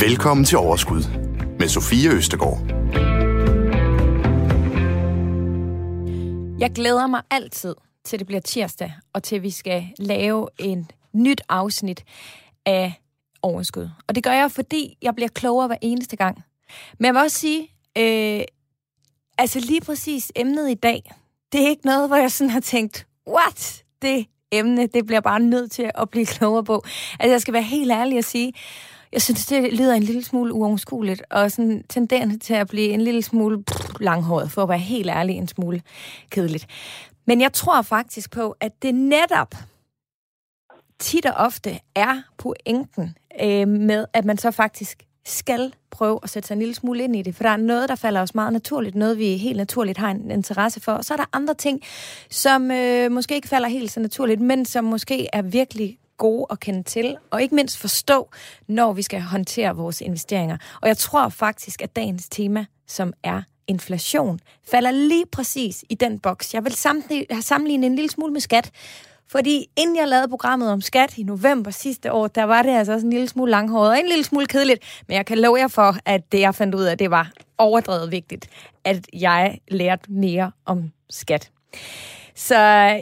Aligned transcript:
Velkommen 0.00 0.44
til 0.44 0.58
Overskud 0.58 1.02
med 1.58 1.68
Sofie 1.68 2.10
Østegård. 2.10 2.58
Jeg 6.58 6.72
glæder 6.74 7.06
mig 7.06 7.22
altid 7.30 7.74
til 8.04 8.18
det 8.18 8.26
bliver 8.26 8.40
tirsdag, 8.40 8.94
og 9.12 9.22
til 9.22 9.42
vi 9.42 9.50
skal 9.50 9.86
lave 9.98 10.48
en 10.58 10.90
nyt 11.12 11.40
afsnit 11.48 12.04
af 12.66 12.92
Overskud. 13.42 13.88
Og 14.08 14.14
det 14.14 14.24
gør 14.24 14.32
jeg, 14.32 14.52
fordi 14.52 14.98
jeg 15.02 15.14
bliver 15.14 15.28
klogere 15.28 15.66
hver 15.66 15.76
eneste 15.80 16.16
gang. 16.16 16.44
Men 16.98 17.06
jeg 17.06 17.14
vil 17.14 17.22
også 17.22 17.38
sige, 17.38 17.68
øh, 17.98 18.44
altså 19.38 19.60
lige 19.60 19.80
præcis 19.80 20.32
emnet 20.36 20.70
i 20.70 20.74
dag, 20.74 21.14
det 21.52 21.64
er 21.64 21.68
ikke 21.68 21.86
noget, 21.86 22.08
hvor 22.08 22.16
jeg 22.16 22.32
sådan 22.32 22.50
har 22.50 22.60
tænkt, 22.60 23.06
what? 23.28 23.84
Det 24.02 24.26
emne, 24.52 24.86
det 24.86 25.06
bliver 25.06 25.20
bare 25.20 25.40
nødt 25.40 25.70
til 25.70 25.90
at 25.94 26.10
blive 26.10 26.26
klogere 26.36 26.64
på. 26.64 26.82
Altså 27.20 27.32
jeg 27.32 27.40
skal 27.40 27.54
være 27.54 27.62
helt 27.62 27.92
ærlig 27.92 28.18
at 28.18 28.24
sige, 28.24 28.52
jeg 29.12 29.22
synes, 29.22 29.46
det 29.46 29.72
lyder 29.72 29.94
en 29.94 30.02
lille 30.02 30.24
smule 30.24 30.52
uoverskueligt, 30.52 31.22
og 31.30 31.50
sådan 31.50 31.84
tenderende 31.88 32.38
til 32.38 32.54
at 32.54 32.68
blive 32.68 32.88
en 32.88 33.00
lille 33.00 33.22
smule 33.22 33.64
langhåret, 34.00 34.50
for 34.50 34.62
at 34.62 34.68
være 34.68 34.78
helt 34.78 35.10
ærlig, 35.10 35.36
en 35.36 35.48
smule 35.48 35.82
kedeligt. 36.30 36.66
Men 37.26 37.40
jeg 37.40 37.52
tror 37.52 37.82
faktisk 37.82 38.30
på, 38.30 38.56
at 38.60 38.82
det 38.82 38.94
netop 38.94 39.54
tit 40.98 41.26
og 41.26 41.32
ofte 41.32 41.78
er 41.94 42.22
pointen 42.38 43.16
øh, 43.42 43.68
med, 43.68 44.06
at 44.12 44.24
man 44.24 44.38
så 44.38 44.50
faktisk 44.50 45.02
skal 45.26 45.72
prøve 45.90 46.20
at 46.22 46.30
sætte 46.30 46.46
sig 46.46 46.54
en 46.54 46.58
lille 46.58 46.74
smule 46.74 47.04
ind 47.04 47.16
i 47.16 47.22
det, 47.22 47.34
for 47.34 47.42
der 47.42 47.50
er 47.50 47.56
noget, 47.56 47.88
der 47.88 47.94
falder 47.94 48.22
os 48.22 48.34
meget 48.34 48.52
naturligt, 48.52 48.94
noget 48.94 49.18
vi 49.18 49.36
helt 49.36 49.56
naturligt 49.56 49.98
har 49.98 50.10
en 50.10 50.30
interesse 50.30 50.80
for, 50.80 50.92
og 50.92 51.04
så 51.04 51.14
er 51.14 51.16
der 51.16 51.24
andre 51.32 51.54
ting, 51.54 51.82
som 52.30 52.70
øh, 52.70 53.12
måske 53.12 53.34
ikke 53.34 53.48
falder 53.48 53.68
helt 53.68 53.92
så 53.92 54.00
naturligt, 54.00 54.40
men 54.40 54.64
som 54.64 54.84
måske 54.84 55.28
er 55.32 55.42
virkelig 55.42 55.98
gode 56.18 56.46
at 56.50 56.60
kende 56.60 56.82
til, 56.82 57.16
og 57.30 57.42
ikke 57.42 57.54
mindst 57.54 57.78
forstå, 57.78 58.30
når 58.68 58.92
vi 58.92 59.02
skal 59.02 59.20
håndtere 59.20 59.76
vores 59.76 60.00
investeringer. 60.00 60.56
Og 60.82 60.88
jeg 60.88 60.96
tror 60.96 61.28
faktisk, 61.28 61.82
at 61.82 61.96
dagens 61.96 62.28
tema, 62.28 62.66
som 62.86 63.12
er 63.22 63.42
inflation, 63.66 64.40
falder 64.70 64.90
lige 64.90 65.26
præcis 65.32 65.84
i 65.88 65.94
den 65.94 66.18
boks. 66.18 66.54
Jeg 66.54 66.64
vil 66.64 66.74
sammenligne 67.40 67.86
en 67.86 67.96
lille 67.96 68.10
smule 68.10 68.32
med 68.32 68.40
skat, 68.40 68.70
fordi 69.28 69.66
inden 69.76 69.96
jeg 69.96 70.08
lavede 70.08 70.28
programmet 70.28 70.72
om 70.72 70.80
skat 70.80 71.18
i 71.18 71.22
november 71.22 71.70
sidste 71.70 72.12
år, 72.12 72.26
der 72.26 72.44
var 72.44 72.62
det 72.62 72.70
altså 72.70 72.92
også 72.92 73.06
en 73.06 73.12
lille 73.12 73.28
smule 73.28 73.50
langhåret 73.50 73.90
og 73.90 73.98
en 73.98 74.08
lille 74.08 74.24
smule 74.24 74.46
kedeligt. 74.46 75.02
Men 75.08 75.16
jeg 75.16 75.26
kan 75.26 75.38
love 75.38 75.56
jer 75.56 75.68
for, 75.68 75.96
at 76.04 76.32
det 76.32 76.40
jeg 76.40 76.54
fandt 76.54 76.74
ud 76.74 76.84
af, 76.84 76.98
det 76.98 77.10
var 77.10 77.30
overdrevet 77.58 78.10
vigtigt, 78.10 78.48
at 78.84 79.06
jeg 79.12 79.58
lærte 79.68 80.12
mere 80.12 80.50
om 80.64 80.90
skat. 81.10 81.50
Så 82.34 82.56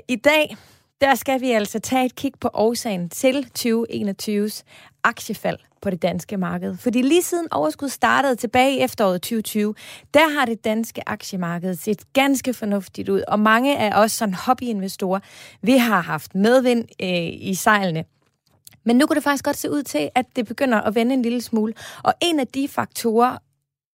i 0.09 0.17
dag, 0.17 0.57
der 1.01 1.15
skal 1.15 1.41
vi 1.41 1.51
altså 1.51 1.79
tage 1.79 2.07
et 2.07 2.15
kig 2.15 2.33
på 2.41 2.51
årsagen 2.55 3.09
til 3.09 3.47
2021's 3.59 4.63
aktiefald 5.05 5.59
på 5.83 5.91
det 5.91 6.03
danske 6.03 6.37
marked. 6.37 6.77
Fordi 6.77 7.03
lige 7.03 7.23
siden 7.23 7.49
overskud 7.51 7.89
startede 7.89 8.37
tilbage 8.37 8.77
i 8.77 8.81
efteråret 8.81 9.23
2020, 9.23 9.75
der 10.15 10.39
har 10.39 10.47
det 10.47 10.65
danske 10.65 11.09
aktiemarked 11.09 11.75
set 11.75 12.13
ganske 12.13 12.55
fornuftigt 12.55 13.09
ud. 13.09 13.23
Og 13.29 13.41
mange 13.41 13.79
af 13.79 14.03
os 14.03 14.13
som 14.13 14.33
hobbyinvestorer, 14.33 15.21
vi 15.63 15.77
har 15.77 16.01
haft 16.01 16.35
medvind 16.35 16.85
øh, 17.03 17.49
i 17.51 17.55
sejlene. 17.55 18.05
Men 18.85 18.97
nu 18.97 19.07
kunne 19.07 19.15
det 19.15 19.25
faktisk 19.25 19.45
godt 19.45 19.57
se 19.57 19.71
ud 19.71 19.83
til, 19.83 20.11
at 20.15 20.27
det 20.37 20.47
begynder 20.47 20.81
at 20.81 20.95
vende 20.95 21.15
en 21.15 21.23
lille 21.23 21.43
smule. 21.43 21.75
Og 22.03 22.15
en 22.23 22.41
af 22.41 22.47
de 22.47 22.69
faktorer, 22.69 23.39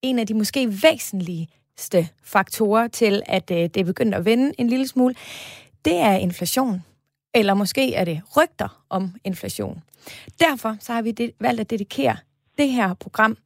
en 0.03 0.19
af 0.19 0.27
de 0.27 0.35
måske 0.35 0.83
væsentligste 0.83 2.09
faktorer 2.25 2.89
til, 2.89 3.23
at 3.27 3.51
øh, 3.51 3.57
det 3.57 3.77
er 3.77 3.85
begyndt 3.85 4.15
at 4.15 4.25
vende 4.25 4.53
en 4.59 4.69
lille 4.69 4.89
smule, 4.89 5.15
det 5.85 5.97
er 5.97 6.13
inflation. 6.13 6.83
Eller 7.35 7.55
måske 7.55 7.95
er 7.95 8.05
det 8.05 8.21
rygter 8.37 8.85
om 8.91 9.15
inflation. 9.25 9.83
Derfor 10.41 10.77
så 10.81 10.93
har 10.93 11.03
vi 11.03 11.11
det, 11.11 11.33
valgt 11.41 11.61
at 11.61 11.71
dedikere 11.71 12.17
det 12.59 12.69
her 12.69 12.95
program 12.95 13.37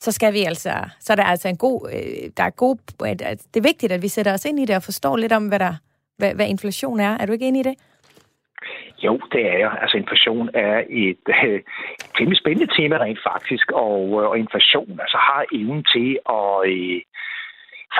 så 0.00 0.12
skal 0.12 0.32
vi 0.32 0.42
altså, 0.42 0.74
så 1.00 1.12
er 1.12 1.16
der 1.16 1.24
altså 1.24 1.48
en 1.48 1.56
god, 1.56 1.90
øh, 1.92 2.30
der 2.36 2.42
er 2.42 2.50
god, 2.50 2.76
det 2.98 3.56
er 3.56 3.60
vigtigt, 3.60 3.92
at 3.92 4.02
vi 4.02 4.08
sætter 4.08 4.32
os 4.32 4.44
ind 4.44 4.60
i 4.60 4.64
det 4.64 4.76
og 4.76 4.82
forstår 4.82 5.16
lidt 5.16 5.32
om, 5.32 5.48
hvad 5.48 5.58
der, 5.58 5.74
hvad, 6.22 6.34
hvad 6.34 6.48
inflation 6.54 7.00
er. 7.00 7.12
Er 7.20 7.26
du 7.26 7.32
ikke 7.32 7.48
enig 7.48 7.60
i 7.60 7.68
det? 7.70 7.76
Jo, 9.04 9.14
det 9.32 9.42
er 9.52 9.58
jeg. 9.64 9.72
Altså 9.82 9.96
inflation 9.96 10.48
er 10.54 10.76
et 11.06 11.24
øh, 11.48 12.36
spændende 12.42 12.72
tema 12.76 12.96
rent 13.04 13.22
faktisk, 13.30 13.66
og, 13.86 13.98
øh, 14.18 14.28
og 14.30 14.38
inflation 14.38 15.00
altså 15.04 15.18
har 15.28 15.42
evnen 15.58 15.84
til 15.94 16.08
at 16.40 16.54
øh, 16.72 17.00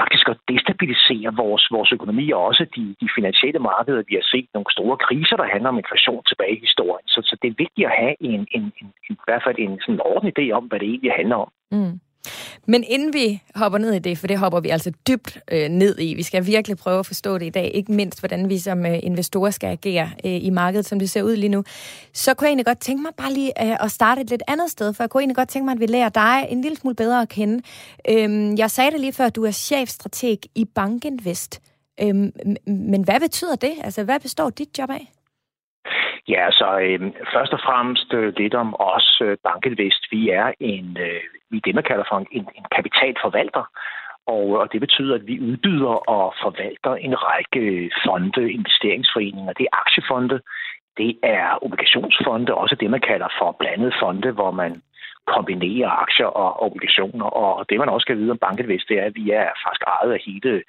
faktisk 0.00 0.26
at 0.32 0.38
destabilisere 0.52 1.30
vores, 1.42 1.64
vores 1.76 1.90
økonomi 1.96 2.26
og 2.36 2.40
også 2.50 2.64
de, 2.76 2.84
de 3.00 3.08
finansielle 3.18 3.60
markeder. 3.70 4.08
Vi 4.10 4.14
har 4.20 4.26
set 4.34 4.48
nogle 4.54 4.72
store 4.76 4.96
kriser, 5.06 5.36
der 5.36 5.52
handler 5.54 5.68
om 5.72 5.82
inflation 5.82 6.22
tilbage 6.30 6.56
i 6.56 6.64
historien. 6.66 7.06
Så, 7.14 7.20
så 7.28 7.34
det 7.42 7.48
er 7.48 7.60
vigtigt 7.64 7.88
at 7.90 7.98
have 8.02 8.14
en, 8.20 8.42
en, 8.56 8.64
en, 8.80 8.88
en, 9.08 9.14
i 9.22 9.24
hvert 9.26 9.42
fald 9.46 9.58
en 9.58 9.80
sådan 9.84 10.04
orden 10.10 10.28
idé 10.32 10.44
om, 10.58 10.64
hvad 10.64 10.78
det 10.80 10.88
egentlig 10.88 11.12
handler 11.20 11.38
om. 11.44 11.50
Mm. 11.76 11.94
Men 12.66 12.84
inden 12.88 13.14
vi 13.14 13.42
hopper 13.54 13.78
ned 13.78 13.92
i 13.92 13.98
det, 13.98 14.18
for 14.18 14.26
det 14.26 14.38
hopper 14.38 14.60
vi 14.60 14.68
altså 14.68 14.92
dybt 15.08 15.38
øh, 15.52 15.68
ned 15.68 15.98
i, 15.98 16.14
vi 16.14 16.22
skal 16.22 16.46
virkelig 16.46 16.76
prøve 16.78 16.98
at 16.98 17.06
forstå 17.06 17.38
det 17.38 17.46
i 17.46 17.50
dag, 17.50 17.70
ikke 17.74 17.92
mindst 17.92 18.20
hvordan 18.20 18.48
vi 18.48 18.58
som 18.58 18.86
øh, 18.86 18.98
investorer 19.02 19.50
skal 19.50 19.68
agere 19.68 20.10
øh, 20.26 20.44
i 20.44 20.50
markedet, 20.50 20.86
som 20.86 20.98
det 20.98 21.10
ser 21.10 21.22
ud 21.22 21.36
lige 21.36 21.48
nu, 21.48 21.62
så 22.12 22.34
kunne 22.34 22.46
jeg 22.46 22.50
egentlig 22.50 22.66
godt 22.66 22.80
tænke 22.80 23.02
mig 23.02 23.12
bare 23.16 23.32
lige 23.32 23.52
øh, 23.64 23.84
at 23.84 23.90
starte 23.90 24.20
et 24.20 24.30
lidt 24.30 24.42
andet 24.48 24.70
sted, 24.70 24.94
for 24.94 25.02
jeg 25.02 25.10
kunne 25.10 25.20
egentlig 25.20 25.36
godt 25.36 25.48
tænke 25.48 25.64
mig, 25.64 25.72
at 25.72 25.80
vi 25.80 25.86
lærer 25.86 26.08
dig 26.08 26.46
en 26.48 26.62
lille 26.62 26.76
smule 26.76 26.96
bedre 26.96 27.22
at 27.22 27.28
kende. 27.28 27.62
Øhm, 28.10 28.56
jeg 28.58 28.70
sagde 28.70 28.90
det 28.90 29.00
lige 29.00 29.12
før, 29.12 29.24
at 29.24 29.36
du 29.36 29.44
er 29.44 29.50
chefstrateg 29.50 30.38
i 30.54 30.64
Bankinvest. 30.74 31.72
Øhm, 32.02 32.30
men 32.66 33.04
hvad 33.04 33.20
betyder 33.20 33.56
det? 33.56 33.74
Altså, 33.84 34.04
hvad 34.04 34.20
består 34.20 34.50
dit 34.50 34.78
job 34.78 34.90
af? 34.90 35.06
Ja, 36.28 36.50
så 36.50 36.78
øh, 36.86 37.00
først 37.34 37.52
og 37.52 37.60
fremmest 37.66 38.12
øh, 38.12 38.32
lidt 38.36 38.54
om 38.54 38.74
os, 38.78 39.22
øh, 39.24 39.36
Bankinvest. 39.44 40.02
Vi 40.10 40.28
er 40.28 40.52
en, 40.60 40.96
øh, 41.00 41.22
vi 41.52 41.56
er 41.56 41.66
det, 41.66 41.74
man 41.74 41.88
kalder 41.90 42.04
for 42.10 42.18
en, 42.18 42.26
en 42.58 42.66
kapitalforvalter. 42.76 43.64
Og, 44.26 44.46
og 44.60 44.72
det 44.72 44.80
betyder, 44.80 45.14
at 45.14 45.26
vi 45.26 45.40
udbyder 45.40 45.94
og 46.16 46.34
forvalter 46.42 46.94
en 46.94 47.14
række 47.28 47.90
fonde, 48.04 48.52
investeringsforeninger. 48.52 49.52
Det 49.52 49.66
er 49.66 49.76
aktiefonde, 49.84 50.40
det 51.00 51.12
er 51.22 51.64
obligationsfonde, 51.66 52.54
også 52.54 52.76
det, 52.80 52.90
man 52.90 53.06
kalder 53.10 53.28
for 53.38 53.56
blandede 53.60 53.94
fonde, 54.02 54.30
hvor 54.32 54.50
man 54.50 54.82
kombinerer 55.26 55.90
aktier 56.04 56.26
og 56.26 56.62
obligationer. 56.66 57.26
Og 57.26 57.66
det, 57.68 57.78
man 57.78 57.88
også 57.88 58.04
skal 58.04 58.18
vide 58.18 58.30
om 58.30 58.38
Bankinvest, 58.38 58.88
det 58.88 58.98
er, 58.98 59.04
at 59.04 59.14
vi 59.14 59.30
er 59.30 59.48
faktisk 59.64 59.82
ejet 59.86 60.12
af 60.12 60.20
hele 60.26 60.62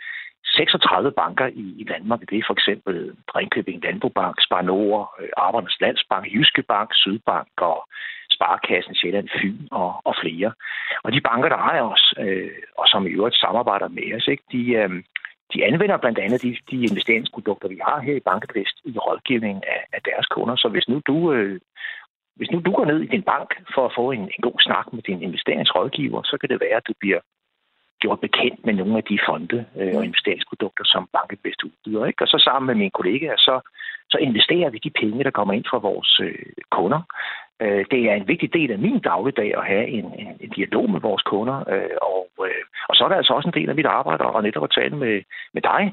36 0.46 1.12
banker 1.12 1.48
i, 1.48 1.66
i 1.82 1.84
Danmark. 1.84 2.20
Det 2.30 2.38
er 2.38 2.48
for 2.48 2.54
eksempel 2.54 2.96
Ringkøbing 3.36 3.84
Landbobank, 3.84 4.36
Spar 4.46 4.62
Nord, 4.62 5.16
øh, 5.20 5.30
Arbejdernes 5.38 5.82
Landsbank, 5.82 6.26
Jyske 6.34 6.64
Bank, 6.64 6.90
Sydbank 6.94 7.54
og 7.58 7.88
Sparkassen 8.36 8.96
Sjælland 8.96 9.30
Fyn 9.36 9.68
og, 9.72 9.92
og 10.08 10.14
flere. 10.22 10.52
Og 11.04 11.10
de 11.14 11.22
banker, 11.22 11.50
der 11.50 11.58
ejer 11.72 11.86
os, 11.94 12.14
øh, 12.20 12.52
og 12.78 12.86
som 12.88 13.08
i 13.08 13.10
øvrigt 13.10 13.42
samarbejder 13.44 13.88
med 13.88 14.16
os, 14.18 14.28
ikke, 14.28 14.44
de, 14.52 14.64
øh, 14.82 14.90
de 15.54 15.66
anvender 15.66 15.98
blandt 15.98 16.20
andet 16.20 16.42
de, 16.42 16.58
de 16.72 16.78
investeringsprodukter, 16.90 17.68
vi 17.68 17.80
har 17.88 18.00
her 18.00 18.16
i 18.16 18.26
Bankvest 18.30 18.78
i 18.86 18.98
rådgivning 18.98 19.58
af, 19.68 19.82
af 19.94 20.02
deres 20.10 20.26
kunder. 20.26 20.56
Så 20.56 20.68
hvis 20.74 20.88
nu 20.88 21.02
du 21.08 21.34
øh, 21.34 21.60
hvis 22.36 22.52
nu 22.52 22.60
du 22.60 22.72
går 22.72 22.86
ned 22.86 23.00
i 23.02 23.14
din 23.16 23.24
bank 23.24 23.50
for 23.76 23.86
at 23.86 23.96
få 23.96 24.12
en, 24.12 24.20
en 24.36 24.42
god 24.48 24.58
snak 24.60 24.94
med 24.94 25.04
din 25.04 25.22
investeringsrådgiver, 25.22 26.22
så 26.24 26.38
kan 26.38 26.50
det 26.50 26.60
være, 26.62 26.78
at 26.82 26.88
du 26.88 26.94
bliver 27.00 27.20
gjort 28.04 28.26
bekendt 28.28 28.60
med 28.66 28.74
nogle 28.74 28.98
af 29.02 29.06
de 29.12 29.18
fonde 29.28 29.60
øh, 29.80 29.94
og 29.98 30.04
investeringsprodukter, 30.10 30.84
som 30.94 31.10
Bankebest 31.16 31.64
udbyder. 31.64 32.06
Ikke? 32.06 32.24
Og 32.24 32.28
så 32.28 32.38
sammen 32.48 32.68
med 32.68 32.76
mine 32.82 32.98
kollegaer, 33.00 33.38
så, 33.38 33.56
så 34.12 34.18
investerer 34.28 34.70
vi 34.70 34.80
de 34.86 34.98
penge, 35.02 35.24
der 35.24 35.38
kommer 35.38 35.54
ind 35.54 35.66
fra 35.72 35.78
vores 35.90 36.12
øh, 36.28 36.46
kunder. 36.78 37.02
Øh, 37.64 37.86
det 37.92 38.02
er 38.10 38.16
en 38.16 38.28
vigtig 38.28 38.50
del 38.54 38.72
af 38.72 38.80
min 38.86 39.00
dagligdag 39.00 39.52
at 39.60 39.66
have 39.74 39.88
en, 39.98 40.06
en, 40.22 40.30
en 40.44 40.50
dialog 40.58 40.86
med 40.94 41.02
vores 41.08 41.24
kunder. 41.32 41.58
Øh, 41.74 41.98
og, 42.14 42.28
øh, 42.48 42.64
og 42.90 42.94
så 42.96 43.04
er 43.04 43.10
der 43.10 43.22
altså 43.22 43.34
også 43.34 43.48
en 43.50 43.60
del 43.60 43.70
af 43.70 43.76
mit 43.76 43.94
arbejde 44.00 44.24
at 44.24 44.44
netop 44.44 44.64
at 44.64 44.76
tale 44.80 44.96
med, 45.04 45.16
med 45.56 45.62
dig 45.72 45.84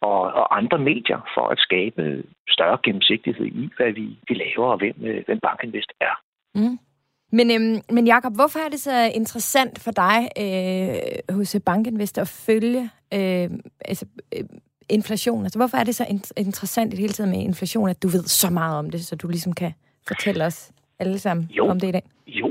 og, 0.00 0.20
og 0.40 0.56
andre 0.56 0.78
medier 0.78 1.20
for 1.34 1.46
at 1.48 1.58
skabe 1.58 2.02
større 2.48 2.78
gennemsigtighed 2.84 3.46
i, 3.46 3.70
hvad 3.76 3.92
vi, 3.92 4.06
vi 4.28 4.34
laver 4.34 4.66
og 4.72 4.78
hvem, 4.78 4.96
øh, 5.08 5.22
hvem 5.26 5.40
Bankinvest 5.46 5.92
er. 6.00 6.14
Mm. 6.54 6.78
Men, 7.32 7.50
øhm, 7.50 7.82
men 7.90 8.06
Jacob, 8.06 8.34
hvorfor 8.34 8.58
er 8.58 8.68
det 8.68 8.80
så 8.80 9.10
interessant 9.14 9.78
for 9.78 9.90
dig 9.90 10.28
øh, 10.38 11.34
hos 11.36 11.56
Bankinvest 11.66 12.18
at 12.18 12.28
følge 12.28 12.90
øh, 13.14 13.50
altså, 13.84 14.06
øh, 14.36 14.44
inflation? 14.88 15.44
Altså, 15.44 15.58
hvorfor 15.58 15.76
er 15.76 15.84
det 15.84 15.94
så 15.94 16.06
in- 16.08 16.22
interessant 16.36 16.92
i 16.92 16.96
det 16.96 17.00
hele 17.00 17.12
taget 17.12 17.28
med 17.30 17.38
inflation, 17.38 17.88
at 17.88 18.02
du 18.02 18.08
ved 18.08 18.24
så 18.24 18.50
meget 18.50 18.78
om 18.78 18.90
det, 18.90 19.04
så 19.06 19.16
du 19.16 19.28
ligesom 19.28 19.52
kan 19.52 19.72
fortælle 20.08 20.44
os 20.44 20.70
alle 20.98 21.18
sammen 21.18 21.48
jo. 21.50 21.66
om 21.66 21.80
det 21.80 21.88
i 21.88 21.92
dag? 21.92 22.02
Jo, 22.26 22.49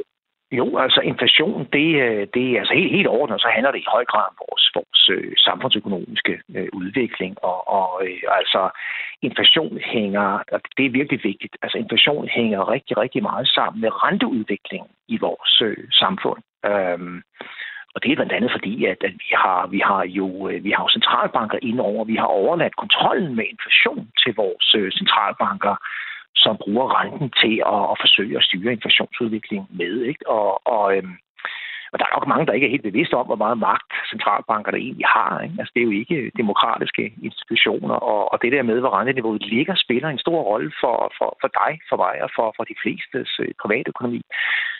jo, 0.51 0.77
altså 0.77 1.01
inflation, 1.01 1.67
det, 1.73 1.87
øh, 2.05 2.27
det 2.33 2.43
er 2.51 2.59
altså 2.59 2.73
helt, 2.73 2.91
helt 2.91 3.07
ordentligt, 3.07 3.41
så 3.41 3.51
handler 3.53 3.71
det 3.71 3.79
i 3.79 3.93
høj 3.95 4.05
grad 4.05 4.25
om 4.29 4.35
vores, 4.45 4.71
vores 4.75 5.09
øh, 5.15 5.33
samfundsøkonomiske 5.37 6.41
øh, 6.55 6.67
udvikling. 6.73 7.43
Og, 7.43 7.67
og 7.67 7.89
øh, 8.05 8.21
altså 8.39 8.69
inflation 9.21 9.79
hænger, 9.93 10.27
og 10.51 10.61
det 10.77 10.85
er 10.85 10.97
virkelig 10.99 11.19
vigtigt, 11.23 11.57
altså 11.61 11.77
inflation 11.77 12.27
hænger 12.27 12.71
rigtig, 12.71 12.97
rigtig 12.97 13.21
meget 13.23 13.47
sammen 13.47 13.81
med 13.81 14.03
renteudvikling 14.03 14.85
i 15.07 15.17
vores 15.17 15.61
øh, 15.61 15.77
samfund. 15.91 16.41
Øhm, 16.65 17.21
og 17.95 18.03
det 18.03 18.11
er 18.11 18.15
blandt 18.15 18.33
andet 18.33 18.51
fordi, 18.51 18.85
at, 18.85 18.99
at 19.03 19.13
vi, 19.23 19.29
har, 19.43 19.67
vi, 19.67 19.79
har 19.79 20.03
jo, 20.19 20.49
øh, 20.49 20.63
vi 20.63 20.71
har 20.71 20.83
jo 20.83 20.89
centralbanker 20.89 21.57
indover. 21.61 22.05
Vi 22.05 22.15
har 22.15 22.29
overladt 22.41 22.75
kontrollen 22.75 23.35
med 23.35 23.45
inflation 23.53 24.07
til 24.23 24.35
vores 24.35 24.75
øh, 24.75 24.91
centralbanker 24.91 25.75
som 26.45 26.57
bruger 26.63 26.87
renten 26.99 27.29
til 27.41 27.55
at, 27.75 27.81
at 27.91 27.97
forsøge 28.03 28.37
at 28.37 28.43
styre 28.47 28.73
inflationsudviklingen 28.77 29.69
med. 29.81 29.93
Ikke? 30.11 30.23
Og, 30.37 30.67
og, 30.75 30.85
øhm, 30.97 31.15
og 31.91 31.99
der 31.99 32.05
er 32.05 32.15
nok 32.15 32.27
mange, 32.27 32.45
der 32.45 32.53
ikke 32.53 32.67
er 32.67 32.75
helt 32.75 32.89
bevidste 32.89 33.15
om, 33.21 33.25
hvor 33.25 33.43
meget 33.43 33.57
magt 33.69 33.91
centralbankerne 34.11 34.77
egentlig 34.85 35.07
har. 35.17 35.33
Ikke? 35.45 35.55
Altså, 35.59 35.71
det 35.73 35.81
er 35.81 35.89
jo 35.89 35.99
ikke 36.01 36.31
demokratiske 36.41 37.03
institutioner, 37.29 37.95
og, 38.11 38.21
og 38.33 38.37
det 38.41 38.51
der 38.51 38.63
med, 38.69 38.79
hvor 38.79 38.93
renteniveauet 38.97 39.45
ligger, 39.55 39.75
spiller 39.75 40.09
en 40.09 40.23
stor 40.25 40.39
rolle 40.51 40.71
for, 40.81 40.95
for, 41.17 41.29
for 41.41 41.49
dig, 41.61 41.71
for 41.89 41.97
mig 42.03 42.15
og 42.25 42.29
for, 42.35 42.47
for 42.57 42.63
de 42.69 42.75
flestes 42.83 43.29
øh, 43.43 43.51
privatøkonomi. 43.61 44.21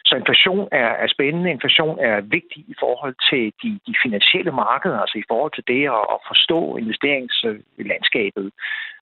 Så 0.09 0.15
inflation 0.15 0.67
er, 0.71 0.89
er 1.03 1.07
spændende. 1.15 1.51
Inflation 1.51 1.95
er 1.99 2.21
vigtig 2.21 2.61
i 2.73 2.75
forhold 2.83 3.15
til 3.29 3.43
de, 3.61 3.69
de 3.87 3.93
finansielle 4.03 4.51
markeder, 4.51 4.99
altså 4.99 5.17
i 5.17 5.27
forhold 5.31 5.53
til 5.55 5.65
det 5.73 5.83
at, 5.97 6.03
at 6.13 6.19
forstå 6.29 6.59
investeringslandskabet. 6.83 8.47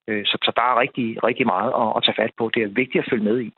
Øh, 0.08 0.22
så, 0.30 0.36
så 0.44 0.50
der 0.56 0.64
er 0.70 0.80
rigtig, 0.84 1.06
rigtig 1.28 1.46
meget 1.54 1.70
at, 1.82 1.88
at 1.96 2.00
tage 2.04 2.18
fat 2.22 2.32
på. 2.38 2.44
Det 2.54 2.62
er 2.62 2.76
vigtigt 2.82 3.02
at 3.02 3.10
følge 3.10 3.24
med 3.30 3.38
i. 3.46 3.50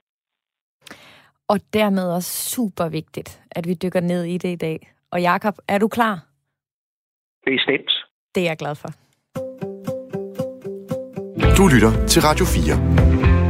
Og 1.52 1.58
dermed 1.72 2.06
også 2.16 2.32
super 2.54 2.88
vigtigt, 2.88 3.30
at 3.50 3.64
vi 3.68 3.74
dykker 3.82 4.00
ned 4.00 4.24
i 4.24 4.38
det 4.38 4.48
i 4.48 4.60
dag. 4.66 4.78
Og 5.12 5.20
Jakob, 5.20 5.54
er 5.68 5.78
du 5.78 5.88
klar? 5.88 6.14
Bestemt. 7.46 7.90
Det 8.34 8.40
er 8.42 8.48
jeg 8.50 8.56
glad 8.56 8.74
for. 8.82 8.90
Du 11.58 11.64
lytter 11.74 11.92
til 12.06 12.20
Radio 12.22 12.44
4. 12.44 13.49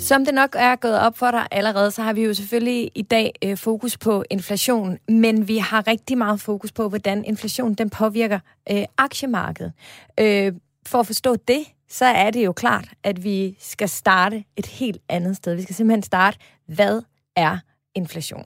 Som 0.00 0.24
det 0.24 0.34
nok 0.34 0.56
er 0.58 0.76
gået 0.76 0.98
op 0.98 1.18
for 1.18 1.30
dig 1.30 1.46
allerede, 1.50 1.90
så 1.90 2.02
har 2.02 2.12
vi 2.12 2.24
jo 2.24 2.34
selvfølgelig 2.34 2.90
i 2.94 3.02
dag 3.02 3.32
øh, 3.44 3.56
fokus 3.56 3.98
på 3.98 4.24
inflation, 4.30 4.98
men 5.08 5.48
vi 5.48 5.58
har 5.58 5.86
rigtig 5.86 6.18
meget 6.18 6.40
fokus 6.40 6.72
på, 6.72 6.88
hvordan 6.88 7.24
inflation 7.24 7.74
den 7.74 7.90
påvirker 7.90 8.38
øh, 8.70 8.84
aktiemarkedet. 8.98 9.72
Øh, 10.20 10.52
for 10.86 11.00
at 11.00 11.06
forstå 11.06 11.36
det, 11.36 11.64
så 11.88 12.04
er 12.04 12.30
det 12.30 12.44
jo 12.44 12.52
klart, 12.52 12.88
at 13.02 13.24
vi 13.24 13.56
skal 13.60 13.88
starte 13.88 14.44
et 14.56 14.66
helt 14.66 14.98
andet 15.08 15.36
sted. 15.36 15.54
Vi 15.54 15.62
skal 15.62 15.74
simpelthen 15.74 16.02
starte, 16.02 16.38
hvad 16.66 17.02
er 17.36 17.58
inflation? 17.94 18.44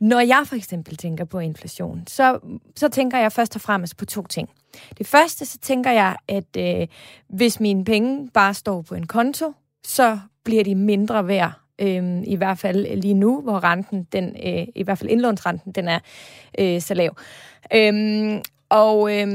Når 0.00 0.20
jeg 0.20 0.42
for 0.46 0.56
eksempel 0.56 0.96
tænker 0.96 1.24
på 1.24 1.38
inflation, 1.38 2.04
så, 2.06 2.38
så 2.76 2.88
tænker 2.88 3.18
jeg 3.18 3.32
først 3.32 3.54
og 3.54 3.60
fremmest 3.60 3.96
på 3.96 4.04
to 4.04 4.26
ting. 4.26 4.48
Det 4.98 5.06
første, 5.06 5.46
så 5.46 5.58
tænker 5.58 5.90
jeg, 5.90 6.16
at 6.28 6.56
øh, 6.58 6.86
hvis 7.28 7.60
mine 7.60 7.84
penge 7.84 8.30
bare 8.30 8.54
står 8.54 8.82
på 8.82 8.94
en 8.94 9.06
konto, 9.06 9.52
så 9.86 10.18
bliver 10.44 10.64
de 10.64 10.74
mindre 10.74 11.28
værd. 11.28 11.52
Øh, 11.78 12.22
I 12.24 12.36
hvert 12.36 12.58
fald 12.58 12.96
lige 12.96 13.14
nu, 13.14 13.40
hvor 13.40 13.64
renten, 13.64 14.06
den, 14.12 14.36
øh, 14.46 14.66
i 14.74 14.82
hvert 14.82 14.98
fald 14.98 15.10
indlånsrenten, 15.10 15.72
den 15.72 15.88
er 15.88 15.98
øh, 16.58 16.80
så 16.80 16.94
lav. 16.94 17.16
Øh, 17.74 18.40
og 18.68 19.18
øh, 19.18 19.26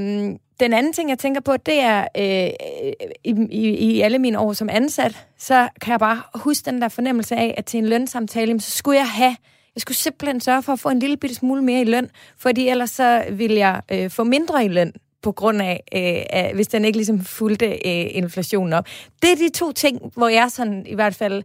den 0.59 0.73
anden 0.73 0.93
ting, 0.93 1.09
jeg 1.09 1.19
tænker 1.19 1.41
på, 1.41 1.57
det 1.57 1.79
er, 1.79 2.07
øh, 2.17 2.49
i, 3.23 3.47
i, 3.51 3.77
i 3.77 4.01
alle 4.01 4.19
mine 4.19 4.39
år 4.39 4.53
som 4.53 4.69
ansat, 4.71 5.27
så 5.37 5.69
kan 5.81 5.91
jeg 5.91 5.99
bare 5.99 6.21
huske 6.35 6.71
den 6.71 6.81
der 6.81 6.87
fornemmelse 6.87 7.35
af, 7.35 7.53
at 7.57 7.65
til 7.65 7.77
en 7.77 7.85
lønsamtale, 7.89 8.59
så 8.59 8.71
skulle 8.71 8.97
jeg 8.97 9.09
have, 9.09 9.35
jeg 9.75 9.81
skulle 9.81 9.97
simpelthen 9.97 10.41
sørge 10.41 10.63
for 10.63 10.73
at 10.73 10.79
få 10.79 10.89
en 10.89 10.99
lille 10.99 11.17
bitte 11.17 11.35
smule 11.35 11.61
mere 11.63 11.81
i 11.81 11.83
løn, 11.83 12.09
fordi 12.37 12.67
ellers 12.69 12.89
så 12.89 13.23
ville 13.31 13.57
jeg 13.57 13.81
øh, 13.91 14.09
få 14.09 14.23
mindre 14.23 14.65
i 14.65 14.67
løn 14.67 14.93
på 15.21 15.31
grund 15.31 15.61
af, 15.61 15.83
øh, 15.95 16.55
hvis 16.55 16.67
den 16.67 16.85
ikke 16.85 16.97
ligesom 16.97 17.19
fulgte 17.19 17.65
øh, 17.65 18.05
inflationen 18.11 18.73
op. 18.73 18.85
Det 19.21 19.31
er 19.31 19.35
de 19.35 19.49
to 19.49 19.71
ting, 19.71 20.11
hvor 20.15 20.27
jeg 20.27 20.51
sådan 20.51 20.85
i 20.87 20.95
hvert 20.95 21.15
fald 21.15 21.43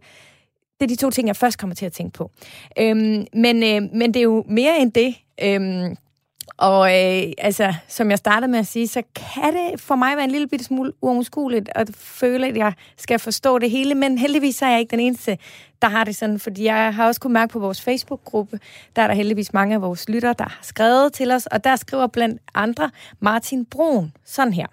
det 0.79 0.91
er 0.91 0.95
de 0.95 1.01
to 1.01 1.09
ting, 1.09 1.27
jeg 1.27 1.35
først 1.35 1.57
kommer 1.57 1.75
til 1.75 1.85
at 1.85 1.93
tænke 1.93 2.13
på. 2.13 2.31
Øhm, 2.79 3.25
men, 3.33 3.63
øh, 3.63 3.81
men 3.93 4.13
det 4.13 4.15
er 4.15 4.23
jo 4.23 4.43
mere 4.47 4.79
end 4.79 4.91
det. 4.91 5.15
Øhm, 5.43 5.95
og 6.57 6.87
øh, 6.87 7.33
altså, 7.37 7.73
som 7.87 8.09
jeg 8.09 8.17
startede 8.17 8.51
med 8.51 8.59
at 8.59 8.67
sige, 8.67 8.87
så 8.87 9.01
kan 9.15 9.53
det 9.53 9.81
for 9.81 9.95
mig 9.95 10.15
være 10.15 10.23
en 10.23 10.31
lille 10.31 10.47
bitte 10.47 10.65
smule 10.65 10.93
uomskueligt 11.01 11.69
at 11.75 11.89
føle, 11.95 12.47
at 12.47 12.57
jeg 12.57 12.73
skal 12.97 13.19
forstå 13.19 13.59
det 13.59 13.71
hele, 13.71 13.95
men 13.95 14.17
heldigvis 14.17 14.61
er 14.61 14.67
jeg 14.67 14.79
ikke 14.79 14.91
den 14.91 14.99
eneste, 14.99 15.37
der 15.81 15.87
har 15.89 16.03
det 16.03 16.15
sådan, 16.15 16.39
fordi 16.39 16.63
jeg 16.63 16.95
har 16.95 17.07
også 17.07 17.21
kunnet 17.21 17.33
mærke 17.33 17.51
på 17.51 17.59
vores 17.59 17.81
Facebook-gruppe, 17.81 18.59
der 18.95 19.01
er 19.01 19.07
der 19.07 19.13
heldigvis 19.13 19.53
mange 19.53 19.75
af 19.75 19.81
vores 19.81 20.09
lyttere, 20.09 20.35
der 20.39 20.43
har 20.43 20.59
skrevet 20.61 21.13
til 21.13 21.31
os, 21.31 21.45
og 21.45 21.63
der 21.63 21.75
skriver 21.75 22.07
blandt 22.07 22.41
andre 22.53 22.91
Martin 23.19 23.65
Brun 23.65 24.13
sådan 24.25 24.53
her. 24.53 24.67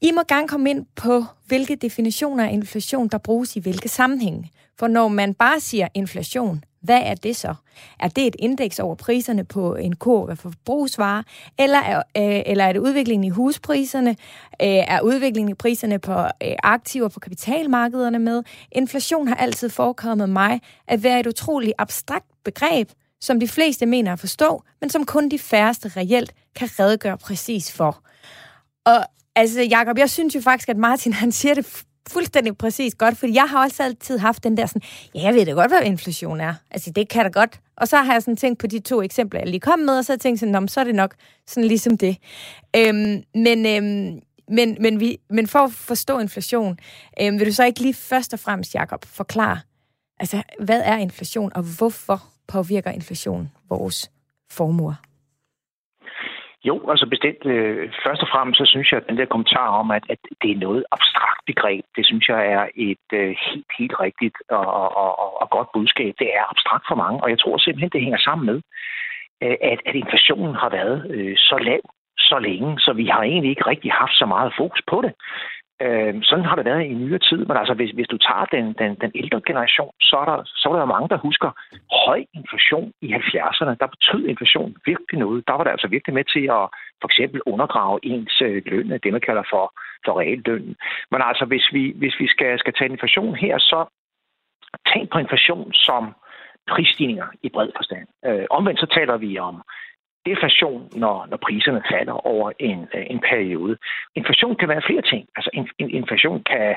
I 0.00 0.12
må 0.12 0.22
gerne 0.28 0.48
komme 0.48 0.70
ind 0.70 0.86
på, 0.96 1.24
hvilke 1.46 1.76
definitioner 1.76 2.44
af 2.44 2.52
inflation, 2.52 3.08
der 3.08 3.18
bruges 3.18 3.56
i 3.56 3.60
hvilke 3.60 3.88
sammenhænge. 3.88 4.50
For 4.78 4.88
når 4.88 5.08
man 5.08 5.34
bare 5.34 5.60
siger 5.60 5.88
inflation, 5.94 6.64
hvad 6.86 7.00
er 7.04 7.14
det 7.14 7.36
så? 7.36 7.54
Er 8.00 8.08
det 8.08 8.26
et 8.26 8.36
indeks 8.38 8.78
over 8.78 8.94
priserne 8.94 9.44
på 9.44 9.74
en 9.74 9.96
kurv 9.96 10.30
af 10.30 10.38
forbrugsvarer, 10.38 11.22
eller 11.58 11.78
er, 11.78 11.98
øh, 11.98 12.42
eller 12.46 12.64
er 12.64 12.72
det 12.72 12.80
udviklingen 12.80 13.24
i 13.24 13.28
huspriserne? 13.28 14.10
Øh, 14.62 14.68
er 14.68 15.00
udviklingen 15.00 15.50
i 15.50 15.54
priserne 15.54 15.98
på 15.98 16.12
øh, 16.12 16.54
aktiver 16.62 17.08
på 17.08 17.20
kapitalmarkederne 17.20 18.18
med? 18.18 18.42
Inflation 18.72 19.28
har 19.28 19.34
altid 19.34 19.68
forekommet 19.68 20.28
mig 20.28 20.60
at 20.88 21.02
være 21.02 21.20
et 21.20 21.26
utroligt 21.26 21.72
abstrakt 21.78 22.26
begreb, 22.44 22.88
som 23.20 23.40
de 23.40 23.48
fleste 23.48 23.86
mener 23.86 24.12
at 24.12 24.18
forstå, 24.18 24.62
men 24.80 24.90
som 24.90 25.06
kun 25.06 25.28
de 25.28 25.38
færreste 25.38 25.88
reelt 25.96 26.32
kan 26.54 26.68
redegøre 26.78 27.18
præcis 27.18 27.72
for. 27.72 28.02
Og 28.86 29.04
altså, 29.34 29.62
Jacob, 29.62 29.98
jeg 29.98 30.10
synes 30.10 30.34
jo 30.34 30.40
faktisk, 30.40 30.68
at 30.68 30.76
Martin 30.76 31.12
han 31.12 31.32
siger 31.32 31.54
det 31.54 31.84
fuldstændig 32.08 32.56
præcis 32.56 32.94
godt, 32.94 33.16
fordi 33.16 33.34
jeg 33.34 33.44
har 33.48 33.64
også 33.64 33.82
altid 33.82 34.18
haft 34.18 34.44
den 34.44 34.56
der 34.56 34.66
sådan, 34.66 34.82
ja, 35.14 35.22
jeg 35.22 35.34
ved 35.34 35.46
da 35.46 35.52
godt, 35.52 35.70
hvad 35.70 35.82
inflation 35.82 36.40
er. 36.40 36.54
Altså, 36.70 36.90
det 36.90 37.08
kan 37.08 37.22
da 37.22 37.28
godt. 37.28 37.60
Og 37.76 37.88
så 37.88 37.96
har 37.96 38.12
jeg 38.12 38.22
sådan 38.22 38.36
tænkt 38.36 38.58
på 38.58 38.66
de 38.66 38.80
to 38.80 39.02
eksempler, 39.02 39.40
jeg 39.40 39.48
lige 39.48 39.60
kom 39.60 39.78
med, 39.78 39.98
og 39.98 40.04
så 40.04 40.12
har 40.12 40.14
jeg 40.14 40.20
tænkt 40.20 40.40
sådan, 40.40 40.68
så 40.68 40.80
er 40.80 40.84
det 40.84 40.94
nok 40.94 41.14
sådan 41.46 41.68
ligesom 41.68 41.98
det. 41.98 42.16
Øhm, 42.76 43.22
men, 43.34 43.66
øhm, 43.66 44.20
men, 44.48 44.76
men, 44.80 45.00
vi, 45.00 45.18
men 45.30 45.46
for 45.46 45.58
at 45.58 45.72
forstå 45.72 46.18
inflation, 46.18 46.78
øhm, 47.20 47.38
vil 47.38 47.46
du 47.46 47.52
så 47.52 47.64
ikke 47.64 47.80
lige 47.80 47.94
først 47.94 48.32
og 48.32 48.40
fremmest, 48.40 48.74
Jacob, 48.74 49.04
forklare, 49.04 49.60
altså, 50.20 50.42
hvad 50.60 50.82
er 50.84 50.96
inflation, 50.96 51.52
og 51.54 51.62
hvorfor 51.62 52.24
påvirker 52.46 52.90
inflation 52.90 53.50
vores 53.68 54.10
formuer? 54.50 54.94
Jo, 56.68 56.90
altså 56.90 57.06
bestemt. 57.14 57.46
Øh, 57.46 57.92
først 58.04 58.22
og 58.22 58.28
fremmest 58.32 58.58
så 58.58 58.66
synes 58.66 58.88
jeg, 58.92 59.00
at 59.00 59.08
den 59.08 59.18
der 59.18 59.32
kommentar 59.34 59.68
om, 59.80 59.90
at, 59.90 60.04
at 60.08 60.18
det 60.42 60.50
er 60.50 60.64
noget 60.66 60.84
abstrakt 60.92 61.40
begreb, 61.46 61.84
det 61.96 62.06
synes 62.06 62.28
jeg 62.28 62.40
er 62.46 62.64
et 62.76 63.08
øh, 63.12 63.36
helt, 63.44 63.66
helt 63.78 63.96
rigtigt 64.00 64.36
og, 64.48 64.66
og, 64.82 64.88
og, 65.22 65.40
og 65.42 65.50
godt 65.50 65.68
budskab. 65.74 66.14
Det 66.18 66.28
er 66.38 66.50
abstrakt 66.52 66.84
for 66.88 66.94
mange, 66.94 67.22
og 67.22 67.30
jeg 67.30 67.38
tror 67.38 67.58
simpelthen, 67.58 67.90
det 67.94 68.00
hænger 68.06 68.18
sammen 68.18 68.46
med, 68.50 68.58
øh, 69.42 69.56
at, 69.72 69.78
at 69.88 69.94
inflationen 69.94 70.54
har 70.54 70.70
været 70.78 70.98
så 71.48 71.56
lav 71.68 71.82
så 72.18 72.38
længe, 72.38 72.80
så 72.84 72.92
vi 72.92 73.06
har 73.06 73.22
egentlig 73.22 73.50
ikke 73.50 73.66
rigtig 73.66 73.92
haft 73.92 74.14
så 74.20 74.26
meget 74.26 74.52
fokus 74.58 74.82
på 74.90 75.02
det. 75.04 75.12
Øh, 75.84 76.14
sådan 76.22 76.44
har 76.44 76.56
det 76.56 76.64
været 76.64 76.84
i 76.84 76.94
nyere 76.94 77.18
tid, 77.18 77.40
men 77.48 77.56
altså 77.56 77.74
hvis, 77.74 77.90
hvis 77.90 78.08
du 78.08 78.18
tager 78.18 78.44
den, 78.44 78.64
den, 78.80 78.94
den 79.02 79.12
ældre 79.14 79.40
generation, 79.46 79.92
så 80.00 80.16
er, 80.16 80.24
der, 80.24 80.38
så 80.44 80.68
er 80.68 80.78
der 80.78 80.94
mange, 80.94 81.08
der 81.08 81.18
husker 81.28 81.50
høj 82.06 82.24
inflation 82.34 82.92
i 83.02 83.08
70'erne. 83.14 83.76
Der 83.80 83.94
betød 83.94 84.24
inflation 84.26 84.76
virkelig 84.86 85.18
noget. 85.20 85.44
Der 85.48 85.54
var 85.54 85.64
det 85.64 85.70
altså 85.70 85.88
virkelig 85.88 86.14
med 86.14 86.24
til 86.24 86.44
at 86.58 86.66
for 87.00 87.08
eksempel 87.10 87.40
undergrave 87.46 87.98
ens 88.02 88.42
øh, 88.42 88.62
løn, 88.66 89.00
det 89.02 89.12
man 89.12 89.26
kalder 89.28 89.44
for, 89.52 89.64
for 90.04 90.20
reallønnen. 90.20 90.76
Men 91.10 91.20
altså 91.24 91.44
hvis 91.44 91.66
vi, 91.72 91.92
hvis 91.96 92.14
vi 92.18 92.26
skal, 92.28 92.58
skal 92.58 92.72
tage 92.74 92.90
inflation 92.90 93.34
her, 93.34 93.58
så 93.58 93.80
tænk 94.92 95.10
på 95.10 95.18
inflation 95.18 95.72
som 95.72 96.14
prisstigninger 96.70 97.26
i 97.42 97.48
bred 97.48 97.70
forstand. 97.76 98.06
Øh, 98.26 98.46
omvendt 98.50 98.80
så 98.80 98.86
taler 98.86 99.16
vi 99.16 99.38
om 99.38 99.62
deflation, 100.30 100.82
når, 101.02 101.26
når 101.30 101.38
priserne 101.46 101.82
falder 101.92 102.26
over 102.32 102.52
en, 102.58 102.80
øh, 102.94 103.06
en 103.14 103.20
periode. 103.30 103.76
Inflation 104.14 104.56
kan 104.56 104.68
være 104.68 104.86
flere 104.88 105.02
ting. 105.02 105.28
Altså 105.36 105.50
in, 105.52 105.68
in, 105.78 105.90
inflation 105.90 106.42
kan, 106.52 106.74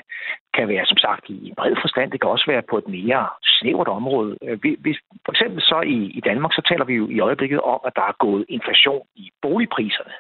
kan 0.54 0.68
være, 0.68 0.86
som 0.86 0.98
sagt, 0.98 1.24
i 1.30 1.50
en 1.50 1.56
bred 1.56 1.76
forstand. 1.82 2.12
Det 2.12 2.22
kan 2.22 2.30
også 2.30 2.48
være 2.48 2.64
på 2.70 2.78
et 2.78 2.88
mere 2.88 3.28
snævert 3.44 3.88
område. 3.88 4.38
Øh, 4.46 4.64
vi, 4.64 4.76
vi, 4.80 4.92
for 5.26 5.32
eksempel 5.32 5.62
så 5.62 5.82
i, 5.96 6.00
i 6.20 6.22
Danmark, 6.30 6.54
så 6.54 6.62
taler 6.70 6.86
vi 6.86 6.96
jo 7.02 7.08
i 7.08 7.20
øjeblikket 7.20 7.62
om, 7.62 7.80
at 7.88 7.94
der 7.96 8.06
er 8.12 8.16
gået 8.26 8.46
inflation 8.50 9.06
i 9.16 9.32
boligpriserne. 9.42 10.16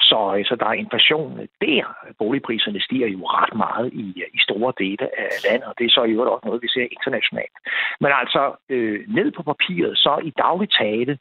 Så, 0.00 0.20
øh, 0.38 0.44
så 0.44 0.56
der 0.60 0.66
er 0.66 0.82
inflation 0.84 1.48
der. 1.60 1.84
Boligpriserne 2.18 2.80
stiger 2.80 3.08
jo 3.08 3.20
ret 3.38 3.54
meget 3.56 3.88
i, 3.92 4.06
i 4.34 4.38
store 4.46 4.72
dele 4.78 5.04
af 5.22 5.28
landet, 5.46 5.68
og 5.68 5.74
det 5.78 5.84
er 5.84 5.90
så 5.90 6.02
i 6.04 6.12
øvrigt 6.12 6.30
også 6.30 6.46
noget, 6.46 6.62
vi 6.62 6.68
ser 6.68 6.86
internationalt. 6.96 7.56
Men 8.00 8.10
altså, 8.20 8.42
øh, 8.68 8.98
ned 9.08 9.28
på 9.32 9.42
papiret, 9.42 9.98
så 9.98 10.20
i 10.28 10.30
daglig 10.30 10.70
tale, 10.70 11.18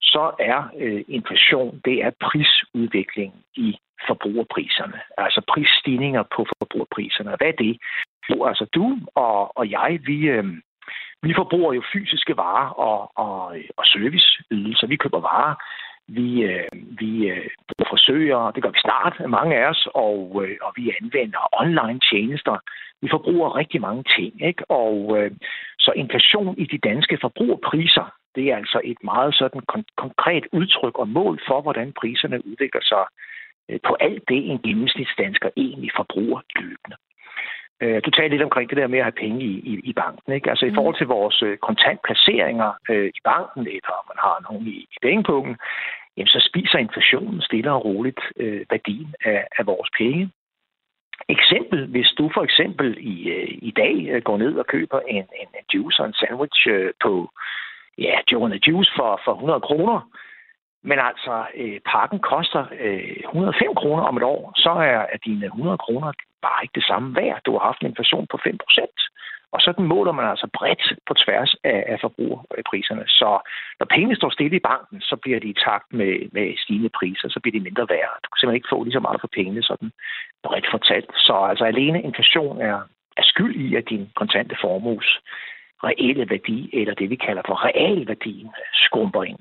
så 0.00 0.32
er 0.38 0.70
øh, 0.78 1.04
inflation, 1.08 1.80
det 1.84 2.04
er 2.04 2.10
prisudvikling 2.20 3.32
i 3.54 3.78
forbrugerpriserne. 4.06 5.00
Altså 5.18 5.40
prisstigninger 5.52 6.22
på 6.36 6.46
forbrugerpriserne. 6.58 7.36
Hvad 7.36 7.48
er 7.48 7.58
det? 7.64 7.78
Jo, 8.30 8.44
altså 8.44 8.64
du 8.74 8.98
og, 9.14 9.58
og 9.58 9.70
jeg, 9.70 10.00
vi, 10.06 10.18
øh, 10.28 10.44
vi 11.22 11.32
forbruger 11.36 11.72
jo 11.72 11.82
fysiske 11.92 12.36
varer 12.36 12.68
og, 12.70 13.12
og, 13.16 13.56
og 13.76 13.84
serviceydelser. 13.86 14.86
Vi 14.86 14.96
køber 14.96 15.20
varer, 15.20 15.54
vi, 16.08 16.42
øh, 16.42 16.68
vi 16.72 17.12
øh, 17.28 17.48
bruger 17.68 17.90
frisører, 17.90 18.50
det 18.50 18.62
gør 18.62 18.70
vi 18.70 18.80
snart, 18.80 19.30
mange 19.30 19.56
af 19.56 19.70
os, 19.70 19.88
og, 19.94 20.42
øh, 20.44 20.56
og 20.62 20.72
vi 20.76 20.92
anvender 21.00 21.42
online 21.62 22.00
tjenester. 22.10 22.56
Vi 23.02 23.08
forbruger 23.10 23.56
rigtig 23.56 23.80
mange 23.80 24.04
ting, 24.16 24.46
ikke? 24.48 24.70
Og 24.70 25.18
øh, 25.18 25.30
så 25.78 25.92
inflation 25.96 26.58
i 26.58 26.64
de 26.64 26.78
danske 26.78 27.18
forbrugerpriser, 27.20 28.06
det 28.36 28.44
er 28.50 28.56
altså 28.56 28.80
et 28.84 29.00
meget 29.04 29.34
sådan 29.34 29.62
kon- 29.72 29.94
konkret 29.96 30.44
udtryk 30.52 30.98
og 30.98 31.08
mål 31.08 31.40
for, 31.48 31.60
hvordan 31.60 31.92
priserne 31.92 32.46
udvikler 32.46 32.82
sig 32.82 33.04
øh, 33.68 33.80
på 33.86 33.96
alt 34.00 34.22
det, 34.28 34.50
en 34.50 34.58
gennemsnitsdansker 34.66 35.50
egentlig 35.56 35.90
forbruger 35.96 36.40
løbende. 36.56 36.96
Øh, 37.82 38.00
du 38.04 38.10
talte 38.10 38.34
lidt 38.34 38.48
omkring 38.48 38.70
det 38.70 38.78
der 38.78 38.86
med 38.86 38.98
at 38.98 39.04
have 39.04 39.22
penge 39.24 39.40
i, 39.44 39.54
i, 39.70 39.72
i 39.90 39.92
banken. 39.92 40.32
Ikke? 40.32 40.50
Altså 40.50 40.64
mm. 40.66 40.72
i 40.72 40.74
forhold 40.74 40.96
til 40.96 41.06
vores 41.06 41.42
øh, 41.42 41.56
kontantplaceringer 41.56 42.72
øh, 42.90 43.08
i 43.18 43.20
banken, 43.24 43.60
eller 43.66 43.94
om 44.00 44.06
man 44.12 44.20
har 44.26 44.36
nogen 44.50 44.66
i, 44.66 44.76
i 44.94 44.96
pengepunkten, 45.02 45.56
jamen 46.16 46.34
så 46.34 46.48
spiser 46.50 46.78
inflationen 46.78 47.40
stille 47.42 47.72
og 47.72 47.84
roligt 47.84 48.20
øh, 48.36 48.66
værdien 48.70 49.14
af, 49.24 49.46
af 49.58 49.66
vores 49.66 49.90
penge. 49.98 50.30
Eksempel, 51.28 51.86
hvis 51.86 52.10
du 52.18 52.30
for 52.34 52.42
eksempel 52.42 52.96
i, 53.00 53.28
øh, 53.28 53.48
i 53.62 53.70
dag 53.70 54.22
går 54.22 54.36
ned 54.36 54.54
og 54.58 54.66
køber 54.66 55.00
en, 55.00 55.26
en, 55.40 55.48
en 55.58 55.66
juice 55.74 56.02
og 56.02 56.06
en 56.06 56.14
sandwich 56.14 56.68
øh, 56.68 56.92
på 57.02 57.30
ja, 57.98 58.14
Joe 58.32 58.44
and 58.44 58.52
the 58.52 58.66
Juice 58.66 58.92
for, 58.96 59.20
for 59.24 59.32
100 59.34 59.60
kroner. 59.60 59.98
Men 60.90 60.98
altså, 60.98 61.46
øh, 61.54 61.80
pakken 61.92 62.18
koster 62.18 62.64
øh, 62.80 63.16
105 63.24 63.74
kroner 63.74 64.02
om 64.02 64.16
et 64.16 64.22
år, 64.22 64.52
så 64.56 64.70
er, 64.70 65.00
er 65.14 65.18
dine 65.24 65.46
100 65.46 65.78
kroner 65.78 66.12
bare 66.42 66.62
ikke 66.62 66.78
det 66.80 66.86
samme 66.90 67.16
værd. 67.16 67.40
Du 67.46 67.52
har 67.52 67.64
haft 67.68 67.80
en 67.80 67.90
inflation 67.90 68.26
på 68.30 68.38
5 68.44 68.58
procent. 68.64 68.98
Og 69.54 69.60
sådan 69.60 69.84
måler 69.84 70.12
man 70.12 70.30
altså 70.32 70.48
bredt 70.58 70.84
på 71.08 71.14
tværs 71.14 71.56
af, 71.64 71.84
af 71.92 71.98
forbrugerpriserne. 72.00 73.04
Så 73.20 73.30
når 73.78 73.86
pengene 73.94 74.16
står 74.16 74.30
stille 74.30 74.56
i 74.56 74.66
banken, 74.70 75.00
så 75.00 75.16
bliver 75.22 75.40
de 75.40 75.48
i 75.48 75.60
takt 75.66 75.88
med, 76.00 76.12
med 76.32 76.46
stigende 76.62 76.90
priser, 76.98 77.28
så 77.28 77.40
bliver 77.40 77.56
de 77.58 77.66
mindre 77.68 77.86
værd. 77.94 78.12
Du 78.22 78.28
kan 78.28 78.38
simpelthen 78.38 78.60
ikke 78.60 78.72
få 78.72 78.82
lige 78.82 78.98
så 78.98 79.04
meget 79.06 79.20
for 79.20 79.30
pengene, 79.38 79.62
sådan 79.62 79.90
bredt 80.46 80.66
fortalt. 80.70 81.10
Så 81.26 81.34
altså 81.50 81.64
alene 81.64 82.02
inflation 82.02 82.60
er, 82.60 82.78
er 83.16 83.24
skyld 83.32 83.54
i, 83.64 83.76
at 83.76 83.88
din 83.88 84.04
kontante 84.20 84.56
formue 84.60 85.02
reelle 85.84 86.30
værdi, 86.30 86.70
eller 86.72 86.94
det 86.94 87.10
vi 87.10 87.16
kalder 87.16 87.42
for 87.46 87.64
realværdien, 87.64 88.48
skrumper 88.72 89.22
ind. 89.22 89.38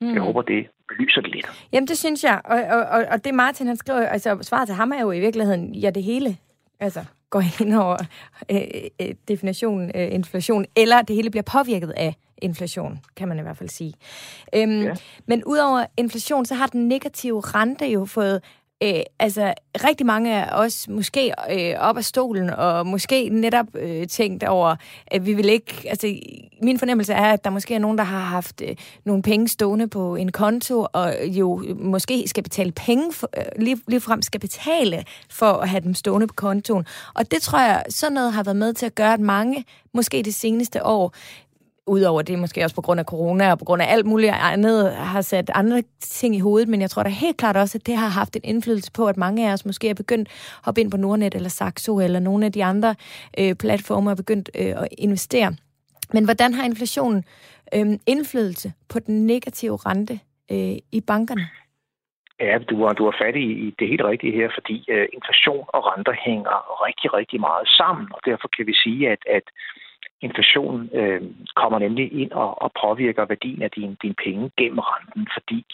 Mm. 0.00 0.14
Jeg 0.14 0.22
håber, 0.22 0.42
det 0.42 0.66
belyser 0.88 1.20
det 1.20 1.30
lidt. 1.30 1.68
Jamen, 1.72 1.88
det 1.88 1.98
synes 1.98 2.24
jeg. 2.24 2.40
Og, 2.44 2.58
og, 2.76 3.04
og 3.12 3.24
det 3.24 3.34
Martin, 3.34 3.66
han 3.66 3.76
skriver, 3.76 4.06
altså 4.06 4.38
svaret 4.42 4.68
til 4.68 4.74
ham 4.74 4.92
er 4.92 5.00
jo 5.00 5.12
i 5.12 5.20
virkeligheden, 5.20 5.74
ja, 5.74 5.90
det 5.90 6.02
hele. 6.02 6.36
Altså, 6.80 7.00
går 7.30 7.42
ind 7.62 7.74
over 7.74 7.96
øh, 8.50 8.60
øh, 9.00 9.14
definitionen 9.28 9.90
øh, 9.94 10.14
inflation, 10.14 10.64
eller 10.76 11.02
det 11.02 11.16
hele 11.16 11.30
bliver 11.30 11.44
påvirket 11.52 11.90
af 11.90 12.14
inflation, 12.42 12.98
kan 13.16 13.28
man 13.28 13.38
i 13.38 13.42
hvert 13.42 13.56
fald 13.56 13.68
sige. 13.68 13.94
Øhm, 14.54 14.82
ja. 14.82 14.94
Men 15.26 15.44
udover 15.44 15.86
inflation, 15.96 16.44
så 16.44 16.54
har 16.54 16.66
den 16.66 16.88
negative 16.88 17.40
rente 17.40 17.86
jo 17.86 18.04
fået 18.04 18.42
øh, 18.82 19.02
altså 19.18 19.54
rigtig 19.84 20.06
mange 20.06 20.44
af 20.44 20.62
os 20.62 20.88
måske 20.88 21.32
øh, 21.50 21.74
op 21.78 21.96
af 21.96 22.04
stolen, 22.04 22.50
og 22.50 22.86
måske 22.86 23.28
netop 23.28 23.66
øh, 23.74 24.06
tænkt 24.06 24.44
over, 24.44 24.76
at 25.06 25.26
vi 25.26 25.34
vil 25.34 25.48
ikke... 25.48 25.86
Altså, 25.88 26.14
min 26.62 26.78
fornemmelse 26.78 27.12
er, 27.12 27.32
at 27.32 27.44
der 27.44 27.50
måske 27.50 27.74
er 27.74 27.78
nogen, 27.78 27.98
der 27.98 28.04
har 28.04 28.20
haft 28.20 28.62
øh, 28.64 28.76
nogle 29.04 29.22
penge 29.22 29.48
stående 29.48 29.88
på 29.88 30.16
en 30.16 30.32
konto, 30.32 30.86
og 30.92 31.14
jo 31.24 31.62
øh, 31.66 31.80
måske 31.80 32.28
skal 32.28 32.42
betale 32.42 32.72
penge, 32.72 33.12
for, 33.12 33.30
øh, 33.36 33.44
lige, 33.56 33.80
lige 33.88 34.00
frem 34.00 34.22
skal 34.22 34.40
betale 34.40 35.04
for 35.30 35.52
at 35.52 35.68
have 35.68 35.80
dem 35.80 35.94
stående 35.94 36.26
på 36.26 36.34
kontoen. 36.34 36.86
Og 37.14 37.30
det 37.30 37.42
tror 37.42 37.60
jeg, 37.60 37.84
sådan 37.88 38.12
noget 38.12 38.32
har 38.32 38.42
været 38.42 38.56
med 38.56 38.72
til 38.72 38.86
at 38.86 38.94
gøre, 38.94 39.12
at 39.12 39.20
mange, 39.20 39.64
måske 39.94 40.22
det 40.22 40.34
seneste 40.34 40.86
år, 40.86 41.14
Udover 41.86 42.22
det 42.22 42.38
måske 42.38 42.64
også 42.64 42.76
på 42.76 42.82
grund 42.82 43.00
af 43.00 43.06
corona 43.06 43.50
og 43.52 43.58
på 43.58 43.64
grund 43.64 43.82
af 43.82 43.92
alt 43.92 44.06
muligt 44.06 44.32
andet, 44.32 44.92
har 44.94 45.20
sat 45.20 45.50
andre 45.54 45.82
ting 46.00 46.36
i 46.36 46.38
hovedet, 46.40 46.68
men 46.68 46.80
jeg 46.80 46.90
tror 46.90 47.02
da 47.02 47.08
helt 47.08 47.36
klart 47.36 47.56
også, 47.56 47.78
at 47.78 47.86
det 47.86 47.96
har 47.96 48.08
haft 48.08 48.36
en 48.36 48.42
indflydelse 48.44 48.92
på, 48.92 49.06
at 49.06 49.16
mange 49.16 49.48
af 49.48 49.52
os 49.52 49.66
måske 49.66 49.88
er 49.88 49.94
begyndt 49.94 50.28
at 50.28 50.60
hoppe 50.64 50.80
ind 50.80 50.90
på 50.90 50.96
Nordnet 50.96 51.34
eller 51.34 51.48
Saxo 51.48 52.00
eller 52.00 52.20
nogle 52.20 52.46
af 52.46 52.52
de 52.52 52.64
andre 52.64 52.94
øh, 53.38 53.54
platformer 53.54 54.10
er 54.10 54.14
begyndt 54.14 54.50
øh, 54.58 54.82
at 54.82 54.88
investere. 54.98 55.56
Men 56.12 56.24
hvordan 56.24 56.54
har 56.54 56.64
inflationen 56.64 57.24
øh, 57.74 57.86
indflydelse 58.06 58.72
på 58.88 58.98
den 58.98 59.26
negative 59.26 59.76
rente 59.76 60.20
øh, 60.52 60.76
i 60.92 61.00
bankerne? 61.06 61.48
Ja, 62.40 62.58
du 62.70 62.76
har, 62.84 62.92
du 62.92 63.04
har 63.04 63.16
fat 63.22 63.36
i, 63.36 63.48
i 63.66 63.74
det 63.78 63.88
helt 63.88 64.04
rigtige 64.04 64.32
her, 64.32 64.48
fordi 64.54 64.76
øh, 64.94 65.08
inflation 65.12 65.64
og 65.74 65.80
renter 65.90 66.14
hænger 66.26 66.56
rigtig, 66.86 67.08
rigtig 67.14 67.40
meget 67.40 67.68
sammen, 67.68 68.06
og 68.14 68.20
derfor 68.24 68.48
kan 68.56 68.66
vi 68.66 68.74
sige, 68.74 69.10
at, 69.14 69.22
at 69.36 69.46
inflation 70.20 70.90
øh, 70.94 71.22
kommer 71.56 71.78
nemlig 71.78 72.12
ind 72.12 72.32
og, 72.32 72.62
og 72.62 72.70
påvirker 72.82 73.24
værdien 73.24 73.62
af 73.62 73.70
dine 73.70 73.96
din 74.02 74.14
penge 74.24 74.50
gennem 74.56 74.78
renten, 74.78 75.28
fordi 75.32 75.64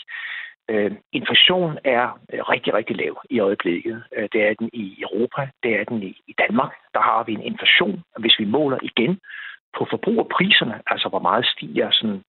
øh, 0.69 0.93
inflation 1.12 1.79
er 1.85 2.21
rigtig, 2.53 2.75
rigtig 2.75 2.97
lav 2.97 3.23
i 3.31 3.41
øjeblikket. 3.41 4.03
Øh, 4.17 4.29
det 4.33 4.41
er 4.49 4.55
den 4.55 4.71
i 4.73 5.03
Europa, 5.03 5.49
det 5.62 5.81
er 5.81 5.85
den 5.85 6.03
i, 6.03 6.23
i 6.26 6.35
Danmark. 6.38 6.73
Der 6.95 7.00
har 7.00 7.25
vi 7.25 7.33
en 7.33 7.43
inflation, 7.43 8.03
hvis 8.19 8.38
vi 8.38 8.45
måler 8.45 8.79
igen 8.83 9.21
på 9.79 9.87
forbrugerpriserne, 9.91 10.83
altså 10.87 11.09
hvor 11.09 11.19
meget 11.29 11.47
stiger 11.47 11.91
sådan, 11.91 12.23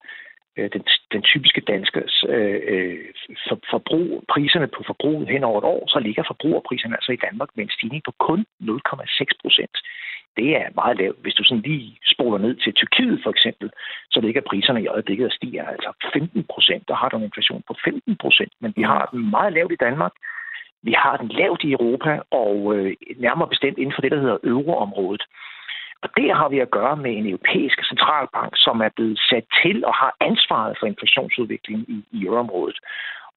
øh, 0.57 0.69
den, 0.73 0.83
den 1.11 1.21
typiske 1.21 1.61
danske 1.61 1.99
øh, 2.27 2.61
øh, 2.73 2.99
for, 3.49 3.59
forbrug, 3.71 4.23
priserne 4.33 4.67
på 4.67 4.83
forbruget 4.85 5.27
hen 5.27 5.43
over 5.43 5.57
et 5.61 5.65
år, 5.75 5.83
så 5.87 5.99
ligger 5.99 6.23
forbrugerpriserne 6.27 6.95
altså 6.95 7.11
i 7.11 7.23
Danmark 7.25 7.49
med 7.55 7.63
en 7.63 7.75
stigning 7.77 8.03
på 8.03 8.13
kun 8.19 8.45
0,6 8.61 9.25
procent 9.41 9.77
det 10.37 10.49
er 10.61 10.67
meget 10.75 10.97
lavt. 10.97 11.17
Hvis 11.21 11.33
du 11.33 11.43
sådan 11.43 11.67
lige 11.69 11.97
spoler 12.13 12.37
ned 12.37 12.55
til 12.55 12.73
Tyrkiet 12.73 13.19
for 13.23 13.29
eksempel, 13.29 13.69
så 14.11 14.19
ligger 14.21 14.41
priserne 14.49 14.81
i 14.83 14.87
øjeblikket 14.87 15.25
og 15.25 15.31
stiger 15.31 15.65
altså 15.65 15.91
15 16.13 16.45
procent. 16.53 16.87
Der 16.87 16.95
har 16.95 17.09
du 17.09 17.17
en 17.17 17.23
inflation 17.23 17.63
på 17.67 17.75
15 17.83 18.17
procent, 18.23 18.53
men 18.61 18.73
vi 18.75 18.81
har 18.81 19.09
den 19.11 19.29
meget 19.29 19.53
lavt 19.53 19.71
i 19.71 19.83
Danmark. 19.87 20.13
Vi 20.83 20.93
har 21.03 21.17
den 21.17 21.27
lavt 21.27 21.63
i 21.63 21.71
Europa, 21.71 22.19
og 22.31 22.75
øh, 22.75 22.95
nærmere 23.17 23.49
bestemt 23.49 23.77
inden 23.77 23.95
for 23.95 24.01
det, 24.01 24.11
der 24.11 24.19
hedder 24.19 24.37
euroområdet. 24.43 25.23
Og 26.03 26.09
der 26.17 26.33
har 26.33 26.49
vi 26.49 26.59
at 26.59 26.71
gøre 26.71 26.97
med 26.97 27.11
en 27.17 27.27
europæisk 27.27 27.77
centralbank, 27.89 28.53
som 28.55 28.81
er 28.81 28.89
blevet 28.95 29.19
sat 29.29 29.45
til 29.61 29.85
og 29.85 29.93
har 29.93 30.15
ansvaret 30.19 30.77
for 30.79 30.87
inflationsudviklingen 30.87 31.85
i, 31.95 32.17
i 32.17 32.25
euroområdet. 32.25 32.77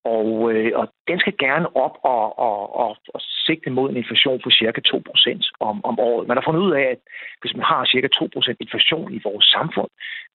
Og, 0.04 0.52
øh, 0.52 0.72
og 0.80 0.88
den 1.08 1.18
skal 1.20 1.36
gerne 1.38 1.76
op 1.76 1.96
og, 2.02 2.38
og, 2.38 2.76
og, 2.82 2.96
og 3.09 3.09
sigte 3.50 3.70
mod 3.70 3.86
en 3.90 4.00
inflation 4.02 4.40
på 4.44 4.50
cirka 4.60 4.80
2% 4.86 5.50
om, 5.68 5.76
om 5.90 5.94
året. 6.08 6.28
Man 6.28 6.36
har 6.36 6.44
fundet 6.46 6.62
ud 6.66 6.72
af, 6.80 6.86
at 6.94 7.00
hvis 7.40 7.54
man 7.58 7.66
har 7.72 7.82
cirka 7.84 8.08
2% 8.14 8.64
inflation 8.64 9.08
i 9.18 9.20
vores 9.28 9.46
samfund, 9.56 9.90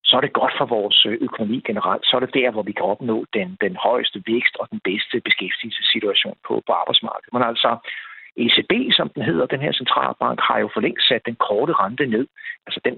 så 0.07 0.13
er 0.17 0.21
det 0.23 0.39
godt 0.41 0.53
for 0.59 0.67
vores 0.77 0.97
øh, 1.09 1.17
økonomi 1.27 1.57
generelt. 1.69 2.03
Så 2.05 2.13
er 2.15 2.21
det 2.23 2.37
der, 2.39 2.49
hvor 2.51 2.63
vi 2.69 2.73
kan 2.77 2.89
opnå 2.93 3.17
den, 3.37 3.57
den 3.65 3.75
højeste 3.87 4.17
vækst 4.27 4.55
og 4.61 4.65
den 4.73 4.79
bedste 4.89 5.15
beskæftigelsessituation 5.27 6.37
på, 6.47 6.53
på 6.67 6.71
arbejdsmarkedet. 6.81 7.33
Men 7.35 7.43
altså, 7.51 7.69
ECB, 8.43 8.73
som 8.97 9.07
den 9.15 9.23
hedder, 9.29 9.45
den 9.45 9.61
her 9.65 9.73
centralbank, 9.81 10.37
har 10.47 10.57
jo 10.63 10.67
for 10.73 10.81
længst 10.85 11.07
sat 11.07 11.25
den 11.29 11.37
korte 11.47 11.73
rente 11.81 12.05
ned. 12.15 12.25
Altså 12.67 12.79
den 12.87 12.95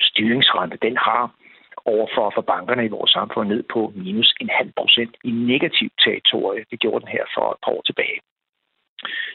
styringsrente, 0.00 0.76
den 0.86 0.96
har 0.96 1.22
over 1.94 2.06
for, 2.14 2.32
for 2.34 2.42
bankerne 2.52 2.84
i 2.84 2.94
vores 2.96 3.10
samfund 3.10 3.48
ned 3.48 3.62
på 3.74 3.92
minus 3.96 4.34
en 4.40 4.50
halv 4.58 4.72
procent 4.78 5.14
i 5.24 5.30
negativt 5.30 5.92
territorie. 6.04 6.64
Det 6.70 6.80
gjorde 6.80 7.00
den 7.04 7.14
her 7.16 7.24
for 7.34 7.46
et 7.52 7.60
par 7.64 7.72
år 7.76 7.82
tilbage. 7.86 8.18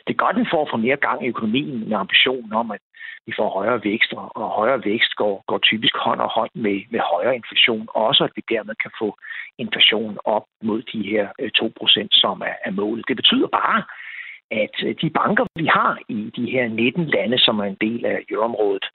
Det 0.06 0.12
er 0.14 0.24
godt, 0.24 0.36
den 0.36 0.48
får 0.54 0.68
for 0.70 0.78
mere 0.78 1.00
gang 1.08 1.26
i 1.26 1.30
økonomien 1.34 1.90
med 1.90 1.98
ambitionen 1.98 2.54
om, 2.54 2.72
at 2.72 2.82
vi 3.28 3.34
får 3.38 3.50
højere 3.50 3.84
vækst, 3.84 4.14
og 4.14 4.50
højere 4.60 4.86
vækst 4.86 5.16
går, 5.16 5.44
går 5.48 5.58
typisk 5.58 5.96
hånd 5.98 6.20
og 6.22 6.30
hånd 6.38 6.52
med, 6.54 6.78
med 6.90 7.00
højere 7.14 7.36
inflation. 7.36 7.88
Også 7.94 8.24
at 8.24 8.32
vi 8.36 8.42
dermed 8.50 8.76
kan 8.84 8.92
få 9.02 9.18
inflationen 9.58 10.18
op 10.24 10.46
mod 10.64 10.82
de 10.82 11.02
her 11.12 11.28
øh, 11.40 11.52
2%, 11.62 12.08
som 12.12 12.42
er, 12.42 12.56
er 12.66 12.72
målet. 12.72 13.08
Det 13.08 13.16
betyder 13.16 13.48
bare, 13.48 13.84
at 14.52 14.76
øh, 14.86 14.96
de 15.02 15.10
banker, 15.10 15.46
vi 15.56 15.66
har 15.66 16.00
i 16.10 16.32
de 16.36 16.52
her 16.52 16.68
19 16.68 17.06
lande, 17.06 17.40
som 17.40 17.60
er 17.60 17.64
en 17.64 17.82
del 17.82 18.06
af 18.06 18.18
euroområdet, 18.30 18.86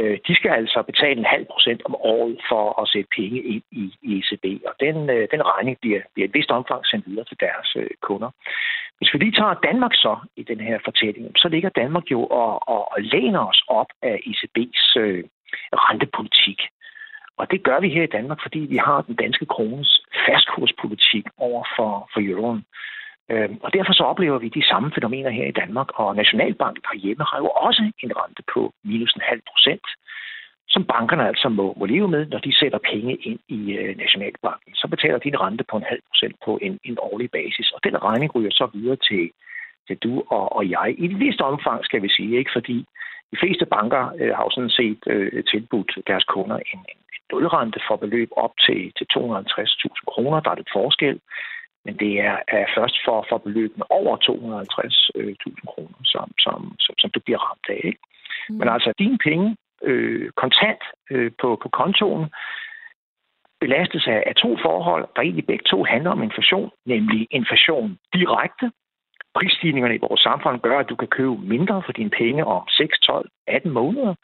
øh, 0.00 0.18
de 0.26 0.34
skal 0.34 0.50
altså 0.50 0.82
betale 0.82 1.18
en 1.18 1.32
halv 1.34 1.46
procent 1.52 1.82
om 1.84 1.94
året 1.94 2.40
for 2.48 2.82
at 2.82 2.88
sætte 2.88 3.08
penge 3.16 3.40
ind 3.42 3.62
i, 3.70 3.84
i 4.02 4.10
ECB, 4.18 4.44
og 4.68 4.74
den, 4.80 5.10
øh, 5.10 5.28
den 5.30 5.42
regning 5.52 5.76
bliver, 5.80 6.00
bliver 6.14 6.28
et 6.28 6.34
vist 6.34 6.50
omfang 6.50 6.86
sendt 6.86 7.06
videre 7.06 7.24
til 7.24 7.40
deres 7.40 7.68
øh, 7.76 7.90
kunder. 8.00 8.30
Hvis 8.98 9.14
vi 9.14 9.18
lige 9.18 9.38
tager 9.40 9.54
Danmark 9.68 9.94
så 9.94 10.16
i 10.36 10.42
den 10.42 10.60
her 10.60 10.78
fortælling, 10.84 11.26
så 11.36 11.48
ligger 11.48 11.68
Danmark 11.68 12.10
jo 12.10 12.20
og, 12.24 12.68
og, 12.68 12.92
og 12.92 12.98
læner 13.02 13.42
os 13.50 13.62
op 13.68 13.90
af 14.02 14.16
ECB's 14.30 14.86
øh, 15.00 15.24
rentepolitik. 15.72 16.60
Og 17.38 17.50
det 17.50 17.62
gør 17.62 17.80
vi 17.80 17.88
her 17.88 18.02
i 18.02 18.14
Danmark, 18.16 18.38
fordi 18.42 18.58
vi 18.58 18.76
har 18.76 19.00
den 19.02 19.14
danske 19.14 19.46
krones 19.46 19.90
fastkurspolitik 20.26 21.24
over 21.36 21.64
for, 21.76 22.10
for 22.12 22.20
euroen. 22.20 22.64
Øh, 23.32 23.50
og 23.62 23.72
derfor 23.72 23.92
så 23.92 24.02
oplever 24.02 24.38
vi 24.38 24.48
de 24.48 24.68
samme 24.70 24.92
fænomener 24.94 25.30
her 25.30 25.46
i 25.46 25.58
Danmark, 25.62 25.88
og 25.94 26.16
Nationalbanken 26.16 26.84
herhjemme 26.92 27.24
har 27.30 27.38
jo 27.38 27.48
også 27.66 27.82
en 28.02 28.12
rente 28.20 28.42
på 28.54 28.72
minus 28.84 29.12
en 29.12 29.28
halv 29.30 29.42
procent, 29.50 29.86
som 30.68 30.84
bankerne 30.84 31.28
altså 31.28 31.48
må, 31.48 31.74
må 31.76 31.84
leve 31.86 32.08
med, 32.08 32.26
når 32.26 32.38
de 32.38 32.58
sætter 32.60 32.78
penge 32.92 33.14
ind 33.14 33.40
i 33.48 33.72
øh, 33.72 33.96
Nationalbanken. 33.96 34.74
Så 34.74 34.88
betaler 34.88 35.18
de 35.18 35.28
en 35.28 35.40
rente 35.40 35.64
på 35.70 35.76
en 35.76 35.88
halv 35.92 36.02
procent 36.08 36.36
på 36.44 36.58
en, 36.62 36.78
en 36.84 36.96
årlig 37.00 37.30
basis, 37.30 37.72
og 37.74 37.80
den 37.84 38.02
regning 38.02 38.34
ryger 38.34 38.50
så 38.50 38.68
videre 38.74 38.96
til, 38.96 39.30
til 39.86 39.96
du 39.96 40.22
og, 40.36 40.56
og 40.56 40.70
jeg. 40.70 40.94
I 40.98 41.04
et 41.04 41.18
vist 41.20 41.40
omfang, 41.40 41.84
skal 41.84 42.02
vi 42.02 42.08
sige, 42.08 42.38
ikke 42.38 42.50
fordi 42.54 42.86
de 43.32 43.36
fleste 43.42 43.66
banker 43.66 44.02
øh, 44.20 44.32
har 44.36 44.42
jo 44.44 44.50
sådan 44.50 44.76
set 44.80 45.02
øh, 45.06 45.44
tilbudt 45.44 45.92
deres 46.06 46.24
kunder 46.24 46.56
en, 46.56 46.80
en 46.92 46.98
nulrente 47.32 47.80
for 47.88 47.96
beløb 47.96 48.30
op 48.36 48.54
til, 48.66 48.92
til 48.96 49.06
250.000 49.16 50.04
kroner. 50.12 50.40
Der 50.40 50.50
er 50.50 50.60
lidt 50.60 50.72
forskel. 50.72 51.20
Men 51.84 51.96
det 51.96 52.20
er, 52.20 52.36
er 52.48 52.66
først 52.76 52.96
for, 53.04 53.26
for 53.28 53.38
beløbene 53.38 53.90
over 53.90 54.16
250.000 54.16 55.20
øh, 55.20 55.34
kroner, 55.66 56.00
som, 56.04 56.32
som, 56.38 56.76
som, 56.78 56.94
som 56.98 57.10
du 57.10 57.20
bliver 57.20 57.38
ramt 57.38 57.66
af. 57.68 57.80
Ikke? 57.84 58.00
Mm. 58.48 58.56
Men 58.58 58.68
altså, 58.68 58.92
dine 58.98 59.18
penge 59.18 59.56
øh, 59.82 60.30
kontant 60.30 60.82
øh, 61.10 61.30
på, 61.40 61.58
på 61.62 61.68
kontoen 61.68 62.26
belastes 63.60 64.06
af, 64.06 64.22
af 64.26 64.34
to 64.34 64.58
forhold, 64.62 65.08
der 65.16 65.22
egentlig 65.22 65.46
begge 65.46 65.64
to 65.70 65.84
handler 65.84 66.10
om 66.10 66.22
inflation, 66.22 66.70
nemlig 66.86 67.26
inflation 67.30 67.98
direkte. 68.14 68.72
Prisstigningerne 69.34 69.94
i 69.94 70.04
vores 70.08 70.20
samfund 70.20 70.60
gør, 70.60 70.78
at 70.78 70.88
du 70.88 70.96
kan 70.96 71.08
købe 71.08 71.36
mindre 71.36 71.82
for 71.86 71.92
dine 71.92 72.10
penge 72.10 72.44
om 72.44 72.62
6, 72.68 72.98
12, 72.98 73.28
18 73.46 73.70
måneder. 73.70 74.14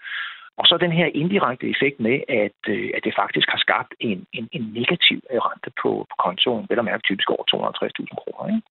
Og 0.61 0.65
så 0.67 0.75
den 0.85 0.93
her 0.93 1.09
indirekte 1.23 1.67
effekt 1.75 2.01
med, 2.07 2.17
at, 2.45 2.61
øh, 2.75 2.91
at 2.97 3.03
det 3.07 3.15
faktisk 3.23 3.49
har 3.55 3.61
skabt 3.67 3.93
en, 4.01 4.27
en, 4.33 4.49
en 4.57 4.65
negativ 4.79 5.19
øh, 5.31 5.39
rente 5.47 5.71
på, 5.83 5.91
på 6.11 6.15
kontoen, 6.25 6.67
vel 6.69 6.79
at 6.79 6.85
mærke 6.91 7.07
typisk 7.09 7.29
over 7.31 7.45
250.000 7.51 8.15
kroner. 8.21 8.43
Ikke? 8.51 8.63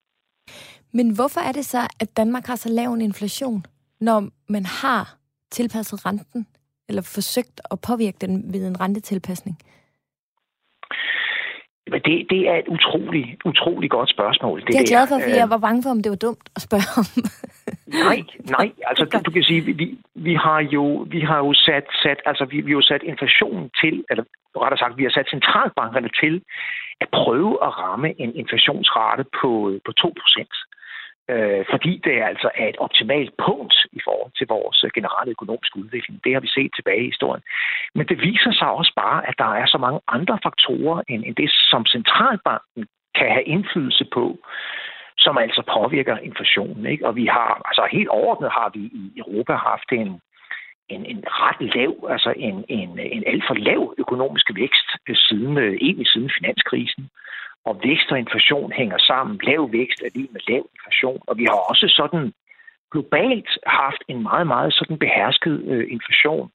Men 0.97 1.15
hvorfor 1.17 1.41
er 1.49 1.51
det 1.51 1.65
så, 1.65 1.81
at 1.99 2.17
Danmark 2.17 2.45
har 2.45 2.55
så 2.55 2.69
lav 2.69 2.89
en 2.93 3.01
inflation, 3.01 3.65
når 3.99 4.19
man 4.55 4.65
har 4.83 5.03
tilpasset 5.51 6.05
renten, 6.05 6.47
eller 6.89 7.01
forsøgt 7.15 7.61
at 7.71 7.77
påvirke 7.87 8.17
den 8.21 8.53
ved 8.53 8.67
en 8.67 8.79
rentetilpasning? 8.79 9.57
Men 11.91 12.01
det, 12.07 12.15
det 12.29 12.41
er 12.51 12.57
et 12.63 12.67
utrolig, 12.67 13.37
utrolig 13.45 13.89
godt 13.89 14.09
spørgsmål. 14.09 14.59
Det, 14.59 14.67
det 14.67 14.75
er 14.75 14.79
jeg 14.79 14.87
glad 14.87 15.07
for, 15.07 15.19
fordi 15.19 15.37
jeg 15.43 15.49
var 15.49 15.57
bange 15.57 15.83
for, 15.83 15.89
om 15.89 16.01
det 16.03 16.09
var 16.09 16.21
dumt 16.27 16.45
at 16.55 16.61
spørge 16.67 16.89
om. 17.01 17.05
nej, 18.05 18.19
nej. 18.57 18.67
Altså, 18.89 19.03
du, 19.05 19.17
du 19.25 19.31
kan 19.31 19.43
sige, 19.43 19.61
vi, 19.61 19.97
vi 20.15 20.33
har 20.45 20.59
jo, 20.75 21.07
vi 21.13 21.19
har 21.21 21.37
jo 21.37 21.53
sat, 21.53 21.85
sat, 22.03 22.19
altså, 22.25 22.45
vi, 22.45 22.61
vi 22.61 22.71
har 22.71 22.79
jo 22.81 22.89
sat 22.91 23.03
inflationen 23.03 23.69
til, 23.81 24.03
eller 24.09 24.23
rettere 24.63 24.79
sagt, 24.79 24.97
vi 24.97 25.03
har 25.03 25.13
sat 25.17 25.29
centralbankerne 25.35 26.09
til 26.21 26.33
at 27.03 27.09
prøve 27.19 27.53
at 27.67 27.71
ramme 27.83 28.09
en 28.23 28.35
inflationsrate 28.35 29.23
på, 29.41 29.51
på 29.85 29.91
2 29.91 30.13
procent 30.21 30.53
øh, 31.29 31.65
fordi 31.71 32.01
det 32.03 32.15
altså 32.31 32.49
er 32.55 32.67
et 32.67 32.77
optimalt 32.77 33.33
punkt 33.45 33.75
i 33.91 33.99
forhold 34.03 34.31
til 34.37 34.47
vores 34.47 34.83
øh, 34.83 34.91
generelle 34.95 35.31
økonomiske 35.31 35.79
udvikling. 35.79 36.23
Det 36.23 36.33
har 36.33 36.41
vi 36.41 36.47
set 36.47 36.71
tilbage 36.75 37.03
i 37.03 37.11
historien. 37.13 37.43
Men 37.95 38.05
det 38.09 38.17
viser 38.21 38.51
sig 38.59 38.69
også 38.79 38.93
bare, 38.95 39.27
at 39.29 39.35
der 39.37 39.51
er 39.61 39.65
så 39.65 39.77
mange 39.77 39.99
andre 40.07 40.39
faktorer 40.43 41.01
end, 41.09 41.23
end 41.27 41.35
det, 41.35 41.49
som 41.71 41.85
centralbanken 41.85 42.87
kan 43.15 43.29
have 43.31 43.43
indflydelse 43.43 44.05
på, 44.13 44.25
som 45.17 45.37
altså 45.37 45.61
påvirker 45.77 46.17
inflationen. 46.17 46.85
Ikke? 46.85 47.07
Og 47.07 47.15
vi 47.15 47.25
har, 47.25 47.61
altså 47.65 47.87
helt 47.91 48.09
overordnet 48.09 48.51
har 48.51 48.69
vi 48.73 48.79
i 48.79 49.13
Europa 49.17 49.53
haft 49.53 49.89
en, 49.91 50.21
en, 50.89 51.05
en 51.05 51.23
ret 51.27 51.75
lav, 51.75 51.93
altså 52.09 52.33
en, 52.37 52.65
en, 52.67 52.99
en 52.99 53.23
alt 53.27 53.43
for 53.47 53.53
lav 53.53 53.93
økonomisk 53.97 54.51
vækst 54.55 54.87
øh, 55.09 55.15
siden, 55.15 55.57
øh, 55.57 55.73
egentlig 55.81 56.07
siden 56.07 56.31
finanskrisen 56.37 57.09
og 57.65 57.79
vækst 57.83 58.11
og 58.11 58.19
inflation 58.19 58.71
hænger 58.71 58.97
sammen. 58.97 59.39
Lav 59.43 59.71
vækst 59.71 59.99
er 60.01 60.09
lige 60.15 60.29
med 60.31 60.41
lav 60.47 60.63
inflation, 60.75 61.21
og 61.27 61.37
vi 61.37 61.43
har 61.43 61.57
også 61.71 61.87
sådan 61.99 62.33
globalt 62.91 63.49
haft 63.67 64.01
en 64.07 64.23
meget, 64.29 64.47
meget 64.47 64.73
sådan 64.73 64.97
behersket 64.97 65.55
øh, 65.71 65.85
inflation. 65.95 66.49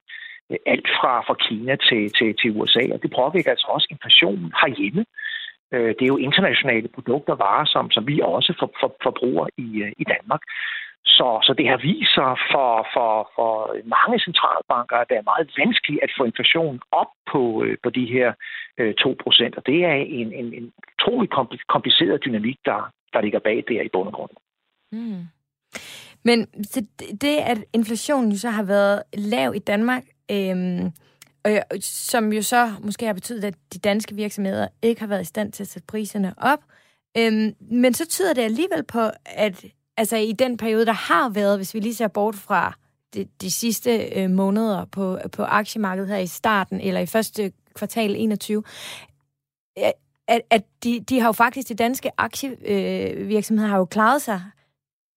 Øh, 0.50 0.58
alt 0.72 0.88
fra, 0.98 1.12
fra 1.26 1.36
Kina 1.46 1.74
til, 1.88 2.02
til, 2.18 2.28
til 2.40 2.50
USA, 2.58 2.84
og 2.94 2.98
det 3.02 3.10
påvirker 3.20 3.50
altså 3.50 3.68
også 3.76 3.86
inflationen 3.90 4.52
herhjemme. 4.62 5.04
Øh, 5.74 5.90
det 5.96 6.02
er 6.04 6.14
jo 6.14 6.24
internationale 6.28 6.88
produkter 6.96 7.32
og 7.32 7.38
varer, 7.38 7.66
som, 7.74 7.90
som 7.90 8.06
vi 8.10 8.20
også 8.36 8.52
for, 8.58 8.70
for, 8.80 8.90
forbruger 9.02 9.46
i, 9.64 9.68
øh, 9.84 9.92
i 10.02 10.04
Danmark. 10.14 10.42
Så, 11.16 11.28
så 11.46 11.52
det 11.58 11.68
har 11.68 11.80
vist 11.90 12.14
sig 12.14 12.32
for, 12.52 12.70
for, 12.94 13.12
for 13.36 13.52
mange 13.96 14.18
centralbanker, 14.26 14.96
at 14.96 15.08
det 15.10 15.16
er 15.16 15.30
meget 15.32 15.46
vanskeligt 15.60 16.02
at 16.02 16.10
få 16.18 16.22
inflationen 16.24 16.80
op 17.00 17.12
på, 17.32 17.42
øh, 17.64 17.76
på 17.82 17.90
de 17.90 18.06
her 18.14 18.28
Øh, 18.78 18.94
2 18.94 19.16
procent. 19.22 19.56
Og 19.56 19.66
det 19.66 19.84
er 19.84 19.92
en, 19.92 20.32
en, 20.32 20.54
en 20.54 20.72
utrolig 20.94 21.30
kompliceret 21.68 22.24
dynamik, 22.24 22.58
der, 22.64 22.92
der 23.12 23.20
ligger 23.20 23.38
bag 23.38 23.64
der 23.68 23.82
i 23.82 23.88
bund 23.92 24.08
og 24.08 24.14
grund. 24.14 24.30
Mm. 24.92 25.22
Men 26.24 26.46
det, 27.20 27.36
at 27.36 27.64
inflationen 27.72 28.36
så 28.36 28.50
har 28.50 28.62
været 28.62 29.02
lav 29.14 29.54
i 29.54 29.58
Danmark, 29.58 30.04
øhm, 30.30 30.86
øh, 31.46 31.60
som 31.80 32.32
jo 32.32 32.42
så 32.42 32.70
måske 32.82 33.06
har 33.06 33.12
betydet, 33.12 33.44
at 33.44 33.54
de 33.72 33.78
danske 33.78 34.14
virksomheder 34.14 34.68
ikke 34.82 35.00
har 35.00 35.08
været 35.08 35.22
i 35.22 35.24
stand 35.24 35.52
til 35.52 35.62
at 35.62 35.68
sætte 35.68 35.86
priserne 35.86 36.34
op, 36.36 36.58
øhm, 37.18 37.54
men 37.60 37.94
så 37.94 38.08
tyder 38.08 38.34
det 38.34 38.42
alligevel 38.42 38.84
på, 38.84 39.00
at 39.24 39.64
altså 39.96 40.16
i 40.16 40.32
den 40.32 40.56
periode, 40.56 40.86
der 40.86 40.92
har 40.92 41.28
været, 41.28 41.58
hvis 41.58 41.74
vi 41.74 41.80
lige 41.80 41.94
ser 41.94 42.08
bort 42.08 42.34
fra 42.34 42.74
de, 43.14 43.26
de 43.40 43.50
sidste 43.50 43.90
øh, 44.16 44.30
måneder 44.30 44.84
på, 44.84 45.18
på 45.32 45.42
aktiemarkedet 45.42 46.10
her 46.10 46.18
i 46.18 46.26
starten, 46.26 46.80
eller 46.80 47.00
i 47.00 47.06
første 47.06 47.52
kvartal 47.74 48.14
21, 48.16 48.62
at, 50.28 50.42
at 50.50 50.62
de, 50.84 51.00
de 51.00 51.20
har 51.20 51.28
jo 51.28 51.32
faktisk, 51.32 51.68
de 51.68 51.74
danske 51.74 52.10
aktievirksomheder 52.18 53.68
øh, 53.68 53.70
har 53.70 53.78
jo 53.78 53.84
klaret 53.84 54.22
sig 54.22 54.40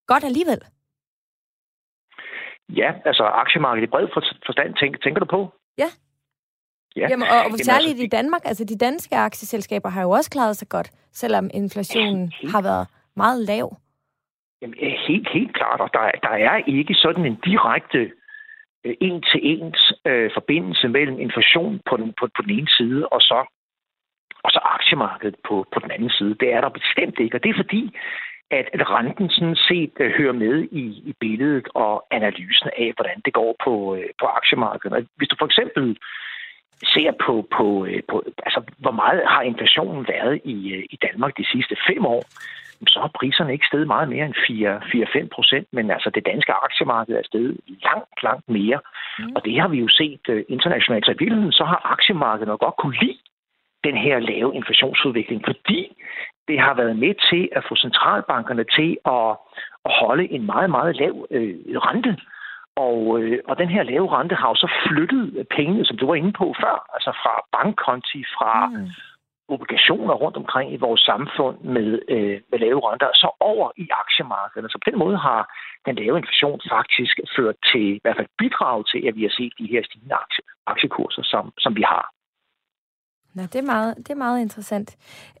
godt 0.06 0.24
alligevel. 0.24 0.60
Ja, 2.68 2.92
altså 3.04 3.24
aktiemarkedet 3.24 3.86
i 3.86 3.90
bred 3.90 4.08
forstand, 4.46 4.74
tænker, 4.74 4.98
tænker 5.00 5.20
du 5.20 5.26
på? 5.26 5.48
Ja. 5.78 5.88
Ja. 6.96 7.06
Jamen, 7.10 7.28
og, 7.28 7.38
og 7.52 7.58
særligt 7.58 7.90
altså, 7.90 8.04
i 8.04 8.06
Danmark, 8.06 8.42
altså 8.44 8.64
de 8.64 8.78
danske 8.78 9.16
aktieselskaber 9.16 9.88
har 9.88 10.02
jo 10.02 10.10
også 10.10 10.30
klaret 10.30 10.56
sig 10.56 10.68
godt, 10.68 10.90
selvom 11.12 11.50
inflationen 11.54 12.32
har 12.52 12.62
været 12.62 12.86
meget 13.16 13.38
lav. 13.40 13.76
Jamen, 14.62 14.76
helt, 15.08 15.28
helt 15.32 15.54
klart, 15.54 15.80
og 15.80 15.90
der, 15.92 16.10
der 16.26 16.34
er 16.48 16.56
ikke 16.66 16.94
sådan 16.94 17.26
en 17.26 17.38
direkte 17.44 18.10
Øh, 18.84 18.94
en-til-ens 19.00 19.92
øh, 20.06 20.30
forbindelse 20.34 20.88
mellem 20.88 21.18
inflation 21.20 21.80
på 21.88 21.96
den, 21.96 22.12
på, 22.18 22.28
på 22.36 22.42
den 22.42 22.50
ene 22.58 22.68
side, 22.68 23.08
og 23.08 23.20
så, 23.20 23.38
og 24.44 24.50
så 24.50 24.60
aktiemarkedet 24.62 25.36
på, 25.48 25.66
på 25.72 25.80
den 25.80 25.90
anden 25.90 26.10
side. 26.10 26.34
Det 26.40 26.52
er 26.52 26.60
der 26.60 26.78
bestemt 26.80 27.18
ikke, 27.18 27.36
og 27.36 27.42
det 27.42 27.50
er 27.50 27.62
fordi, 27.64 27.96
at, 28.50 28.66
at 28.72 28.90
renten 28.90 29.30
sådan 29.30 29.56
set 29.56 29.92
øh, 30.00 30.10
hører 30.18 30.32
med 30.32 30.56
i, 30.82 30.84
i 31.10 31.12
billedet 31.20 31.68
og 31.74 32.06
analysen 32.10 32.70
af, 32.78 32.92
hvordan 32.96 33.20
det 33.24 33.32
går 33.32 33.56
på, 33.64 33.94
øh, 33.96 34.08
på 34.20 34.26
aktiemarkedet. 34.26 35.08
Hvis 35.16 35.28
du 35.28 35.36
for 35.38 35.46
eksempel 35.46 35.96
ser 36.94 37.12
på, 37.26 37.48
på, 37.56 37.86
øh, 37.86 38.02
på 38.10 38.22
altså, 38.46 38.60
hvor 38.78 38.90
meget 39.02 39.22
har 39.26 39.42
inflationen 39.42 40.06
været 40.08 40.40
i, 40.44 40.72
øh, 40.72 40.84
i 40.90 40.98
Danmark 41.06 41.36
de 41.36 41.46
sidste 41.52 41.76
fem 41.88 42.06
år, 42.06 42.22
så 42.86 43.00
har 43.00 43.10
priserne 43.20 43.52
ikke 43.52 43.66
steget 43.66 43.86
meget 43.86 44.08
mere 44.08 44.24
end 44.26 44.34
4-5 45.24 45.28
procent, 45.34 45.68
men 45.72 45.90
altså 45.90 46.10
det 46.10 46.26
danske 46.26 46.52
aktiemarked 46.52 47.14
er 47.16 47.22
steget 47.24 47.56
langt, 47.66 48.22
langt 48.22 48.48
mere. 48.48 48.80
Mm. 49.18 49.32
Og 49.36 49.44
det 49.44 49.60
har 49.60 49.68
vi 49.68 49.78
jo 49.78 49.88
set 49.88 50.24
uh, 50.28 50.40
internationalt. 50.48 51.04
Så 51.04 51.10
i 51.10 51.20
virkeligheden 51.22 51.52
så 51.52 51.64
har 51.64 51.80
aktiemarkedet 51.92 52.48
nok 52.48 52.60
godt 52.60 52.76
kunne 52.76 52.96
lide 53.02 53.18
den 53.84 53.96
her 53.96 54.18
lave 54.18 54.54
inflationsudvikling, 54.54 55.42
fordi 55.46 55.80
det 56.48 56.60
har 56.60 56.74
været 56.74 56.96
med 56.96 57.14
til 57.30 57.48
at 57.52 57.64
få 57.68 57.76
centralbankerne 57.76 58.64
til 58.76 58.98
at, 59.06 59.30
at 59.86 59.92
holde 60.00 60.32
en 60.32 60.46
meget, 60.46 60.70
meget 60.70 60.96
lav 60.96 61.26
øh, 61.30 61.54
rente. 61.86 62.16
Og, 62.76 63.20
øh, 63.20 63.38
og 63.48 63.58
den 63.58 63.68
her 63.68 63.82
lave 63.82 64.08
rente 64.16 64.34
har 64.34 64.48
jo 64.48 64.54
så 64.54 64.70
flyttet 64.86 65.46
pengene, 65.56 65.84
som 65.84 65.96
du 65.96 66.06
var 66.06 66.14
inde 66.14 66.32
på 66.32 66.54
før, 66.60 66.76
altså 66.94 67.10
fra 67.22 67.34
bankkonti, 67.52 68.24
fra 68.36 68.66
mm 68.66 68.88
obligationer 69.48 70.14
rundt 70.14 70.36
omkring 70.36 70.72
i 70.72 70.76
vores 70.76 71.00
samfund 71.00 71.56
med, 71.60 71.88
øh, 72.08 72.40
med 72.50 72.58
lave 72.58 72.80
renter, 72.88 73.10
så 73.14 73.28
over 73.40 73.70
i 73.76 73.88
aktiemarkederne. 74.02 74.68
Så 74.70 74.78
på 74.78 74.90
den 74.90 74.98
måde 74.98 75.18
har 75.18 75.42
den 75.86 75.94
lave 75.94 76.18
inflation 76.18 76.60
faktisk 76.74 77.14
ført 77.36 77.56
til, 77.72 77.86
i 77.96 78.00
hvert 78.02 78.16
fald 78.18 78.30
bidrag 78.38 78.86
til, 78.86 79.00
at 79.08 79.16
vi 79.16 79.22
har 79.22 79.34
set 79.38 79.52
de 79.58 79.66
her 79.72 79.82
stigende 79.88 80.14
aktie, 80.14 80.44
aktiekurser, 80.66 81.22
som, 81.32 81.52
som 81.58 81.76
vi 81.76 81.82
har. 81.82 82.04
Nå, 83.34 83.42
det 83.42 83.56
er 83.56 83.62
meget, 83.62 83.96
det 83.96 84.10
er 84.10 84.22
meget 84.26 84.40
interessant. 84.40 84.96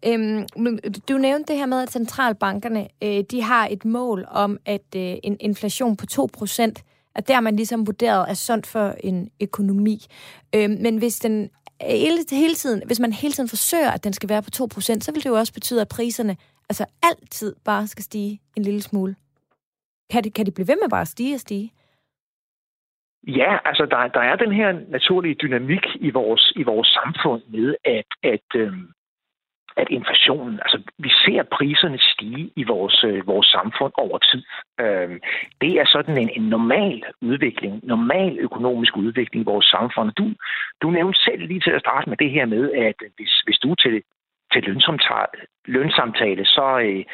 Øhm, 0.06 0.46
du 1.08 1.14
nævnte 1.18 1.52
det 1.52 1.60
her 1.60 1.66
med, 1.66 1.82
at 1.82 1.90
centralbankerne 1.90 2.88
øh, 3.02 3.24
de 3.30 3.42
har 3.42 3.68
et 3.70 3.84
mål 3.84 4.24
om, 4.28 4.58
at 4.66 4.88
øh, 4.96 5.14
en 5.22 5.36
inflation 5.40 5.96
på 5.96 6.04
2% 6.12 6.82
At 7.14 7.28
der 7.28 7.40
man 7.40 7.56
ligesom 7.56 7.86
vurderet 7.86 8.30
er 8.30 8.34
sundt 8.34 8.66
for 8.66 8.94
en 9.04 9.30
økonomi. 9.42 9.98
Øh, 10.54 10.70
men 10.70 10.98
hvis 10.98 11.18
den 11.18 11.50
hele, 11.86 12.18
hele 12.30 12.54
tiden, 12.54 12.82
hvis 12.86 13.00
man 13.00 13.12
hele 13.12 13.32
tiden 13.32 13.48
forsøger, 13.48 13.90
at 13.90 14.04
den 14.04 14.12
skal 14.12 14.28
være 14.28 14.42
på 14.42 14.50
2%, 14.54 15.00
så 15.00 15.12
vil 15.12 15.24
det 15.24 15.30
jo 15.30 15.34
også 15.34 15.52
betyde, 15.52 15.80
at 15.80 15.88
priserne 15.88 16.36
altså 16.68 16.84
altid 17.02 17.54
bare 17.64 17.86
skal 17.86 18.04
stige 18.04 18.40
en 18.56 18.62
lille 18.62 18.82
smule. 18.82 19.16
Kan 20.10 20.24
de, 20.24 20.30
kan 20.30 20.46
de 20.46 20.50
blive 20.50 20.68
ved 20.68 20.76
med 20.82 20.90
bare 20.90 21.00
at 21.00 21.08
stige 21.08 21.34
og 21.34 21.40
stige? 21.40 21.72
Ja, 23.26 23.58
altså 23.64 23.86
der, 23.90 24.08
der 24.08 24.20
er 24.20 24.36
den 24.36 24.52
her 24.52 24.72
naturlige 24.88 25.34
dynamik 25.34 25.84
i 25.94 26.10
vores, 26.10 26.52
i 26.56 26.62
vores 26.62 26.88
samfund 26.88 27.42
med, 27.48 27.74
at, 27.84 28.10
at, 28.22 28.48
øh, 28.54 28.72
at 29.76 29.88
inflationen, 29.90 30.60
altså 30.64 30.78
vi 30.98 31.10
ser 31.24 31.42
priserne 31.42 31.98
stige 31.98 32.50
i 32.56 32.64
vores, 32.64 33.04
øh, 33.04 33.26
vores 33.26 33.46
samfund 33.46 33.92
over 33.96 34.18
tid. 34.18 34.42
Øh, 34.80 35.20
det 35.60 35.72
er 35.80 35.86
sådan 35.86 36.18
en, 36.18 36.30
en 36.36 36.48
normal 36.48 37.02
udvikling, 37.20 37.80
normal 37.82 38.38
økonomisk 38.38 38.96
udvikling 38.96 39.42
i 39.42 39.50
vores 39.52 39.66
samfund. 39.66 40.12
Du, 40.12 40.26
du 40.82 40.90
nævnte 40.90 41.22
selv 41.22 41.46
lige 41.46 41.60
til 41.60 41.70
at 41.70 41.80
starte 41.80 42.08
med 42.10 42.16
det 42.16 42.30
her 42.30 42.46
med, 42.46 42.72
at 42.72 42.98
hvis, 43.16 43.32
hvis 43.46 43.58
du 43.58 43.74
til, 43.74 44.02
til 44.52 44.62
lønsamtale, 44.62 45.38
lønsamtale 45.66 46.44
så, 46.44 46.78
øh, 46.86 47.04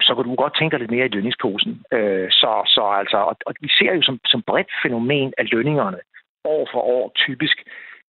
så 0.00 0.14
kan 0.14 0.24
du 0.24 0.34
godt 0.34 0.56
tænke 0.58 0.72
dig 0.72 0.80
lidt 0.80 0.90
mere 0.90 1.06
i 1.06 1.14
lønningsposen. 1.16 1.84
Øh, 1.92 2.28
så, 2.30 2.62
så 2.66 2.82
altså, 3.00 3.16
og, 3.16 3.36
og 3.46 3.54
vi 3.60 3.68
ser 3.78 3.92
jo 3.94 4.02
som, 4.02 4.18
som 4.24 4.42
bredt 4.42 4.70
fænomen 4.82 5.32
at 5.38 5.50
lønningerne 5.52 6.00
år 6.44 6.68
for 6.72 6.80
år 6.80 7.12
typisk 7.14 7.56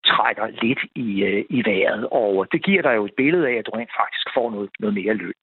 trækker 0.06 0.46
lidt 0.62 0.78
i, 0.94 1.22
øh, 1.22 1.44
i 1.50 1.60
vejret, 1.70 2.08
og 2.12 2.46
det 2.52 2.64
giver 2.64 2.82
dig 2.82 2.94
jo 2.96 3.04
et 3.04 3.14
billede 3.16 3.48
af, 3.48 3.54
at 3.58 3.66
du 3.66 3.70
rent 3.70 3.94
faktisk 4.00 4.26
får 4.34 4.50
noget, 4.50 4.70
noget 4.80 4.94
mere 4.94 5.14
løn. 5.14 5.40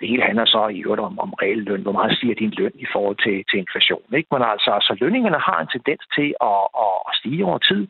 Det 0.00 0.08
hele 0.08 0.22
handler 0.22 0.44
så 0.44 0.68
i 0.68 0.82
øvrigt 0.84 1.06
om, 1.08 1.18
om 1.18 1.32
reel 1.42 1.58
løn. 1.58 1.82
Hvor 1.82 1.92
meget 1.92 2.16
stiger 2.16 2.34
din 2.34 2.54
løn 2.58 2.72
i 2.74 2.86
forhold 2.92 3.16
til, 3.24 3.36
til 3.50 3.58
inflation? 3.58 4.04
Ikke? 4.18 4.28
Men 4.32 4.42
altså, 4.42 4.72
så 4.86 4.92
lønningerne 5.00 5.40
har 5.48 5.58
en 5.60 5.72
tendens 5.74 6.04
til 6.16 6.28
at, 6.50 6.62
at, 6.86 6.96
at 7.08 7.12
stige 7.20 7.44
over 7.44 7.58
tid. 7.58 7.82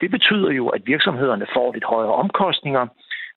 Det 0.00 0.10
betyder 0.10 0.50
jo, 0.50 0.68
at 0.68 0.82
virksomhederne 0.86 1.46
får 1.54 1.72
lidt 1.72 1.84
højere 1.84 2.14
omkostninger, 2.24 2.86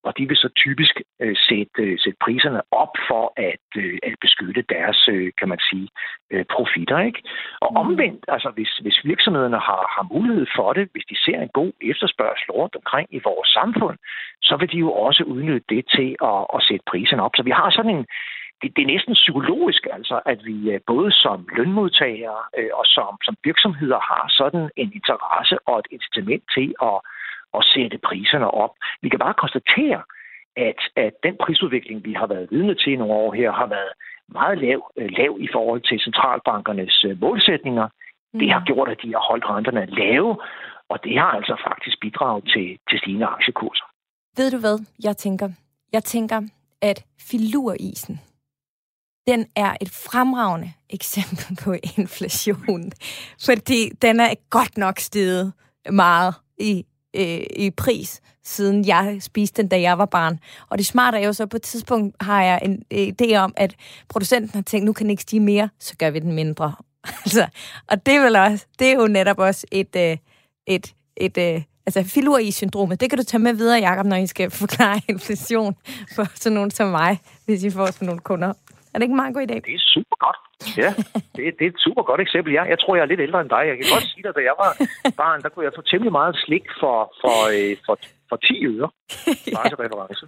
og 0.07 0.17
de 0.17 0.27
vil 0.27 0.37
så 0.37 0.49
typisk 0.63 0.95
øh, 1.21 1.35
sætte, 1.47 1.81
øh, 1.85 1.99
sætte 2.03 2.19
priserne 2.25 2.61
op 2.71 2.93
for 3.09 3.33
at, 3.49 3.65
øh, 3.77 3.97
at 4.03 4.15
beskytte 4.21 4.63
deres, 4.75 4.99
øh, 5.13 5.31
kan 5.39 5.49
man 5.49 5.59
sige, 5.69 5.87
øh, 6.33 6.45
profitter. 6.55 6.99
Ikke? 6.99 7.21
Og 7.61 7.71
mm. 7.71 7.77
omvendt, 7.77 8.25
altså 8.27 8.49
hvis, 8.55 8.71
hvis 8.83 8.99
virksomhederne 9.03 9.59
har, 9.69 9.81
har 9.95 10.05
mulighed 10.13 10.47
for 10.55 10.73
det, 10.73 10.89
hvis 10.93 11.05
de 11.11 11.17
ser 11.25 11.39
en 11.41 11.55
god 11.59 11.71
efterspørgsel 11.91 12.51
rundt 12.51 12.75
omkring 12.75 13.07
i 13.11 13.19
vores 13.23 13.49
samfund, 13.49 13.97
så 14.41 14.53
vil 14.59 14.71
de 14.71 14.77
jo 14.77 14.91
også 14.91 15.23
udnytte 15.23 15.67
det 15.69 15.83
til 15.95 16.09
at, 16.31 16.41
at 16.55 16.63
sætte 16.67 16.85
priserne 16.91 17.23
op. 17.23 17.35
Så 17.35 17.43
vi 17.43 17.51
har 17.59 17.69
sådan 17.69 17.95
en, 17.97 18.05
det, 18.61 18.69
det 18.75 18.81
er 18.81 18.93
næsten 18.95 19.13
psykologisk, 19.13 19.87
altså, 19.97 20.21
at 20.25 20.39
vi 20.49 20.57
øh, 20.71 20.79
både 20.87 21.11
som 21.11 21.47
lønmodtagere 21.57 22.41
øh, 22.57 22.71
og 22.79 22.85
som, 22.85 23.11
som 23.25 23.35
virksomheder 23.43 23.99
har 24.11 24.25
sådan 24.39 24.69
en 24.75 24.91
interesse 24.99 25.55
og 25.69 25.79
et 25.79 25.87
incitament 25.91 26.43
til 26.55 26.67
at 26.91 26.97
at 27.57 27.65
sætte 27.73 27.97
priserne 27.97 28.51
op. 28.51 28.73
Vi 29.01 29.09
kan 29.09 29.19
bare 29.19 29.41
konstatere, 29.43 30.01
at, 30.55 30.79
at 30.95 31.13
den 31.23 31.35
prisudvikling, 31.43 32.05
vi 32.05 32.13
har 32.13 32.27
været 32.27 32.47
vidne 32.51 32.75
til 32.75 32.93
i 32.93 32.95
nogle 32.95 33.13
år 33.13 33.33
her, 33.33 33.51
har 33.51 33.67
været 33.67 33.93
meget 34.29 34.57
lav, 34.57 34.91
øh, 34.97 35.09
lav 35.17 35.37
i 35.39 35.49
forhold 35.53 35.81
til 35.89 35.99
centralbankernes 35.99 37.05
øh, 37.07 37.21
målsætninger. 37.21 37.87
Det 38.39 38.51
har 38.51 38.59
mm. 38.59 38.65
gjort, 38.65 38.89
at 38.89 38.99
de 39.03 39.11
har 39.15 39.23
holdt 39.29 39.45
renterne 39.49 39.85
lave, 39.85 40.37
og 40.89 41.03
det 41.03 41.19
har 41.19 41.31
altså 41.31 41.55
faktisk 41.67 41.99
bidraget 42.01 42.43
til, 42.53 42.77
til 42.89 42.99
stigende 42.99 43.25
aktiekurser. 43.25 43.85
Ved 44.37 44.51
du 44.51 44.59
hvad, 44.59 44.77
jeg 45.03 45.17
tænker? 45.17 45.49
Jeg 45.93 46.03
tænker, 46.03 46.41
at 46.81 47.05
filurisen, 47.29 48.19
den 49.27 49.45
er 49.55 49.71
et 49.81 49.91
fremragende 50.11 50.69
eksempel 50.89 51.57
på 51.63 51.71
inflation, 52.01 52.91
fordi 53.47 53.81
den 54.01 54.19
er 54.19 54.49
godt 54.49 54.77
nok 54.77 54.99
steget 54.99 55.53
meget 55.89 56.35
i 56.59 56.85
øh, 57.15 57.45
i 57.55 57.69
pris, 57.69 58.21
siden 58.43 58.87
jeg 58.87 59.17
spiste 59.21 59.61
den, 59.61 59.69
da 59.69 59.81
jeg 59.81 59.97
var 59.97 60.05
barn. 60.05 60.39
Og 60.69 60.77
det 60.77 60.85
smarte 60.85 61.17
er 61.17 61.25
jo 61.25 61.33
så, 61.33 61.45
på 61.45 61.57
et 61.57 61.61
tidspunkt 61.61 62.15
har 62.21 62.43
jeg 62.43 62.59
en 62.63 62.83
øh, 62.91 63.07
idé 63.07 63.35
om, 63.35 63.53
at 63.57 63.75
producenten 64.09 64.51
har 64.53 64.61
tænkt, 64.61 64.85
nu 64.85 64.93
kan 64.93 65.03
den 65.03 65.11
ikke 65.11 65.21
stige 65.21 65.39
mere, 65.39 65.69
så 65.79 65.95
gør 65.97 66.09
vi 66.09 66.19
den 66.19 66.33
mindre. 66.33 66.73
altså, 67.25 67.47
og 67.87 68.05
det 68.05 68.13
er, 68.13 68.23
vel 68.23 68.35
også, 68.35 68.65
det 68.79 68.87
er 68.87 68.95
jo 68.95 69.07
netop 69.07 69.39
også 69.39 69.67
et, 69.71 69.95
øh, 69.95 70.01
et, 70.01 70.17
et, 70.67 70.93
et 71.17 71.55
øh, 71.55 71.61
altså 71.85 72.03
filur 72.03 72.37
i 72.37 72.51
syndromet. 72.51 73.01
Det 73.01 73.09
kan 73.09 73.17
du 73.17 73.23
tage 73.23 73.41
med 73.41 73.53
videre, 73.53 73.79
Jacob, 73.79 74.05
når 74.05 74.15
I 74.15 74.27
skal 74.27 74.51
forklare 74.51 75.01
inflation 75.09 75.75
for 76.15 76.27
sådan 76.35 76.55
nogen 76.55 76.71
som 76.71 76.87
mig, 76.87 77.19
hvis 77.45 77.63
I 77.63 77.69
får 77.69 77.85
sådan 77.85 78.05
nogle 78.05 78.21
kunder. 78.21 78.53
Er 78.95 78.99
det 78.99 79.05
ikke 79.05 79.17
en 79.19 79.23
meget 79.23 79.35
god 79.37 79.43
idé? 79.47 79.55
Det 79.69 79.75
er 79.79 79.85
super 79.95 80.17
godt. 80.25 80.39
Ja, 80.81 80.89
det, 81.35 81.41
det 81.57 81.63
er 81.67 81.71
et 81.75 81.81
super 81.87 82.03
godt 82.09 82.21
eksempel. 82.25 82.53
Jeg, 82.53 82.65
jeg 82.73 82.79
tror, 82.79 82.95
jeg 82.95 83.03
er 83.03 83.11
lidt 83.13 83.23
ældre 83.27 83.41
end 83.41 83.49
dig. 83.55 83.63
Jeg 83.69 83.75
kan 83.77 83.85
godt 83.95 84.05
sige 84.11 84.23
dig, 84.27 84.33
da 84.37 84.41
jeg 84.49 84.55
var 84.63 84.71
barn, 85.23 85.41
der 85.43 85.49
kunne 85.49 85.65
jeg 85.65 85.73
få 85.75 85.81
temmelig 85.81 86.11
meget 86.11 86.35
slik 86.45 86.65
for, 86.81 86.97
for, 87.21 87.37
øh, 87.55 87.73
for, 87.85 87.95
for 88.29 88.35
10 88.35 88.65
øre. 88.73 88.89
Bare 89.55 89.67
til 89.71 89.77
reference. 89.83 90.23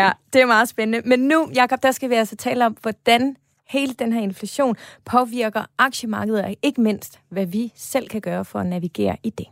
ja, 0.00 0.10
det 0.32 0.40
er 0.42 0.46
meget 0.46 0.68
spændende. 0.68 1.08
Men 1.10 1.18
nu, 1.32 1.38
Jacob, 1.60 1.78
der 1.82 1.90
skal 1.90 2.10
vi 2.10 2.14
altså 2.14 2.36
tale 2.36 2.66
om, 2.66 2.76
hvordan 2.82 3.36
hele 3.68 3.92
den 4.02 4.12
her 4.12 4.20
inflation 4.20 4.76
påvirker 5.12 5.62
aktiemarkedet, 5.78 6.44
og 6.44 6.54
ikke 6.62 6.80
mindst, 6.80 7.20
hvad 7.30 7.46
vi 7.46 7.72
selv 7.74 8.08
kan 8.08 8.20
gøre 8.20 8.44
for 8.44 8.58
at 8.58 8.66
navigere 8.66 9.16
i 9.24 9.30
det. 9.30 9.48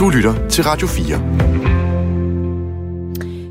Du 0.00 0.06
lytter 0.16 0.48
til 0.48 0.64
Radio 0.64 0.86
4. 0.86 1.57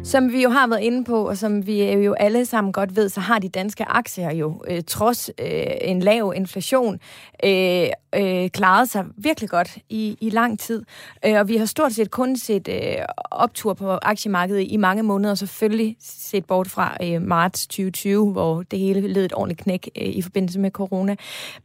Som 0.07 0.31
vi 0.31 0.43
jo 0.43 0.49
har 0.49 0.67
været 0.67 0.81
inde 0.81 1.03
på, 1.03 1.27
og 1.27 1.37
som 1.37 1.67
vi 1.67 1.83
øh, 1.83 2.05
jo 2.05 2.13
alle 2.13 2.45
sammen 2.45 2.73
godt 2.73 2.95
ved, 2.95 3.09
så 3.09 3.19
har 3.19 3.39
de 3.39 3.49
danske 3.49 3.85
aktier 3.85 4.31
jo 4.31 4.63
øh, 4.67 4.83
trods 4.87 5.29
øh, 5.39 5.63
en 5.81 5.99
lav 5.99 6.33
inflation 6.35 6.99
øh, 7.43 7.87
øh, 8.15 8.49
klaret 8.49 8.89
sig 8.89 9.05
virkelig 9.17 9.49
godt 9.49 9.77
i, 9.89 10.17
i 10.21 10.29
lang 10.29 10.59
tid. 10.59 10.83
Øh, 11.25 11.39
og 11.39 11.47
vi 11.47 11.57
har 11.57 11.65
stort 11.65 11.93
set 11.93 12.11
kun 12.11 12.37
set 12.37 12.67
øh, 12.67 13.05
optur 13.31 13.73
på 13.73 13.89
aktiemarkedet 13.91 14.65
i 14.71 14.77
mange 14.77 15.03
måneder, 15.03 15.35
selvfølgelig 15.35 15.95
set 15.99 16.45
bort 16.45 16.67
fra 16.67 16.97
øh, 17.03 17.21
marts 17.21 17.67
2020, 17.67 18.31
hvor 18.31 18.61
det 18.61 18.79
hele 18.79 19.07
led 19.07 19.25
et 19.25 19.33
ordentligt 19.33 19.59
knæk 19.59 19.89
øh, 20.01 20.07
i 20.07 20.21
forbindelse 20.21 20.59
med 20.59 20.71
corona. 20.71 21.15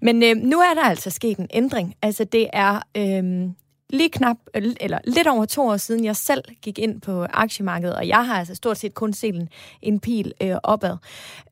Men 0.00 0.22
øh, 0.22 0.36
nu 0.36 0.58
er 0.58 0.74
der 0.74 0.84
altså 0.84 1.10
sket 1.10 1.38
en 1.38 1.48
ændring. 1.50 1.94
Altså 2.02 2.24
det 2.24 2.46
er 2.52 2.82
øh, 2.96 3.50
lige 3.92 4.10
knap, 4.10 4.36
øh, 4.54 4.74
eller 4.80 4.98
lidt 5.04 5.26
over 5.26 5.44
to 5.44 5.62
år 5.62 5.76
siden, 5.76 6.04
jeg 6.04 6.16
selv 6.16 6.44
gik 6.62 6.78
ind 6.78 7.00
på 7.00 7.26
aktiemarkedet, 7.30 7.96
og 7.96 8.08
jeg 8.08 8.26
har 8.26 8.38
altså 8.38 8.54
stort 8.54 8.78
set 8.78 8.94
kun 8.94 9.12
set 9.12 9.34
en, 9.34 9.48
en 9.82 10.00
pil 10.00 10.32
øh, 10.42 10.56
opad. 10.62 10.96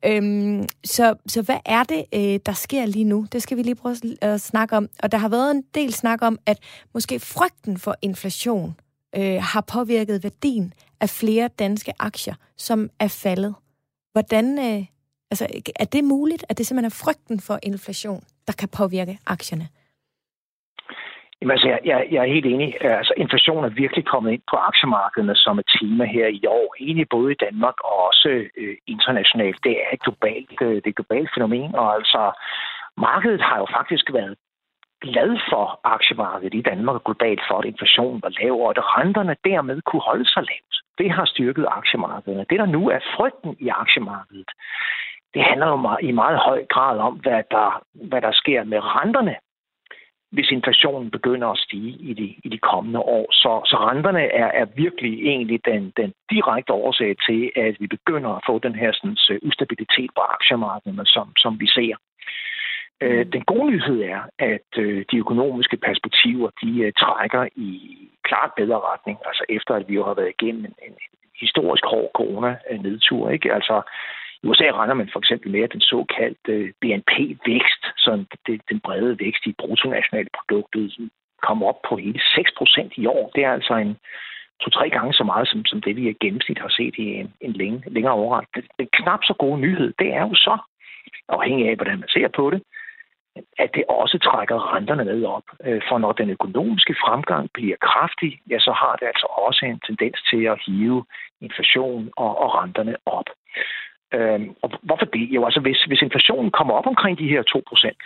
Øhm, 0.05 0.67
så, 0.83 1.15
så 1.27 1.41
hvad 1.41 1.57
er 1.65 1.83
det, 1.83 2.05
øh, 2.13 2.39
der 2.45 2.53
sker 2.53 2.85
lige 2.85 3.05
nu? 3.05 3.27
Det 3.31 3.43
skal 3.43 3.57
vi 3.57 3.63
lige 3.63 3.75
prøve 3.75 3.97
at 4.21 4.41
snakke 4.41 4.77
om. 4.77 4.89
Og 5.03 5.11
der 5.11 5.17
har 5.17 5.29
været 5.29 5.51
en 5.51 5.63
del 5.75 5.93
snak 5.93 6.21
om, 6.21 6.39
at 6.45 6.59
måske 6.93 7.19
frygten 7.19 7.77
for 7.77 7.95
inflation 8.01 8.75
øh, 9.15 9.43
har 9.43 9.61
påvirket 9.61 10.23
værdien 10.23 10.73
af 11.01 11.09
flere 11.09 11.49
danske 11.59 11.93
aktier, 11.99 12.35
som 12.57 12.89
er 12.99 13.07
faldet. 13.07 13.55
Hvordan, 14.11 14.59
øh, 14.59 14.85
altså, 15.31 15.47
er 15.75 15.85
det 15.85 16.03
muligt, 16.03 16.45
at 16.49 16.57
det 16.57 16.67
simpelthen 16.67 16.85
er 16.85 16.95
frygten 17.05 17.39
for 17.39 17.59
inflation, 17.63 18.23
der 18.47 18.53
kan 18.53 18.69
påvirke 18.69 19.19
aktierne? 19.25 19.67
Jamen, 21.41 21.51
altså, 21.51 21.67
jeg, 21.67 21.79
jeg, 21.85 22.07
jeg 22.11 22.21
er 22.21 22.33
helt 22.35 22.45
enig. 22.45 22.69
Øh, 22.81 22.97
altså, 22.97 23.13
inflation 23.17 23.65
er 23.65 23.79
virkelig 23.83 24.05
kommet 24.05 24.31
ind 24.31 24.41
på 24.51 24.55
aktiemarkederne 24.69 25.35
som 25.35 25.59
et 25.59 25.69
tema 25.79 26.05
her 26.05 26.27
i 26.27 26.43
år. 26.47 26.75
Egentlig 26.79 27.09
både 27.09 27.31
i 27.31 27.41
Danmark 27.45 27.77
og 27.83 27.95
også 28.07 28.29
øh, 28.57 28.75
internationalt. 28.87 29.59
Det 29.63 29.71
er 29.71 29.89
et 29.93 30.01
globalt, 30.01 30.61
øh, 30.61 30.75
det 30.75 30.85
er 30.85 30.95
et 30.95 31.01
globalt 31.01 31.29
fænomen, 31.35 31.75
og 31.75 31.95
altså 31.95 32.21
markedet 32.97 33.41
har 33.41 33.57
jo 33.57 33.67
faktisk 33.77 34.13
været 34.13 34.35
glad 35.01 35.31
for 35.49 35.79
aktiemarkedet 35.83 36.53
i 36.53 36.61
Danmark 36.61 36.95
og 36.95 37.03
globalt 37.03 37.41
for, 37.47 37.55
at 37.59 37.65
inflationen 37.65 38.21
var 38.23 38.31
lav, 38.41 38.53
og 38.65 38.69
at 38.69 38.97
renterne 38.97 39.35
dermed 39.45 39.81
kunne 39.81 40.05
holde 40.09 40.27
sig 40.33 40.43
lavt. 40.51 40.75
Det 40.97 41.11
har 41.11 41.25
styrket 41.25 41.65
aktiemarkederne. 41.79 42.45
Det, 42.49 42.59
der 42.59 42.65
nu 42.65 42.89
er 42.89 42.99
frygten 43.15 43.55
i 43.59 43.67
aktiemarkedet, 43.67 44.51
det 45.33 45.43
handler 45.43 45.67
jo 45.67 45.97
i 46.07 46.11
meget 46.11 46.39
høj 46.39 46.65
grad 46.73 46.97
om, 46.99 47.13
hvad 47.13 47.43
der, 47.51 47.83
hvad 48.09 48.21
der 48.21 48.31
sker 48.31 48.63
med 48.63 48.79
renterne 48.81 49.35
hvis 50.31 50.51
inflationen 50.51 51.11
begynder 51.11 51.47
at 51.47 51.57
stige 51.57 51.91
i 52.09 52.13
de, 52.13 52.35
i 52.43 52.49
de 52.49 52.57
kommende 52.57 52.99
år. 52.99 53.25
Så, 53.31 53.61
så 53.65 53.75
renterne 53.89 54.23
er, 54.43 54.49
er 54.61 54.65
virkelig 54.65 55.13
egentlig 55.31 55.65
den, 55.65 55.93
den 55.97 56.13
direkte 56.29 56.73
årsag 56.73 57.15
til, 57.27 57.51
at 57.55 57.75
vi 57.79 57.87
begynder 57.87 58.29
at 58.29 58.43
få 58.49 58.59
den 58.59 58.75
her 58.75 58.91
sådan, 58.93 59.15
så 59.15 59.39
ustabilitet 59.41 60.11
på 60.15 60.21
aktiemarkederne, 60.21 61.05
som, 61.05 61.27
som 61.37 61.59
vi 61.59 61.67
ser. 61.67 61.95
Øh, 63.01 63.25
den 63.33 63.41
gode 63.41 63.71
nyhed 63.71 64.01
er, 64.01 64.21
at 64.39 64.69
øh, 64.77 65.05
de 65.11 65.17
økonomiske 65.17 65.77
perspektiver, 65.77 66.49
de 66.61 66.91
trækker 66.91 67.43
i 67.55 67.69
klart 68.23 68.51
bedre 68.57 68.79
retning, 68.91 69.17
altså 69.25 69.43
efter 69.49 69.73
at 69.73 69.87
vi 69.87 69.93
jo 69.93 70.03
har 70.05 70.13
været 70.13 70.33
igennem 70.39 70.65
en, 70.65 70.75
en 70.87 70.95
historisk 71.43 71.85
hård 71.85 72.11
corona-nedtur. 72.13 73.29
Ikke? 73.29 73.53
Altså, 73.53 73.81
i 74.43 74.47
USA 74.47 74.67
regner 74.79 74.93
man 74.93 75.09
for 75.13 75.19
eksempel 75.19 75.51
med, 75.51 75.61
at 75.61 75.73
den 75.73 75.81
såkaldte 75.81 76.51
øh, 76.51 76.71
BNP-vækst, 76.81 77.83
så 77.97 78.25
det, 78.47 78.61
den 78.69 78.79
brede 78.79 79.19
vækst 79.19 79.45
i 79.45 79.55
bruttonationalproduktet, 79.57 81.09
kommer 81.47 81.67
op 81.67 81.81
på 81.89 81.97
hele 81.97 82.21
6 82.35 82.51
procent 82.57 82.93
i 82.95 83.05
år. 83.05 83.31
Det 83.35 83.43
er 83.43 83.51
altså 83.51 83.73
en 83.75 83.97
to-tre 84.61 84.89
gange 84.89 85.13
så 85.13 85.23
meget, 85.23 85.47
som, 85.47 85.65
som 85.65 85.81
det 85.81 85.95
vi 85.95 86.09
i 86.09 86.13
gennemsnit 86.21 86.59
har 86.59 86.69
set 86.69 86.95
i 86.97 87.05
en, 87.21 87.33
en 87.41 87.51
længe, 87.51 87.83
længere 87.87 88.13
overræk. 88.13 88.47
Den, 88.55 88.63
den 88.79 88.87
knap 88.93 89.19
så 89.23 89.33
gode 89.39 89.59
nyhed, 89.61 89.93
det 89.99 90.13
er 90.13 90.21
jo 90.21 90.35
så, 90.35 90.57
afhængig 91.29 91.69
af, 91.69 91.75
hvordan 91.75 91.99
man 91.99 92.09
ser 92.09 92.27
på 92.27 92.49
det, 92.49 92.61
at 93.63 93.69
det 93.75 93.83
også 93.89 94.17
trækker 94.19 94.75
renterne 94.75 95.05
med 95.05 95.23
op. 95.25 95.43
Øh, 95.65 95.81
for 95.89 95.97
når 95.97 96.11
den 96.11 96.29
økonomiske 96.29 96.95
fremgang 97.03 97.49
bliver 97.53 97.77
kraftig, 97.81 98.41
ja, 98.49 98.59
så 98.59 98.71
har 98.71 98.95
det 98.99 99.05
altså 99.05 99.27
også 99.47 99.65
en 99.65 99.79
tendens 99.87 100.17
til 100.29 100.43
at 100.43 100.61
hive 100.65 101.05
inflation 101.41 102.09
og, 102.17 102.31
og 102.43 102.55
renterne 102.55 102.95
op. 103.05 103.29
Øh, 104.13 104.41
og 104.61 104.71
hvorfor 104.81 105.05
det? 105.05 105.27
Jo, 105.35 105.45
altså 105.45 105.59
hvis, 105.59 105.83
hvis 105.83 106.01
inflationen 106.01 106.51
kommer 106.51 106.73
op 106.73 106.87
omkring 106.87 107.17
de 107.17 107.27
her 107.27 107.43
2 107.43 107.63
procent, 107.67 108.01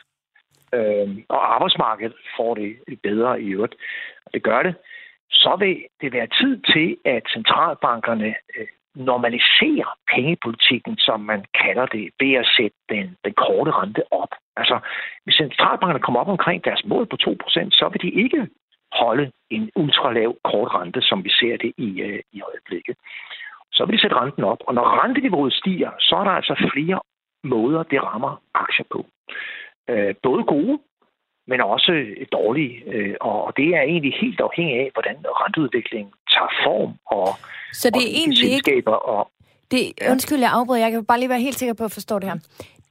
øh, 0.73 1.07
og 1.29 1.55
arbejdsmarkedet 1.55 2.15
får 2.37 2.55
det 2.55 2.99
bedre 3.03 3.41
i 3.41 3.47
øvrigt, 3.49 3.75
og 4.25 4.33
det 4.33 4.43
gør 4.43 4.63
det, 4.63 4.75
så 5.29 5.55
vil 5.59 5.85
det 6.01 6.13
være 6.13 6.27
tid 6.27 6.61
til, 6.73 6.97
at 7.05 7.23
centralbankerne 7.33 8.35
øh, 8.57 8.67
normalisere 8.95 9.85
pengepolitikken, 10.13 10.97
som 10.97 11.19
man 11.19 11.45
kalder 11.63 11.85
det, 11.85 12.09
ved 12.19 12.33
at 12.33 12.47
sætte 12.57 12.77
den, 12.89 13.17
den 13.25 13.33
korte 13.33 13.71
rente 13.71 14.03
op. 14.11 14.29
Altså, 14.57 14.79
hvis 15.23 15.35
centralbankerne 15.35 15.99
kommer 15.99 16.19
op 16.19 16.27
omkring 16.27 16.65
deres 16.65 16.85
mål 16.85 17.05
på 17.05 17.17
2%, 17.21 17.69
så 17.71 17.89
vil 17.91 18.01
de 18.01 18.21
ikke 18.23 18.47
holde 18.91 19.31
en 19.49 19.69
ultralav 19.75 20.35
kort 20.43 20.73
rente, 20.75 21.01
som 21.01 21.23
vi 21.23 21.29
ser 21.29 21.57
det 21.57 21.73
i, 21.77 22.01
øh, 22.01 22.19
i 22.31 22.41
øjeblikket. 22.41 22.95
Så 23.75 23.85
vil 23.85 23.95
de 23.95 24.01
sætte 24.01 24.15
renten 24.21 24.43
op, 24.43 24.61
og 24.67 24.73
når 24.73 24.85
renteniveauet 25.03 25.53
stiger, 25.53 25.91
så 25.99 26.15
er 26.15 26.23
der 26.23 26.31
altså 26.31 26.69
flere 26.73 26.99
måder, 27.43 27.83
det 27.83 28.03
rammer 28.03 28.41
aktier 28.53 28.85
på. 28.91 29.05
Øh, 29.89 30.15
både 30.23 30.43
gode, 30.43 30.79
men 31.47 31.61
også 31.61 31.91
dårlige. 32.31 32.73
Øh, 32.93 33.15
og 33.21 33.53
det 33.57 33.67
er 33.75 33.81
egentlig 33.81 34.13
helt 34.21 34.39
afhængigt 34.41 34.79
af, 34.83 34.89
hvordan 34.93 35.15
renteudviklingen 35.41 36.13
tager 36.33 36.51
form. 36.65 36.91
Og, 37.15 37.27
Så 37.73 37.89
det 37.89 38.03
er 38.03 38.11
og 38.11 38.19
egentlig 38.21 38.51
ikke... 38.51 38.87
Og, 38.87 39.31
det, 39.71 39.79
undskyld, 40.11 40.39
jeg 40.39 40.51
afbryder. 40.53 40.81
Jeg 40.81 40.91
kan 40.91 41.05
bare 41.05 41.19
lige 41.19 41.29
være 41.29 41.47
helt 41.47 41.59
sikker 41.59 41.73
på 41.73 41.83
at 41.83 41.91
forstå 41.91 42.19
det 42.19 42.29
her. 42.29 42.37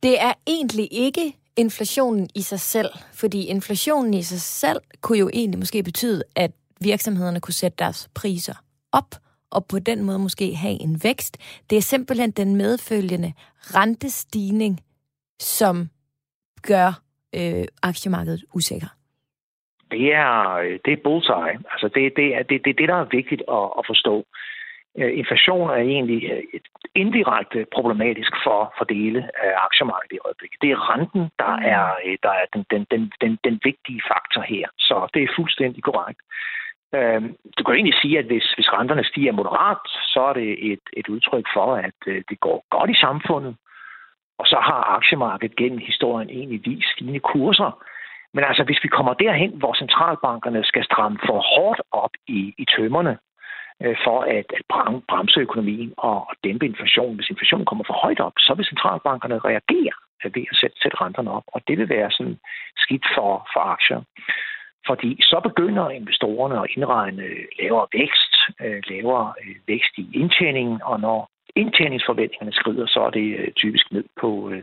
Det 0.02 0.14
er 0.20 0.32
egentlig 0.46 0.88
ikke 0.92 1.32
inflationen 1.56 2.28
i 2.34 2.42
sig 2.42 2.60
selv, 2.60 2.90
fordi 3.14 3.46
inflationen 3.46 4.14
i 4.14 4.22
sig 4.22 4.40
selv 4.40 4.80
kunne 5.00 5.18
jo 5.18 5.30
egentlig 5.32 5.58
måske 5.58 5.82
betyde, 5.82 6.22
at 6.36 6.50
virksomhederne 6.80 7.40
kunne 7.40 7.54
sætte 7.54 7.76
deres 7.78 8.08
priser 8.14 8.54
op, 8.92 9.10
og 9.54 9.62
på 9.70 9.78
den 9.78 10.04
måde 10.04 10.18
måske 10.18 10.54
have 10.54 10.76
en 10.86 11.00
vækst. 11.04 11.62
Det 11.70 11.76
er 11.78 11.82
simpelthen 11.82 12.30
den 12.30 12.56
medfølgende 12.56 13.32
rentestigning, 13.76 14.80
som 15.38 15.88
gør 16.62 16.88
øh, 17.38 17.64
aktiemarkedet 17.82 18.44
usikker? 18.54 18.90
Det 19.90 20.14
er, 20.14 20.60
det 20.84 20.92
er 20.92 21.02
bullseye. 21.04 21.56
Altså 21.72 21.88
det, 21.94 22.12
det, 22.16 22.26
er, 22.36 22.42
det, 22.42 22.64
det, 22.64 22.78
det, 22.78 22.88
der 22.88 22.94
er 22.94 23.16
vigtigt 23.18 23.42
at, 23.58 23.66
at 23.78 23.84
forstå. 23.86 24.24
Øh, 24.98 25.18
inflation 25.18 25.70
er 25.70 25.82
egentlig 25.94 26.20
øh, 26.32 26.42
et 26.56 26.66
indirekte 26.94 27.66
problematisk 27.76 28.32
for, 28.44 28.74
for 28.78 28.84
dele 28.84 29.20
af 29.44 29.50
aktiemarkedet 29.66 30.16
i 30.16 30.24
øjeblikket. 30.24 30.58
Det 30.62 30.70
er 30.70 30.80
renten, 30.90 31.22
der 31.42 31.52
mm. 31.56 31.72
er, 31.74 31.84
øh, 32.06 32.16
der 32.22 32.32
er 32.40 32.46
den, 32.54 32.64
den, 32.72 32.82
den, 32.92 33.02
den, 33.22 33.32
den 33.46 33.60
vigtige 33.68 34.02
faktor 34.12 34.42
her. 34.54 34.66
Så 34.78 34.96
det 35.14 35.22
er 35.22 35.36
fuldstændig 35.38 35.82
korrekt. 35.82 36.20
Øhm, 36.96 37.28
du 37.56 37.60
kan 37.62 37.72
jo 37.72 37.78
egentlig 37.78 38.00
sige, 38.02 38.18
at 38.18 38.24
hvis, 38.24 38.46
hvis 38.56 38.72
renterne 38.72 39.04
stiger 39.04 39.32
moderat, 39.32 39.84
så 40.12 40.20
er 40.20 40.32
det 40.32 40.72
et, 40.72 40.84
et 40.96 41.08
udtryk 41.08 41.46
for, 41.54 41.76
at 41.76 42.00
øh, 42.06 42.22
det 42.28 42.40
går 42.40 42.64
godt 42.70 42.90
i 42.90 43.00
samfundet. 43.06 43.56
Og 44.38 44.46
så 44.46 44.58
har 44.68 44.94
aktiemarkedet 44.96 45.56
gennem 45.56 45.78
historien 45.78 46.30
egentlig 46.30 46.60
vist 46.64 46.92
stigende 46.92 47.20
kurser. 47.20 47.70
Men 48.34 48.44
altså, 48.44 48.64
hvis 48.64 48.82
vi 48.82 48.88
kommer 48.88 49.14
derhen, 49.14 49.52
hvor 49.58 49.74
centralbankerne 49.74 50.64
skal 50.64 50.84
stramme 50.84 51.18
for 51.26 51.38
hårdt 51.52 51.80
op 51.92 52.14
i, 52.28 52.54
i 52.58 52.64
tømmerne, 52.76 53.18
øh, 53.82 53.96
for 54.04 54.20
at, 54.20 54.46
at 54.58 54.62
bremse 55.08 55.40
økonomien 55.40 55.94
og 55.96 56.28
dæmpe 56.44 56.66
inflationen. 56.66 57.16
Hvis 57.16 57.30
inflationen 57.30 57.66
kommer 57.66 57.84
for 57.86 57.98
højt 58.04 58.20
op, 58.20 58.36
så 58.38 58.54
vil 58.54 58.70
centralbankerne 58.72 59.38
reagere 59.38 59.94
ved 60.24 60.44
at 60.50 60.56
sætte, 60.60 60.76
sætte 60.82 61.00
renterne 61.00 61.30
op, 61.30 61.46
og 61.46 61.60
det 61.68 61.78
vil 61.78 61.88
være 61.88 62.10
sådan 62.10 62.38
skidt 62.76 63.06
for, 63.14 63.48
for 63.52 63.60
aktier. 63.60 64.00
Fordi 64.86 65.16
så 65.20 65.40
begynder 65.48 65.90
investorerne 65.90 66.60
at 66.60 66.70
indregne 66.76 67.24
lavere 67.60 67.86
vækst, 67.92 68.32
øh, 68.64 68.82
lavere 68.90 69.34
øh, 69.42 69.56
vækst 69.66 69.92
i 69.98 70.06
indtjeningen, 70.14 70.80
og 70.84 71.00
når 71.00 71.30
indtjeningsforventningerne 71.56 72.52
skrider, 72.52 72.86
så 72.86 73.00
er 73.00 73.10
det 73.10 73.28
øh, 73.38 73.52
typisk 73.52 73.92
ned 73.92 74.04
på, 74.20 74.50
øh, 74.50 74.62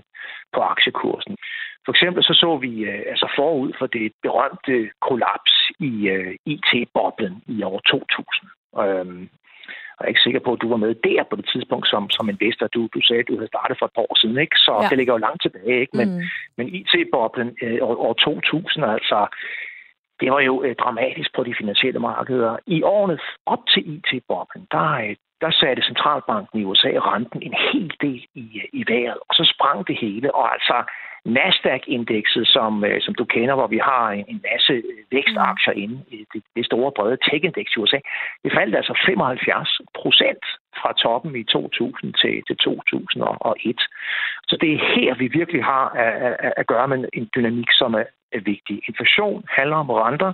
på 0.53 0.59
aktiekursen. 0.61 1.37
For 1.85 1.91
eksempel 1.91 2.23
så 2.23 2.33
så 2.33 2.57
vi 2.57 2.71
øh, 2.83 3.03
altså 3.07 3.27
forud 3.35 3.71
for 3.79 3.87
det 3.87 4.11
berømte 4.21 4.89
kollaps 5.07 5.53
i 5.79 5.93
IT-boblen 6.45 7.43
i 7.47 7.63
år 7.63 7.79
2000. 7.79 8.49
Øhm, 8.79 9.29
jeg 10.01 10.07
er 10.07 10.13
ikke 10.13 10.27
sikker 10.27 10.43
på, 10.45 10.51
at 10.53 10.61
du 10.61 10.69
var 10.69 10.81
med 10.85 10.95
der 11.07 11.23
på 11.29 11.35
det 11.35 11.47
tidspunkt 11.53 11.87
som, 11.93 12.09
som 12.09 12.29
investor. 12.29 12.67
Du, 12.67 12.81
du 12.95 12.99
sagde, 13.01 13.23
at 13.23 13.27
du 13.27 13.35
havde 13.35 13.53
startet 13.53 13.77
for 13.79 13.85
et 13.85 13.95
par 13.95 14.05
år 14.09 14.15
siden, 14.21 14.37
ikke? 14.45 14.57
så 14.65 14.73
ja. 14.81 14.87
det 14.89 14.97
ligger 14.97 15.13
jo 15.13 15.25
langt 15.27 15.41
tilbage. 15.41 15.79
Ikke? 15.83 15.97
Men, 15.99 16.07
mm. 16.09 16.23
men 16.57 16.65
IT-boblen 16.79 17.49
øh, 17.63 17.79
år, 17.87 17.95
år 18.07 18.13
2000, 18.13 18.85
altså, 18.85 19.19
det 20.21 20.31
var 20.31 20.39
jo 20.39 20.63
øh, 20.63 20.75
dramatisk 20.75 21.35
på 21.35 21.43
de 21.43 21.55
finansielle 21.57 21.99
markeder. 21.99 22.57
I 22.67 22.83
årene 22.83 23.19
op 23.45 23.63
til 23.67 23.81
IT-boblen, 23.95 24.67
der, 24.71 24.91
øh, 25.03 25.15
der 25.41 25.51
satte 25.51 25.83
centralbanken 25.83 26.59
i 26.59 26.63
USA 26.63 26.91
renten 27.11 27.41
en 27.41 27.55
hel 27.71 27.91
del 28.01 28.25
i, 28.35 28.45
øh, 28.61 28.69
i 28.79 28.83
vejret, 28.91 29.19
og 29.29 29.33
så 29.35 29.53
sprang 29.53 29.87
det 29.87 29.97
hele. 29.97 30.35
Og 30.35 30.53
altså 30.53 30.77
Nasdaq-indekset, 31.25 32.47
som, 32.47 32.83
øh, 32.85 33.01
som 33.01 33.13
du 33.15 33.25
kender, 33.25 33.55
hvor 33.55 33.67
vi 33.67 33.77
har 33.77 34.11
en, 34.11 34.25
en 34.27 34.41
masse 34.51 34.73
øh, 34.73 35.03
vækstaktier 35.11 35.73
inde 35.73 35.97
i 36.07 36.25
det, 36.33 36.43
det 36.55 36.65
store 36.65 36.91
brede 36.91 37.17
tech-indeks 37.27 37.73
i 37.75 37.79
USA, 37.79 37.99
det 38.43 38.51
faldt 38.57 38.75
altså 38.75 38.93
75 39.05 39.81
procent 40.01 40.43
fra 40.81 40.93
toppen 40.93 41.35
i 41.35 41.43
2000 41.43 42.13
til, 42.13 42.43
til 42.47 42.57
2001. 42.57 43.81
Så 44.49 44.57
det 44.61 44.73
er 44.73 44.85
her, 44.95 45.15
vi 45.15 45.27
virkelig 45.27 45.63
har 45.63 45.85
at, 45.89 46.35
at, 46.45 46.53
at 46.57 46.67
gøre 46.67 46.87
med 46.87 47.09
en 47.13 47.29
dynamik, 47.35 47.71
som 47.71 47.93
er, 47.93 48.03
er 48.37 48.41
vigtig. 48.51 48.75
Inflation 48.89 49.43
handler 49.57 49.77
om 49.83 49.89
renter, 49.89 50.33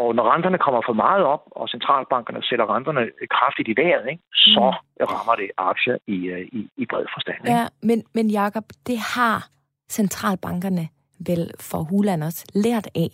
og 0.00 0.14
når 0.14 0.24
renterne 0.32 0.58
kommer 0.58 0.82
for 0.88 0.92
meget 0.92 1.24
op, 1.24 1.42
og 1.50 1.68
centralbankerne 1.68 2.42
sætter 2.42 2.74
renterne 2.74 3.02
kraftigt 3.36 3.68
i 3.68 3.74
vejret, 3.80 4.06
ikke, 4.10 4.22
så 4.32 4.74
mm. 5.00 5.04
rammer 5.12 5.34
det 5.42 5.50
aktier 5.56 5.96
i, 6.06 6.16
øh, 6.34 6.48
i, 6.58 6.60
i 6.76 6.84
bred 6.90 7.06
forstand. 7.14 7.38
Ikke? 7.40 7.58
Ja, 7.58 7.66
men, 7.82 7.98
men 8.14 8.30
Jacob, 8.30 8.64
det 8.86 8.98
har 9.14 9.48
centralbankerne 9.90 10.88
vel 11.26 11.50
for 11.60 11.78
Huland 11.78 12.24
også 12.24 12.44
lært 12.54 12.86
af. 12.94 13.10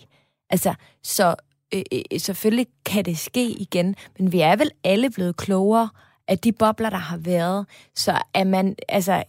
Altså, 0.51 0.75
så 1.03 1.35
øh, 1.75 1.83
øh, 1.93 2.19
selvfølgelig 2.19 2.67
kan 2.87 3.05
det 3.05 3.19
ske 3.19 3.47
igen, 3.67 3.97
men 4.19 4.33
vi 4.33 4.41
er 4.41 4.57
vel 4.57 4.71
alle 4.85 5.11
blevet 5.17 5.37
klogere 5.37 5.89
af 6.29 6.39
de 6.39 6.53
bobler, 6.53 6.91
der 6.91 7.05
har 7.11 7.21
været. 7.25 7.67
Så 7.95 8.13
er 8.35 8.45
man, 8.45 8.77
altså, 8.89 9.23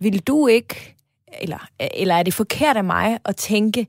vil 0.00 0.26
du 0.26 0.46
ikke, 0.46 0.95
eller, 1.32 1.68
eller 1.80 2.14
er 2.14 2.22
det 2.22 2.34
forkert 2.34 2.76
af 2.76 2.84
mig 2.84 3.18
at 3.24 3.36
tænke, 3.36 3.86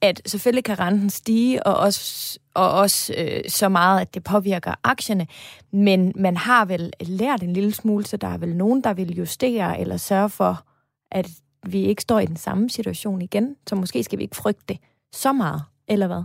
at 0.00 0.22
selvfølgelig 0.26 0.64
kan 0.64 0.78
renten 0.78 1.10
stige, 1.10 1.66
og 1.66 1.76
også, 1.76 2.38
og 2.54 2.70
også 2.70 3.14
øh, 3.18 3.40
så 3.48 3.68
meget, 3.68 4.00
at 4.00 4.14
det 4.14 4.24
påvirker 4.24 4.74
aktierne, 4.84 5.26
men 5.72 6.12
man 6.16 6.36
har 6.36 6.64
vel 6.64 6.92
lært 7.00 7.42
en 7.42 7.52
lille 7.52 7.72
smule, 7.72 8.06
så 8.06 8.16
der 8.16 8.28
er 8.28 8.38
vel 8.38 8.56
nogen, 8.56 8.84
der 8.84 8.94
vil 8.94 9.16
justere 9.16 9.80
eller 9.80 9.96
sørge 9.96 10.30
for, 10.30 10.64
at 11.10 11.26
vi 11.66 11.84
ikke 11.84 12.02
står 12.02 12.18
i 12.18 12.26
den 12.26 12.36
samme 12.36 12.70
situation 12.70 13.22
igen, 13.22 13.56
så 13.68 13.74
måske 13.74 14.04
skal 14.04 14.18
vi 14.18 14.22
ikke 14.22 14.36
frygte 14.36 14.64
det 14.68 14.78
så 15.12 15.32
meget, 15.32 15.62
eller 15.88 16.06
hvad? 16.06 16.22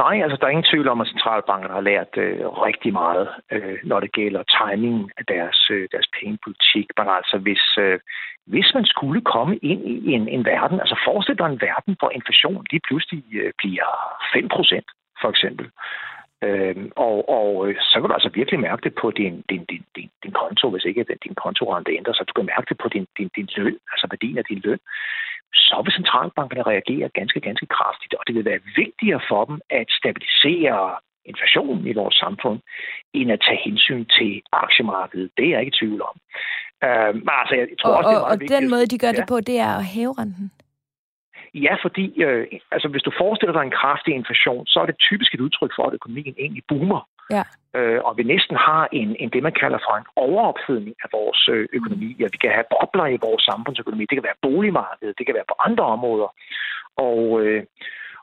Nej, 0.00 0.16
altså 0.22 0.36
der 0.36 0.46
er 0.46 0.50
ingen 0.56 0.70
tvivl 0.72 0.88
om, 0.88 1.00
at 1.00 1.08
centralbankerne 1.08 1.74
har 1.74 1.88
lært 1.90 2.12
øh, 2.16 2.48
rigtig 2.68 2.92
meget, 2.92 3.28
øh, 3.52 3.78
når 3.84 4.00
det 4.00 4.12
gælder 4.12 4.42
timingen 4.58 5.10
af 5.18 5.24
deres, 5.26 5.70
øh, 5.70 5.88
deres 5.92 6.08
pengepolitik. 6.18 6.86
Men 6.98 7.06
altså, 7.18 7.36
hvis, 7.38 7.64
øh, 7.78 7.98
hvis 8.46 8.68
man 8.74 8.84
skulle 8.84 9.20
komme 9.34 9.56
ind 9.56 9.82
i 9.88 10.12
en, 10.12 10.28
en 10.28 10.44
verden, 10.44 10.80
altså 10.80 10.96
forestil 11.06 11.38
dig 11.38 11.46
en 11.46 11.60
verden, 11.60 11.96
hvor 11.98 12.10
inflation 12.10 12.66
lige 12.70 12.86
pludselig 12.88 13.22
øh, 13.40 13.52
bliver 13.58 13.88
5 14.34 14.48
procent, 14.48 14.88
for 15.20 15.28
eksempel. 15.28 15.66
Øhm, 16.46 16.92
og, 16.96 17.28
og 17.38 17.68
øh, 17.68 17.74
så 17.80 17.94
kan 18.00 18.08
du 18.08 18.14
altså 18.14 18.30
virkelig 18.34 18.60
mærke 18.60 18.84
det 18.86 18.94
på 19.02 19.10
din, 19.10 19.34
din, 19.50 19.64
din, 19.70 19.84
din, 19.96 20.10
din 20.22 20.32
konto, 20.40 20.70
hvis 20.70 20.84
ikke 20.84 21.04
din 21.24 21.34
kontorente 21.34 21.96
ændrer 21.98 22.14
sig. 22.14 22.28
Du 22.28 22.32
kan 22.36 22.50
mærke 22.54 22.68
det 22.68 22.78
på 22.82 22.88
din, 22.88 23.06
din, 23.18 23.30
din 23.36 23.48
løn, 23.56 23.78
altså 23.92 24.06
værdien 24.10 24.38
af 24.38 24.44
din 24.50 24.62
løn 24.64 24.80
så 25.54 25.82
vil 25.84 25.92
centralbankerne 25.92 26.62
reagere 26.72 27.08
ganske, 27.18 27.40
ganske 27.40 27.66
kraftigt, 27.66 28.14
og 28.14 28.22
det 28.26 28.34
vil 28.34 28.44
være 28.44 28.60
vigtigere 28.76 29.20
for 29.30 29.44
dem 29.44 29.60
at 29.70 29.86
stabilisere 30.00 30.96
inflationen 31.24 31.86
i 31.86 31.92
vores 31.92 32.16
samfund, 32.24 32.60
end 33.12 33.32
at 33.32 33.40
tage 33.46 33.60
hensyn 33.64 34.04
til 34.04 34.42
aktiemarkedet. 34.52 35.30
Det 35.36 35.44
er 35.46 35.50
jeg 35.50 35.60
ikke 35.60 35.74
i 35.76 35.78
tvivl 35.80 36.02
om. 36.10 36.16
Men 37.14 37.28
altså, 37.42 37.54
jeg 37.60 37.66
tror 37.80 37.90
og, 37.90 37.96
også, 37.98 38.08
det 38.08 38.16
er 38.16 38.20
meget 38.20 38.32
og 38.32 38.40
vigtigt. 38.40 38.60
den 38.60 38.70
måde, 38.70 38.86
de 38.86 38.98
gør 38.98 39.12
ja. 39.14 39.18
det 39.18 39.24
på, 39.28 39.36
det 39.40 39.56
er 39.66 39.72
at 39.80 39.84
hæve 39.94 40.14
renten? 40.20 40.46
Ja, 41.54 41.74
fordi 41.82 42.22
øh, 42.22 42.46
altså, 42.70 42.88
hvis 42.88 43.02
du 43.02 43.12
forestiller 43.18 43.52
dig 43.52 43.62
en 43.64 43.78
kraftig 43.80 44.14
inflation, 44.14 44.66
så 44.66 44.80
er 44.80 44.86
det 44.86 44.98
typisk 44.98 45.34
et 45.34 45.40
udtryk 45.40 45.72
for, 45.76 45.84
at 45.86 45.94
økonomien 45.94 46.34
egentlig 46.38 46.64
boomer. 46.68 47.08
Ja. 47.30 47.44
Øh, 47.76 48.00
og 48.04 48.16
vi 48.18 48.22
næsten 48.22 48.56
har 48.56 48.88
en, 48.92 49.16
en 49.18 49.30
det, 49.30 49.42
man 49.42 49.58
kalder 49.62 49.78
for 49.86 49.94
en 49.96 50.06
overopfedning 50.16 50.96
af 51.04 51.08
vores 51.12 51.48
øh, 51.48 51.68
økonomi. 51.72 52.16
Ja, 52.20 52.26
vi 52.32 52.38
kan 52.42 52.50
have 52.50 52.70
bobler 52.74 53.06
i 53.06 53.22
vores 53.26 53.42
samfundsøkonomi. 53.50 54.02
Det 54.06 54.16
kan 54.16 54.28
være 54.28 54.42
boligmarkedet, 54.42 55.18
det 55.18 55.26
kan 55.26 55.34
være 55.34 55.50
på 55.52 55.56
andre 55.66 55.84
områder. 55.84 56.28
Og, 56.96 57.40
øh, 57.42 57.62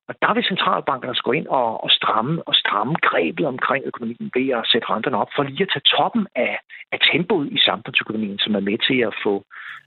Og 0.09 0.15
der 0.21 0.33
vil 0.33 0.49
centralbankerne 0.51 1.15
gå 1.27 1.31
ind 1.31 1.47
og, 1.47 1.83
og 1.83 1.89
stramme 1.91 2.47
og 2.49 2.55
stramme 2.55 2.95
grebet 3.09 3.45
omkring 3.45 3.81
økonomien 3.85 4.31
ved 4.37 4.47
at 4.59 4.67
sætte 4.71 4.89
renterne 4.89 5.17
op, 5.17 5.31
for 5.35 5.43
lige 5.43 5.65
at 5.67 5.71
tage 5.73 5.89
toppen 5.97 6.27
af, 6.35 6.59
af 6.93 6.99
tempoet 7.11 7.47
i 7.51 7.59
samfundsøkonomien, 7.67 8.39
som 8.39 8.55
er 8.55 8.67
med 8.69 8.77
til 8.87 8.99
at 9.09 9.13
få, 9.23 9.33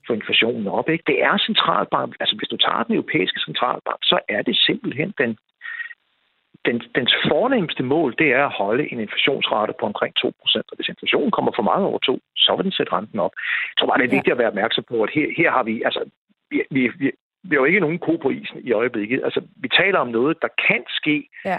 få 0.06 0.12
inflationen 0.12 0.66
op. 0.78 0.88
Ikke? 0.88 1.04
Det 1.06 1.18
er 1.22 1.44
centralbank, 1.46 2.10
altså 2.20 2.34
hvis 2.36 2.48
du 2.52 2.56
tager 2.56 2.82
den 2.82 2.94
europæiske 2.94 3.40
centralbank, 3.46 4.00
så 4.02 4.18
er 4.28 4.42
det 4.42 4.56
simpelthen 4.66 5.14
den, 5.18 5.30
den, 6.66 6.76
dens 6.96 7.12
fornemmeste 7.28 7.82
mål, 7.82 8.14
det 8.18 8.28
er 8.38 8.44
at 8.46 8.56
holde 8.62 8.92
en 8.92 9.00
inflationsrate 9.00 9.72
på 9.80 9.86
omkring 9.86 10.14
2%. 10.18 10.28
Og 10.70 10.76
hvis 10.76 10.88
inflationen 10.88 11.30
kommer 11.30 11.52
for 11.56 11.62
meget 11.70 11.84
over 11.84 11.98
2, 11.98 12.20
så 12.36 12.56
vil 12.56 12.64
den 12.64 12.78
sætte 12.78 12.92
renten 12.92 13.18
op. 13.26 13.34
Jeg 13.70 13.76
tror 13.76 13.86
bare, 13.88 13.98
det 13.98 14.06
er 14.06 14.16
vigtigt 14.16 14.34
at 14.34 14.38
være 14.38 14.52
opmærksom 14.54 14.84
på, 14.88 15.02
at 15.02 15.10
her, 15.16 15.28
her 15.36 15.50
har 15.50 15.62
vi, 15.62 15.82
altså, 15.88 16.02
vi, 16.50 16.58
vi, 17.00 17.10
vi, 17.42 17.54
har 17.54 17.60
jo 17.60 17.64
ikke 17.64 17.80
nogen 17.80 17.98
ko 17.98 18.16
på 18.16 18.30
isen 18.30 18.60
i 18.64 18.72
øjeblikket. 18.72 19.20
Altså, 19.24 19.40
vi 19.56 19.68
taler 19.68 19.98
om 19.98 20.08
noget, 20.08 20.42
der 20.42 20.48
kan 20.68 20.84
ske 20.88 21.28
ja. 21.44 21.58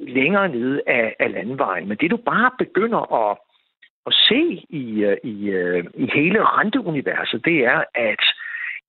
længere 0.00 0.48
nede 0.48 0.82
af, 0.86 1.16
af 1.18 1.32
landvejen. 1.32 1.88
Men 1.88 1.96
det 1.96 2.10
du 2.10 2.16
bare 2.16 2.50
begynder 2.58 3.02
at, 3.22 3.38
at 4.06 4.12
se 4.28 4.42
i, 4.68 5.04
øh, 5.04 5.16
i, 5.24 5.48
øh, 5.48 5.84
i 5.94 6.10
hele 6.14 6.38
renteuniverset, 6.44 7.44
det 7.44 7.58
er, 7.64 7.84
at 7.94 8.24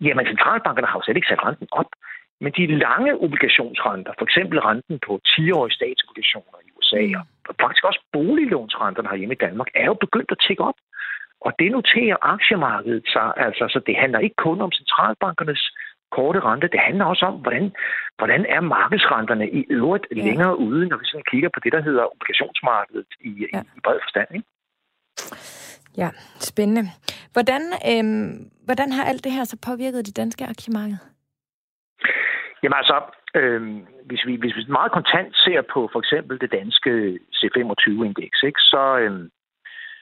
jamen, 0.01 0.25
centralbankerne 0.25 0.88
har 0.88 0.97
jo 0.97 1.03
slet 1.03 1.17
ikke 1.17 1.32
sat 1.32 1.45
renten 1.45 1.67
op. 1.71 1.91
Men 2.41 2.51
de 2.58 2.80
lange 2.88 3.12
obligationsrenter, 3.25 4.13
for 4.17 4.25
eksempel 4.25 4.60
renten 4.60 4.99
på 5.08 5.19
10-årige 5.27 5.77
statsobligationer 5.80 6.58
i 6.67 6.69
USA, 6.77 7.03
mm. 7.08 7.49
og 7.49 7.56
faktisk 7.62 7.84
også 7.84 8.01
boliglånsrenterne 8.13 9.10
herhjemme 9.10 9.36
i 9.36 9.43
Danmark, 9.45 9.67
er 9.75 9.86
jo 9.86 9.93
begyndt 9.93 10.32
at 10.32 10.43
tække 10.47 10.63
op. 10.63 10.80
Og 11.41 11.51
det 11.60 11.71
noterer 11.71 12.17
aktiemarkedet 12.21 13.06
sig, 13.13 13.34
altså, 13.38 13.63
så 13.73 13.80
det 13.88 13.95
handler 13.95 14.19
ikke 14.19 14.43
kun 14.45 14.62
om 14.62 14.71
centralbankernes 14.71 15.63
korte 16.11 16.39
rente, 16.39 16.67
det 16.67 16.79
handler 16.79 17.05
også 17.05 17.25
om, 17.25 17.35
hvordan, 17.43 17.71
hvordan 18.17 18.45
er 18.49 18.61
markedsrenterne 18.61 19.49
i 19.49 19.65
øvrigt 19.69 20.05
ja. 20.15 20.23
længere 20.27 20.59
ude, 20.59 20.87
når 20.87 20.97
vi 20.97 21.05
sådan 21.05 21.29
kigger 21.31 21.49
på 21.53 21.59
det, 21.63 21.71
der 21.73 21.81
hedder 21.81 22.03
obligationsmarkedet 22.13 23.11
i, 23.19 23.31
ja. 23.53 23.61
i 23.77 23.79
bred 23.83 23.99
forstand. 24.03 24.27
Ikke? 24.35 24.47
Ja, 25.97 26.09
spændende. 26.39 26.83
Hvordan, 27.33 27.61
øhm, 27.91 28.49
hvordan 28.65 28.91
har 28.91 29.03
alt 29.03 29.23
det 29.23 29.31
her 29.31 29.43
så 29.43 29.57
påvirket 29.69 30.05
det 30.05 30.17
danske 30.17 30.45
aktiemarked? 30.45 30.97
Jamen 32.63 32.77
altså, 32.81 32.97
øh, 33.39 33.61
hvis, 34.09 34.21
vi, 34.27 34.33
hvis 34.35 34.55
vi 34.55 34.63
meget 34.69 34.91
kontant 34.91 35.35
ser 35.35 35.61
på 35.73 35.89
for 35.93 35.99
eksempel 35.99 36.39
det 36.43 36.51
danske 36.51 37.19
C25-indeks, 37.37 38.39
ikke, 38.43 38.59
så, 38.59 38.83
øh, 39.03 39.29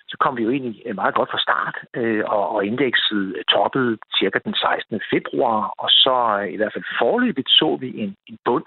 så 0.07 0.15
kom 0.19 0.37
vi 0.37 0.43
jo 0.43 0.49
egentlig 0.49 0.81
øh, 0.85 0.95
meget 0.95 1.15
godt 1.15 1.31
fra 1.31 1.43
start, 1.47 1.75
øh, 1.93 2.23
og, 2.25 2.49
og 2.55 2.65
indekset 2.65 3.43
toppede 3.51 3.97
cirka 4.19 4.39
den 4.45 4.55
16. 4.55 5.01
februar, 5.13 5.73
og 5.77 5.89
så 5.89 6.17
øh, 6.41 6.53
i 6.53 6.57
hvert 6.57 6.73
fald 6.73 6.85
forløbigt 6.99 7.49
så 7.49 7.77
vi 7.81 7.89
en, 8.03 8.15
en 8.27 8.37
bund 8.45 8.65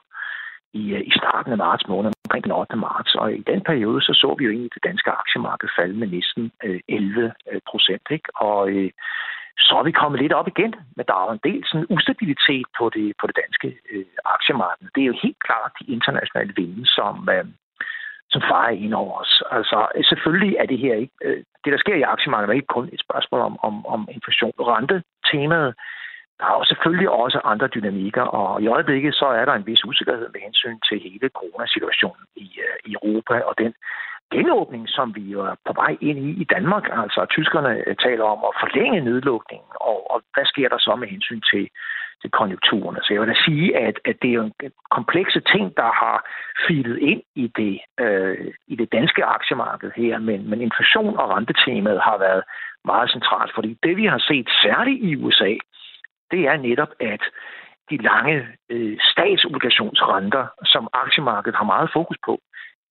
i, 0.73 0.83
øh, 0.97 1.01
i 1.01 1.13
starten 1.21 1.53
af 1.53 1.59
marts 1.59 1.89
måned, 1.89 2.11
omkring 2.25 2.45
den 2.45 2.53
8. 2.53 2.77
marts, 2.77 3.15
og 3.15 3.35
i 3.35 3.43
den 3.53 3.61
periode 3.71 4.01
så 4.03 4.13
så 4.23 4.35
vi 4.39 4.45
jo 4.45 4.51
egentlig 4.51 4.75
det 4.75 4.85
danske 4.85 5.11
aktiemarked 5.11 5.69
falde 5.79 5.97
med 5.99 6.09
næsten 6.09 6.53
øh, 6.65 6.81
11 6.89 7.33
procent, 7.71 8.07
ikke? 8.11 8.29
og 8.37 8.71
øh, 8.71 8.91
så 9.67 9.75
er 9.81 9.83
vi 9.83 10.01
kommet 10.01 10.21
lidt 10.21 10.33
op 10.33 10.49
igen, 10.49 10.75
men 10.97 11.05
der 11.09 11.15
er 11.17 11.25
jo 11.27 11.33
en 11.33 11.47
del 11.49 11.63
sådan 11.67 11.91
ustabilitet 11.97 12.67
på 12.79 12.85
det, 12.97 13.07
på 13.21 13.27
det 13.27 13.37
danske 13.43 13.69
øh, 13.93 14.07
aktiemarked. 14.25 14.87
Det 14.95 15.03
er 15.03 15.11
jo 15.13 15.23
helt 15.23 15.41
klart 15.47 15.73
de 15.81 15.93
internationale 15.97 16.53
vinde, 16.57 16.87
som, 16.87 17.29
øh, 17.35 17.45
som 18.31 18.43
farer 18.51 18.71
ind 18.85 18.95
over 18.95 19.15
os. 19.23 19.43
Altså, 19.51 19.79
selvfølgelig 20.09 20.57
er 20.57 20.67
det 20.67 20.79
her 20.79 20.95
ikke... 20.95 21.15
Øh, 21.25 21.43
det, 21.65 21.73
der 21.73 21.79
sker 21.79 21.95
i 21.95 22.11
aktiemarkedet, 22.15 22.51
er 22.51 22.61
ikke 22.61 22.77
kun 22.77 22.89
et 22.93 23.01
spørgsmål 23.01 23.41
om, 23.41 23.59
om, 23.63 23.87
om 23.87 24.09
inflation 24.11 24.53
og 24.59 24.67
rente. 24.69 25.03
Temaet, 25.33 25.75
der 26.39 26.47
er 26.47 26.57
jo 26.59 26.65
selvfølgelig 26.65 27.11
også 27.11 27.41
andre 27.45 27.69
dynamikker, 27.77 28.23
og 28.23 28.63
i 28.63 28.67
øjeblikket 28.67 29.15
så 29.15 29.27
er 29.27 29.45
der 29.45 29.55
en 29.55 29.67
vis 29.67 29.85
usikkerhed 29.85 30.29
med 30.33 30.41
hensyn 30.41 30.79
til 30.89 31.01
hele 31.01 31.29
coronasituationen 31.39 32.25
i, 32.37 32.49
øh, 32.67 32.77
i 32.91 32.93
Europa, 32.93 33.35
og 33.49 33.55
den 33.59 33.75
genåbning, 34.31 34.89
som 34.89 35.15
vi 35.15 35.23
jo 35.35 35.41
er 35.41 35.55
på 35.67 35.73
vej 35.73 35.97
ind 36.01 36.19
i 36.19 36.31
i 36.43 36.45
Danmark. 36.45 36.85
Altså, 37.03 37.27
tyskerne 37.31 37.73
øh, 37.87 37.97
taler 37.97 38.25
om 38.25 38.41
at 38.49 38.59
forlænge 38.63 39.01
nedlukningen, 39.01 39.73
og, 39.91 40.11
og 40.13 40.23
hvad 40.35 40.47
sker 40.53 40.69
der 40.69 40.79
så 40.79 40.97
med 40.97 41.09
hensyn 41.09 41.41
til, 41.53 41.69
til 42.23 42.31
konjunkturerne? 42.31 42.97
Så 42.97 43.01
altså, 43.01 43.13
jeg 43.13 43.21
vil 43.21 43.29
da 43.29 43.39
sige, 43.47 43.77
at, 43.77 43.97
at 44.05 44.17
det 44.23 44.31
er 44.35 44.43
en 44.43 44.53
komplekse 44.91 45.41
ting, 45.53 45.77
der 45.77 45.91
har 46.03 46.17
filet 46.67 46.99
ind 46.99 47.23
i 47.35 47.47
det, 47.57 47.75
øh, 48.05 48.53
i 48.67 48.77
det 48.77 48.93
danske 48.93 49.25
aktiemarked 49.25 49.91
her, 49.97 50.19
men, 50.19 50.51
men 50.51 50.61
inflation 50.61 51.19
og 51.19 51.31
rentetemaet 51.31 52.01
har 52.01 52.19
været 52.19 52.43
meget 52.85 53.11
centralt, 53.11 53.53
fordi 53.55 53.79
det, 53.83 53.97
vi 53.97 54.07
har 54.07 54.19
set 54.19 54.49
særligt 54.63 55.03
i 55.03 55.17
USA, 55.17 55.53
det 56.31 56.41
er 56.51 56.57
netop, 56.57 56.93
at 57.01 57.23
de 57.91 57.97
lange 57.97 58.47
øh, 58.71 58.97
statsobligationsrenter, 59.01 60.47
som 60.65 60.89
aktiemarkedet 60.93 61.57
har 61.57 61.65
meget 61.65 61.91
fokus 61.93 62.19
på, 62.25 62.41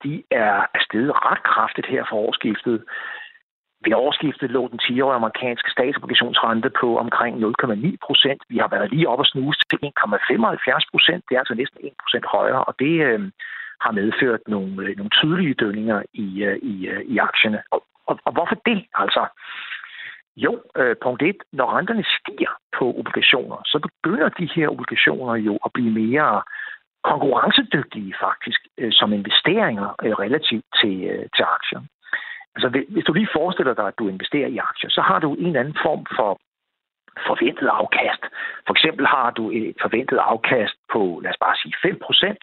de 0.04 0.24
er 0.32 0.66
afsted 0.74 1.06
ret 1.30 1.44
kraftigt 1.44 1.88
her 1.88 2.04
for 2.10 2.16
årsskiftet. 2.16 2.84
Ved 3.84 3.94
årsskiftet 3.94 4.52
lå 4.52 4.68
den 4.72 4.80
10-årige 4.84 5.20
amerikanske 5.22 5.70
statsobligationsrente 5.72 6.70
på 6.82 6.98
omkring 6.98 7.34
0,9 7.44 7.96
procent. 8.06 8.42
Vi 8.50 8.58
har 8.58 8.68
været 8.68 8.92
lige 8.92 9.10
op 9.10 9.20
og 9.20 9.26
snuse 9.26 9.60
til 9.70 9.80
1,75 9.84 10.92
procent. 10.92 11.24
Det 11.28 11.36
er 11.36 11.40
altså 11.40 11.56
næsten 11.56 11.80
1 11.84 11.94
procent 12.04 12.26
højere, 12.26 12.63
og 12.63 12.74
det 12.80 12.94
øh, 13.08 13.20
har 13.82 13.92
medført 13.92 14.42
nogle, 14.48 14.74
øh, 14.86 14.98
nogle 14.98 15.10
tydelige 15.10 15.54
dønninger 15.54 16.00
i, 16.13 16.44
øh, 16.44 16.58
i, 16.58 16.88
øh, 16.88 17.02
i 17.13 17.18
aktierne. 17.18 17.60
Og, 17.72 17.84
og, 18.08 18.20
og 18.26 18.32
hvorfor 18.34 18.58
det? 18.66 18.86
Altså, 18.94 19.24
jo, 20.38 20.62
øh, 20.78 20.96
punkt 21.04 21.22
1. 21.22 21.36
Når 21.54 21.78
renterne 21.78 22.06
stiger 22.18 22.54
på 22.78 22.86
obligationer, 23.00 23.58
så 23.66 23.78
begynder 23.88 24.30
de 24.30 24.50
her 24.56 24.68
obligationer 24.70 25.36
jo 25.36 25.56
at 25.66 25.72
blive 25.74 25.92
mere 25.92 26.42
konkurrencedygtige 27.04 28.16
faktisk 28.26 28.62
øh, 28.78 28.92
som 28.92 29.13
investeringer 29.13 29.90
øh, 30.04 30.12
relativt 30.12 30.66
til, 30.82 30.96
øh, 31.12 31.26
til 31.36 31.46
aktier. 31.58 31.82
Altså 32.58 32.70
hvis 32.93 33.06
du 33.08 33.13
lige 33.13 33.36
forestiller 33.39 33.74
dig, 33.74 33.88
at 33.88 34.00
du 34.00 34.08
investerer 34.08 34.48
i 34.48 34.58
aktier, 34.58 34.89
så 34.89 35.02
har 35.02 35.20
du 35.20 35.34
en 35.34 35.46
eller 35.46 35.60
anden 35.60 35.78
form 35.86 36.06
for 36.17 36.32
forventet 37.30 37.67
afkast. 37.82 38.24
For 38.67 38.74
eksempel 38.78 39.06
har 39.08 39.30
du 39.32 39.43
et 39.52 39.78
forventet 39.82 40.17
afkast 40.17 40.76
på, 40.93 41.02
lad 41.24 41.32
os 41.32 41.43
bare 41.46 41.56
sige, 41.62 41.74
5% 41.86 42.38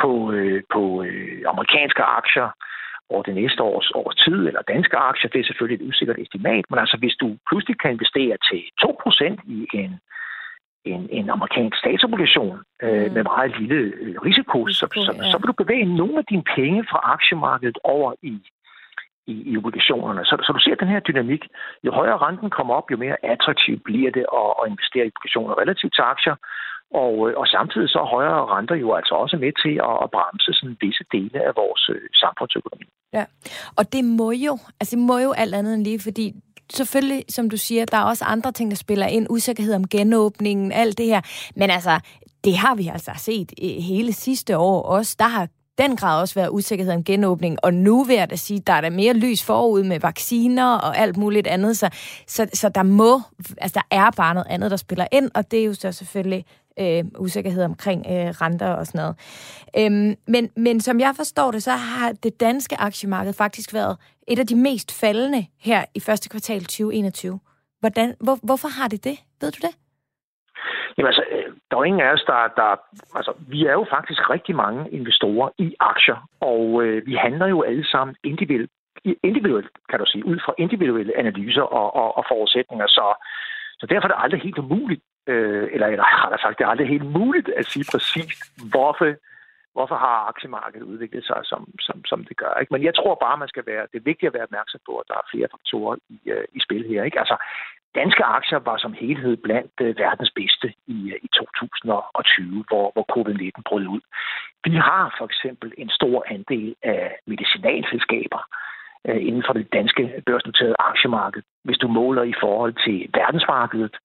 på, 0.00 0.32
øh, 0.32 0.62
på 0.74 1.02
øh, 1.02 1.42
amerikanske 1.52 2.02
aktier 2.02 2.48
over 3.12 3.22
det 3.22 3.34
næste 3.34 3.62
års, 3.62 3.90
års 3.94 4.16
tid, 4.24 4.38
eller 4.48 4.62
danske 4.74 4.96
aktier, 4.96 5.30
det 5.30 5.40
er 5.40 5.44
selvfølgelig 5.44 5.78
et 5.84 5.88
usikkert 5.88 6.18
estimat, 6.18 6.64
men 6.70 6.78
altså 6.78 6.96
hvis 6.96 7.16
du 7.22 7.36
pludselig 7.48 7.76
kan 7.80 7.90
investere 7.90 8.36
til 8.48 8.60
2% 8.82 9.54
i 9.56 9.66
en 9.74 9.92
en, 10.84 11.08
en 11.10 11.30
amerikansk 11.30 11.76
statsobligation 11.78 12.58
øh, 12.82 13.06
mm. 13.06 13.12
med 13.14 13.22
meget 13.22 13.58
lille 13.60 13.80
øh, 14.02 14.14
risiko, 14.28 14.58
så, 14.68 14.86
så, 15.06 15.12
ja. 15.16 15.30
så 15.30 15.38
vil 15.38 15.50
du 15.52 15.62
bevæge 15.62 15.96
nogle 15.96 16.18
af 16.18 16.24
dine 16.30 16.44
penge 16.56 16.84
fra 16.90 17.00
aktiemarkedet 17.14 17.78
over 17.84 18.12
i, 18.22 18.34
i, 19.26 19.34
i 19.50 19.56
obligationerne. 19.56 20.24
Så, 20.24 20.34
så 20.46 20.52
du 20.52 20.60
ser 20.60 20.74
den 20.74 20.88
her 20.88 21.00
dynamik. 21.00 21.42
Jo 21.84 21.90
højere 21.92 22.18
renten 22.18 22.50
kommer 22.50 22.74
op, 22.74 22.90
jo 22.90 22.96
mere 22.96 23.16
attraktivt 23.32 23.84
bliver 23.84 24.10
det 24.10 24.24
at, 24.40 24.50
at 24.60 24.68
investere 24.72 25.04
i 25.06 25.12
obligationer 25.12 25.60
relativt 25.62 25.94
til 25.94 26.04
aktier. 26.14 26.36
Og, 27.02 27.14
øh, 27.26 27.32
og 27.40 27.46
samtidig 27.46 27.88
så 27.88 27.98
er 27.98 28.14
højere 28.16 28.46
renter 28.54 28.74
jo 28.74 28.94
altså 28.94 29.14
også 29.14 29.36
med 29.36 29.52
til 29.62 29.74
at, 29.88 29.94
at 30.04 30.10
bremse 30.14 30.52
sådan 30.58 30.76
visse 30.80 31.04
dele 31.12 31.38
af 31.48 31.52
vores 31.62 31.82
øh, 31.94 32.08
samfundsøkonomi. 32.22 32.86
Ja, 33.12 33.24
og 33.78 33.92
det 33.92 34.04
må 34.04 34.30
jo, 34.30 34.54
altså 34.80 34.96
det 34.96 35.04
må 35.10 35.18
jo 35.18 35.32
alt 35.32 35.54
andet 35.54 35.74
end 35.74 35.84
lige, 35.84 36.00
fordi 36.08 36.26
selvfølgelig, 36.72 37.24
som 37.28 37.50
du 37.50 37.56
siger, 37.56 37.84
der 37.84 37.98
er 37.98 38.04
også 38.12 38.24
andre 38.24 38.52
ting, 38.52 38.70
der 38.70 38.76
spiller 38.76 39.06
ind. 39.06 39.26
Usikkerhed 39.30 39.74
om 39.74 39.88
genåbningen, 39.88 40.72
alt 40.72 40.98
det 40.98 41.06
her. 41.06 41.20
Men 41.56 41.70
altså, 41.70 41.94
det 42.44 42.56
har 42.56 42.74
vi 42.74 42.88
altså 42.88 43.12
set 43.16 43.52
øh, 43.62 43.82
hele 43.90 44.12
sidste 44.12 44.58
år 44.58 44.82
også. 44.82 45.16
Der 45.18 45.28
har 45.28 45.48
den 45.78 45.96
grad 45.96 46.20
også 46.20 46.34
været 46.34 46.48
usikkerhed 46.50 46.94
om 46.94 47.04
genåbning, 47.04 47.58
og 47.62 47.74
nu 47.74 48.04
vil 48.04 48.16
jeg 48.16 48.30
da 48.30 48.36
sige, 48.36 48.60
der 48.60 48.72
er 48.72 48.80
der 48.80 48.90
mere 48.90 49.12
lys 49.12 49.42
forud 49.42 49.82
med 49.82 50.00
vacciner 50.00 50.74
og 50.74 50.98
alt 50.98 51.16
muligt 51.16 51.46
andet, 51.46 51.78
så, 51.78 51.90
så, 52.26 52.46
så 52.54 52.68
der 52.68 52.82
må, 52.82 53.20
altså 53.58 53.74
der 53.74 53.96
er 53.96 54.10
bare 54.10 54.34
noget 54.34 54.46
andet, 54.50 54.70
der 54.70 54.76
spiller 54.76 55.06
ind, 55.12 55.30
og 55.34 55.50
det 55.50 55.60
er 55.60 55.64
jo 55.64 55.74
så 55.74 55.92
selvfølgelig 55.92 56.44
øh, 56.78 57.04
usikkerhed 57.18 57.64
omkring 57.64 58.06
øh, 58.06 58.28
renter 58.28 58.68
og 58.68 58.86
sådan 58.86 58.98
noget. 58.98 59.16
Øhm, 59.76 60.16
men, 60.26 60.50
men 60.56 60.80
som 60.80 61.00
jeg 61.00 61.16
forstår 61.16 61.50
det, 61.50 61.62
så 61.62 61.70
har 61.70 62.12
det 62.12 62.40
danske 62.40 62.80
aktiemarked 62.80 63.32
faktisk 63.32 63.74
været 63.74 63.96
et 64.28 64.38
af 64.38 64.46
de 64.46 64.54
mest 64.54 64.92
faldende 64.92 65.46
her 65.60 65.84
i 65.94 66.00
første 66.00 66.28
kvartal 66.28 66.60
2021. 66.60 67.40
Hvordan, 67.80 68.14
hvor, 68.20 68.38
hvorfor 68.42 68.68
har 68.68 68.88
det 68.88 69.04
det? 69.04 69.18
Ved 69.40 69.50
du 69.50 69.58
det? 69.62 69.81
Jamen 70.96 71.06
altså, 71.06 71.24
øh, 71.30 71.44
der 71.68 71.76
er 71.76 71.80
jo 71.80 71.90
ingen 71.90 72.02
af 72.06 72.12
os, 72.12 72.24
der, 72.26 72.40
der... 72.60 72.70
Altså, 73.18 73.32
vi 73.48 73.66
er 73.66 73.72
jo 73.72 73.86
faktisk 73.90 74.30
rigtig 74.30 74.54
mange 74.56 74.90
investorer 74.90 75.48
i 75.58 75.74
aktier, 75.80 76.28
og 76.40 76.82
øh, 76.84 77.06
vi 77.06 77.14
handler 77.14 77.46
jo 77.46 77.62
alle 77.62 77.86
sammen 77.92 78.16
individuelt, 78.24 78.70
individuelt, 79.22 79.68
kan 79.90 79.98
du 79.98 80.06
sige, 80.06 80.26
ud 80.26 80.38
fra 80.44 80.54
individuelle 80.58 81.18
analyser 81.18 81.62
og, 81.62 81.96
og, 81.96 82.16
og 82.18 82.24
forudsætninger. 82.28 82.86
Så, 82.86 83.06
så 83.80 83.86
derfor 83.86 84.04
er 84.08 84.12
det 84.12 84.24
aldrig 84.24 84.40
helt 84.42 84.58
umuligt, 84.58 85.02
øh, 85.26 85.68
eller, 85.72 85.86
eller 85.86 86.04
har 86.04 86.28
der 86.30 86.38
sagt, 86.42 86.58
det 86.58 86.64
er 86.64 86.68
aldrig 86.68 86.88
helt 86.88 87.10
muligt 87.18 87.48
at 87.56 87.66
sige 87.66 87.86
præcis, 87.92 88.32
hvorfor, 88.72 89.06
hvorfor 89.76 89.96
har 90.06 90.28
aktiemarkedet 90.32 90.86
udviklet 90.92 91.24
sig, 91.24 91.40
som, 91.44 91.62
som, 91.86 92.04
som 92.04 92.24
det 92.28 92.36
gør. 92.36 92.54
Ikke? 92.60 92.72
Men 92.74 92.82
jeg 92.88 92.94
tror 92.94 93.14
bare, 93.24 93.42
man 93.42 93.52
skal 93.52 93.66
være, 93.66 93.86
det 93.92 93.98
er 93.98 94.10
vigtigt 94.10 94.28
at 94.28 94.34
være 94.34 94.48
opmærksom 94.48 94.80
på, 94.88 94.92
at 94.98 95.08
der 95.08 95.14
er 95.14 95.30
flere 95.32 95.52
faktorer 95.54 95.96
i, 96.08 96.18
øh, 96.34 96.44
i 96.52 96.60
spil 96.66 96.84
her. 96.90 97.02
Ikke? 97.04 97.18
Altså, 97.22 97.36
danske 97.94 98.24
aktier 98.24 98.58
var 98.58 98.76
som 98.78 98.92
helhed 98.92 99.36
blandt 99.36 99.76
øh, 99.80 99.98
verdens 99.98 100.32
bedste 100.40 100.68
i, 100.86 100.98
øh, 101.12 101.18
i 101.26 101.28
2020, 101.28 102.64
hvor, 102.68 102.86
hvor 102.94 103.06
covid-19 103.14 103.62
brød 103.68 103.86
ud. 103.86 104.02
Vi 104.64 104.74
har 104.88 105.14
for 105.18 105.24
eksempel 105.24 105.72
en 105.78 105.90
stor 105.90 106.24
andel 106.34 106.74
af 106.82 107.18
medicinalselskaber 107.26 108.42
øh, 109.08 109.20
inden 109.28 109.44
for 109.46 109.52
det 109.52 109.72
danske 109.72 110.22
børsnoterede 110.26 110.76
aktiemarked, 110.78 111.42
hvis 111.64 111.78
du 111.78 111.88
måler 111.88 112.22
i 112.22 112.34
forhold 112.40 112.74
til 112.86 113.10
verdensmarkedet. 113.14 113.96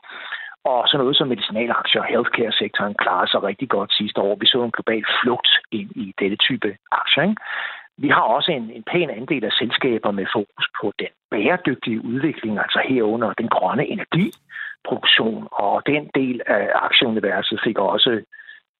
Og 0.71 0.87
så 0.87 0.97
noget 0.97 1.17
som 1.17 1.27
medicinalaktier 1.27 2.01
og 2.01 2.07
healthcare-sektoren 2.07 2.95
klarede 3.03 3.31
sig 3.31 3.43
rigtig 3.43 3.69
godt 3.69 3.93
sidste 3.93 4.19
år. 4.21 4.35
Vi 4.35 4.45
så 4.45 4.63
en 4.63 4.77
global 4.77 5.03
flugt 5.21 5.51
ind 5.71 5.89
i 6.03 6.13
dette 6.19 6.37
type 6.47 6.69
aktier. 6.91 7.23
Ikke? 7.23 7.35
Vi 7.97 8.09
har 8.09 8.21
også 8.21 8.51
en, 8.51 8.71
en 8.77 8.83
pæn 8.91 9.09
andel 9.09 9.45
af 9.45 9.51
selskaber 9.51 10.11
med 10.11 10.25
fokus 10.33 10.67
på 10.81 10.93
den 10.99 11.11
bæredygtige 11.31 12.05
udvikling, 12.05 12.59
altså 12.59 12.79
herunder 12.89 13.33
den 13.33 13.49
grønne 13.55 13.85
energiproduktion, 13.87 15.47
og 15.51 15.83
den 15.85 16.09
del 16.15 16.41
af 16.47 16.69
aktieuniverset 16.73 17.59
fik 17.63 17.77
også 17.77 18.21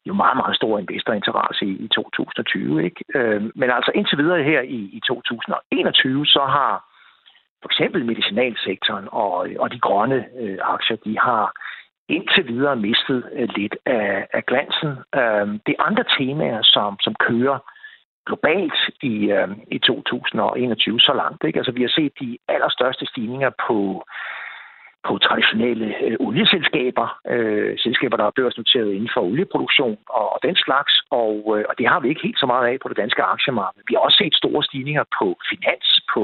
jo 0.07 0.13
meget, 0.13 0.37
meget 0.37 0.55
stor 0.55 0.79
investorinteresse 0.79 1.65
i, 1.65 1.73
i 1.85 1.87
2020. 1.87 2.83
Ikke? 2.83 3.03
Øh, 3.15 3.41
men 3.55 3.69
altså 3.77 3.91
indtil 3.95 4.17
videre 4.17 4.43
her 4.43 4.61
i, 4.61 4.79
i 4.97 5.01
2021, 5.07 6.25
så 6.25 6.39
har 6.39 6.73
for 7.61 7.69
eksempel 7.71 8.05
medicinalsektoren 8.05 9.07
og, 9.11 9.47
og 9.59 9.71
de 9.71 9.79
grønne 9.79 10.25
øh, 10.41 10.57
aktier, 10.61 10.97
de 11.05 11.19
har 11.19 11.43
indtil 12.09 12.47
videre 12.47 12.75
mistet 12.75 13.23
øh, 13.33 13.49
lidt 13.55 13.75
af, 13.85 14.27
af 14.33 14.45
glansen. 14.45 14.91
Øhm, 15.19 15.59
det 15.65 15.75
er 15.75 15.83
andre 15.89 16.05
temaer, 16.17 16.61
som, 16.63 16.99
som 16.99 17.15
kører 17.27 17.59
globalt 18.27 18.79
i, 19.01 19.15
øh, 19.37 19.49
i 19.75 19.79
2021 19.79 20.99
så 20.99 21.13
langt. 21.13 21.43
Ikke? 21.43 21.59
Altså, 21.59 21.71
vi 21.71 21.81
har 21.81 21.93
set 21.99 22.13
de 22.19 22.37
allerstørste 22.47 23.05
stigninger 23.05 23.51
på, 23.67 23.79
på 25.07 25.17
traditionelle 25.17 25.87
øh, 26.05 26.17
olieselskaber, 26.19 27.07
øh, 27.33 27.79
selskaber, 27.85 28.17
der 28.17 28.25
er 28.27 28.39
børsnoteret 28.39 28.91
inden 28.93 29.11
for 29.13 29.21
olieproduktion 29.21 29.97
og, 30.09 30.25
og 30.33 30.39
den 30.47 30.55
slags, 30.65 30.93
og, 31.11 31.33
øh, 31.55 31.63
og 31.69 31.73
det 31.77 31.87
har 31.87 31.99
vi 31.99 32.09
ikke 32.09 32.25
helt 32.27 32.39
så 32.39 32.45
meget 32.45 32.65
af 32.71 32.77
på 32.79 32.89
det 32.89 32.97
danske 32.97 33.23
aktiemarked. 33.23 33.81
Vi 33.87 33.93
har 33.93 34.01
også 34.07 34.17
set 34.23 34.35
store 34.35 34.63
stigninger 34.63 35.03
på 35.19 35.27
finans, 35.49 35.87
på 36.13 36.23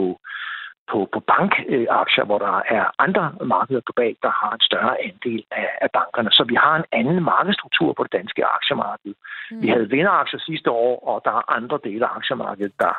på, 0.91 0.97
på 1.13 1.19
bankaktier, 1.19 2.25
hvor 2.25 2.39
der 2.47 2.55
er 2.77 2.85
andre 3.05 3.25
markeder 3.53 3.81
globalt, 3.87 4.19
der 4.25 4.31
har 4.41 4.51
en 4.53 4.63
større 4.69 4.95
andel 5.07 5.43
af, 5.51 5.69
af 5.81 5.89
bankerne. 5.99 6.31
Så 6.31 6.43
vi 6.51 6.55
har 6.55 6.75
en 6.75 6.85
anden 6.99 7.23
markedsstruktur 7.23 7.93
på 7.93 8.03
det 8.03 8.13
danske 8.13 8.45
aktiemarked. 8.45 9.13
Mm. 9.51 9.61
Vi 9.61 9.67
havde 9.67 9.89
vinderaktier 9.89 10.39
sidste 10.39 10.69
år, 10.71 10.93
og 11.09 11.21
der 11.25 11.31
er 11.31 11.51
andre 11.57 11.79
dele 11.83 12.05
af 12.05 12.15
aktiemarkedet, 12.15 12.73
der, 12.79 12.93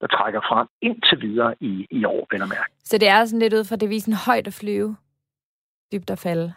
der 0.00 0.06
trækker 0.06 0.40
frem 0.40 0.66
indtil 0.82 1.22
videre 1.22 1.54
i, 1.60 1.86
i 1.90 2.04
år, 2.04 2.26
vel 2.30 2.40
mærke. 2.40 2.70
Så 2.84 2.98
det 2.98 3.08
er 3.08 3.24
sådan 3.24 3.44
lidt 3.44 3.54
ud 3.54 3.64
fra 3.64 3.76
devisen 3.76 4.14
højt 4.26 4.46
at 4.46 4.58
flyve, 4.60 4.96
dybt 5.92 6.10
at 6.10 6.18
falde? 6.18 6.52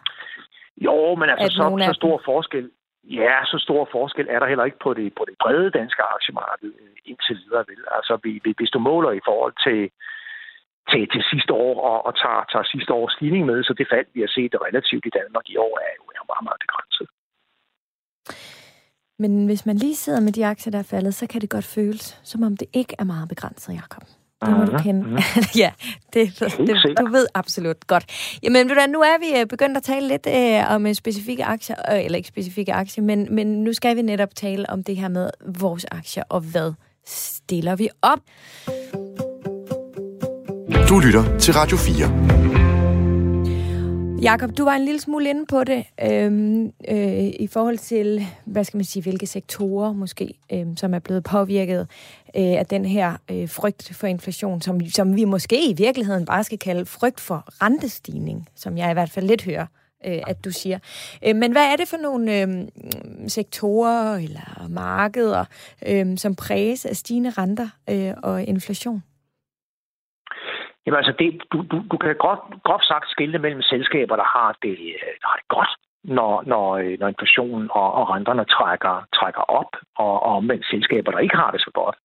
Jo, 0.76 1.14
men 1.14 1.28
altså 1.30 1.56
så, 1.56 1.84
så 1.88 1.92
stor 1.92 2.22
forskel, 2.24 2.70
Ja, 3.10 3.44
så 3.44 3.58
stor 3.58 3.88
forskel 3.92 4.26
er 4.30 4.38
der 4.38 4.46
heller 4.46 4.64
ikke 4.64 4.78
på 4.86 4.94
det, 4.94 5.14
på 5.18 5.24
det 5.28 5.34
brede 5.42 5.70
danske 5.70 6.02
aktiemarked 6.14 6.72
øh, 6.82 6.96
indtil 7.04 7.36
videre. 7.44 7.64
Vel? 7.68 7.84
Altså, 7.96 8.14
hvis 8.58 8.70
du 8.70 8.78
måler 8.78 9.10
i 9.10 9.20
forhold 9.28 9.54
til, 9.66 9.90
til, 10.90 11.02
til 11.12 11.22
sidste 11.32 11.52
år 11.66 11.74
og, 11.90 11.98
og 12.06 12.12
tager, 12.22 12.42
tager 12.52 12.66
sidste 12.74 12.92
års 12.98 13.12
stigning 13.16 13.44
med, 13.50 13.58
så 13.64 13.72
det 13.78 13.86
fald, 13.94 14.08
vi 14.14 14.20
har 14.24 14.32
set 14.36 14.54
relativt 14.66 15.04
i 15.06 15.12
Danmark 15.18 15.46
i 15.54 15.56
år, 15.66 15.74
er 15.86 15.92
jo, 15.98 16.04
er 16.18 16.24
meget, 16.32 16.44
meget 16.48 16.60
begrænset. 16.66 17.06
Men 19.18 19.46
hvis 19.46 19.66
man 19.66 19.76
lige 19.76 19.96
sidder 19.96 20.20
med 20.20 20.32
de 20.32 20.46
aktier, 20.46 20.70
der 20.70 20.78
er 20.78 20.90
faldet, 20.94 21.14
så 21.14 21.26
kan 21.26 21.40
det 21.40 21.50
godt 21.50 21.64
føles, 21.64 22.20
som 22.24 22.42
om 22.42 22.56
det 22.56 22.68
ikke 22.72 22.94
er 22.98 23.04
meget 23.04 23.28
begrænset, 23.28 23.74
Jacob. 23.74 24.02
Det 24.46 24.58
må 24.58 24.64
du 24.64 24.78
kende. 24.78 25.02
Mm. 25.02 25.18
ja, 25.62 25.72
det, 26.12 26.40
det, 26.40 26.98
du 26.98 27.06
ved 27.06 27.26
absolut 27.34 27.86
godt. 27.86 28.38
Jamen, 28.42 28.66
nu 28.66 29.00
er 29.00 29.18
vi 29.18 29.40
øh, 29.40 29.46
begyndt 29.46 29.76
at 29.76 29.82
tale 29.82 30.08
lidt 30.08 30.26
øh, 30.26 30.74
om 30.74 30.86
øh, 30.86 30.94
specifikke 30.94 31.44
aktier, 31.44 31.76
øh, 31.92 32.04
eller 32.04 32.16
ikke 32.16 32.28
specifikke 32.28 32.72
aktier, 32.72 33.04
men, 33.04 33.34
men 33.34 33.64
nu 33.64 33.72
skal 33.72 33.96
vi 33.96 34.02
netop 34.02 34.34
tale 34.34 34.70
om 34.70 34.84
det 34.84 34.96
her 34.96 35.08
med 35.08 35.30
vores 35.60 35.86
aktier, 35.90 36.24
og 36.28 36.40
hvad 36.40 36.72
stiller 37.06 37.76
vi 37.76 37.88
op? 38.02 38.18
Du 40.88 40.98
lytter 40.98 41.38
til 41.38 41.54
Radio 41.54 41.76
4. 41.76 41.94
Jakob, 44.22 44.58
du 44.58 44.64
var 44.64 44.72
en 44.72 44.84
lille 44.84 45.00
smule 45.00 45.30
inde 45.30 45.46
på 45.46 45.64
det 45.64 45.84
øhm, 46.02 46.72
øh, 46.88 47.24
i 47.40 47.48
forhold 47.52 47.78
til, 47.78 48.26
hvad 48.44 48.64
skal 48.64 48.78
man 48.78 48.84
sige, 48.84 49.02
hvilke 49.02 49.26
sektorer 49.26 49.92
måske, 49.92 50.34
øhm, 50.52 50.76
som 50.76 50.94
er 50.94 50.98
blevet 50.98 51.24
påvirket 51.24 51.80
øh, 52.36 52.42
af 52.42 52.66
den 52.66 52.84
her 52.84 53.16
øh, 53.30 53.48
frygt 53.48 53.94
for 53.94 54.06
inflation, 54.06 54.60
som, 54.60 54.88
som 54.88 55.16
vi 55.16 55.24
måske 55.24 55.70
i 55.70 55.72
virkeligheden 55.72 56.24
bare 56.24 56.44
skal 56.44 56.58
kalde 56.58 56.86
frygt 56.86 57.20
for 57.20 57.44
rentestigning, 57.48 58.48
som 58.54 58.78
jeg 58.78 58.90
i 58.90 58.92
hvert 58.92 59.10
fald 59.10 59.26
lidt 59.26 59.44
hører, 59.44 59.66
øh, 60.06 60.20
at 60.26 60.44
du 60.44 60.50
siger. 60.50 60.78
Øh, 61.26 61.36
men 61.36 61.52
hvad 61.52 61.72
er 61.72 61.76
det 61.76 61.88
for 61.88 61.96
nogle 61.96 62.40
øh, 62.40 62.48
sektorer 63.28 64.16
eller 64.16 64.66
markeder, 64.68 65.44
øh, 65.86 66.18
som 66.18 66.34
præges 66.34 66.86
af 66.86 66.96
stigende 66.96 67.30
renter 67.30 67.68
øh, 67.90 68.12
og 68.22 68.44
inflation? 68.44 69.02
Jamen 70.86 70.98
altså, 70.98 71.14
det, 71.18 71.42
du, 71.52 71.58
du, 71.70 71.76
du 71.92 71.96
kan 71.96 72.16
groft, 72.24 72.42
groft 72.66 72.86
sagt 72.86 73.10
skille 73.10 73.38
mellem 73.38 73.62
selskaber, 73.62 74.16
der 74.16 74.28
har 74.36 74.56
det, 74.62 74.76
øh, 74.94 75.14
der 75.20 75.28
har 75.30 75.36
det 75.36 75.48
godt, 75.48 75.72
når, 76.04 76.42
når, 76.46 76.76
øh, 76.76 76.98
når 77.00 77.08
inflationen 77.08 77.68
og, 77.70 77.92
og 77.94 78.10
renterne 78.10 78.44
trækker, 78.44 79.06
trækker 79.14 79.40
op, 79.40 79.72
og, 79.96 80.22
og 80.22 80.36
omvendt 80.36 80.66
selskaber, 80.66 81.10
der 81.12 81.18
ikke 81.18 81.36
har 81.36 81.50
det 81.50 81.60
så 81.60 81.70
godt, 81.74 81.96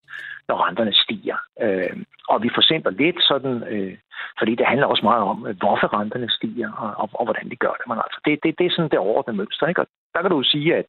når 0.48 0.66
renterne 0.66 0.92
stiger. 0.92 1.38
Øh, 1.64 1.96
og 2.28 2.42
vi 2.42 2.50
forsimper 2.54 2.90
lidt 2.90 3.18
sådan, 3.30 3.62
øh, 3.72 3.96
fordi 4.38 4.54
det 4.54 4.66
handler 4.66 4.86
også 4.86 5.04
meget 5.10 5.22
om, 5.22 5.46
øh, 5.46 5.56
hvorfor 5.62 5.88
renterne 5.98 6.30
stiger, 6.30 6.72
og, 6.72 6.90
og, 7.02 7.08
og 7.12 7.24
hvordan 7.24 7.50
de 7.50 7.56
gør 7.56 7.74
det. 7.78 7.86
Men 7.88 7.98
altså, 8.04 8.18
det, 8.24 8.38
det, 8.42 8.58
det 8.58 8.66
er 8.66 8.74
sådan 8.74 8.90
det 8.90 8.98
overordnede 8.98 9.36
mønster. 9.36 9.66
Ikke? 9.66 9.80
Og 9.80 9.86
der 10.14 10.20
kan 10.22 10.30
du 10.30 10.42
sige, 10.42 10.74
at 10.76 10.86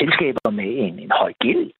selskaber 0.00 0.50
med 0.50 0.70
en, 0.84 0.98
en 0.98 1.12
høj 1.20 1.32
gæld, 1.40 1.70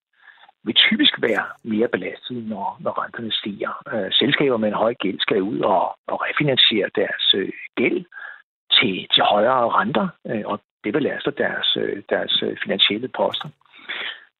vil 0.65 0.75
typisk 0.75 1.23
være 1.23 1.45
mere 1.65 1.89
belastet, 1.89 2.49
når, 2.49 2.77
når 2.81 3.03
renterne 3.03 3.33
stiger. 3.33 3.73
Øh, 3.95 4.13
selskaber 4.13 4.57
med 4.57 4.69
en 4.69 4.83
høj 4.85 4.95
gæld 4.95 5.21
skal 5.21 5.43
ud 5.43 5.61
og, 5.61 5.83
og 6.07 6.23
refinansiere 6.27 6.91
deres 6.95 7.35
øh, 7.35 7.53
gæld 7.77 8.05
til, 8.73 9.09
til 9.15 9.23
højere 9.23 9.69
renter, 9.79 10.09
øh, 10.27 10.43
og 10.45 10.61
det 10.85 10.93
belaster 10.93 11.31
deres, 11.31 11.79
deres 12.11 12.45
finansielle 12.65 13.09
poster. 13.09 13.49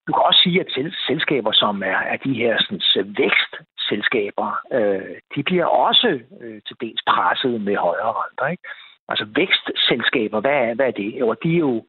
Du 0.09 0.13
kan 0.13 0.23
også 0.29 0.41
sige, 0.43 0.61
at 0.61 0.95
selskaber, 1.07 1.53
som 1.53 1.83
er, 1.83 1.99
er 2.13 2.17
de 2.17 2.35
her 2.35 2.59
sådan, 2.59 3.15
vækstselskaber, 3.23 4.49
øh, 4.73 5.17
de 5.35 5.43
bliver 5.43 5.65
også 5.65 6.21
øh, 6.41 6.61
til 6.67 6.77
dels 6.81 7.03
presset 7.07 7.61
med 7.61 7.77
højere 7.77 8.13
renter. 8.23 8.47
Ikke? 8.47 8.63
Altså 9.09 9.25
vækstselskaber, 9.41 10.41
hvad 10.41 10.59
er, 10.67 10.75
hvad 10.75 10.87
er 10.87 10.97
det? 11.03 11.21
Jo, 11.21 11.35
de 11.43 11.55
er 11.55 11.59
jo 11.59 11.85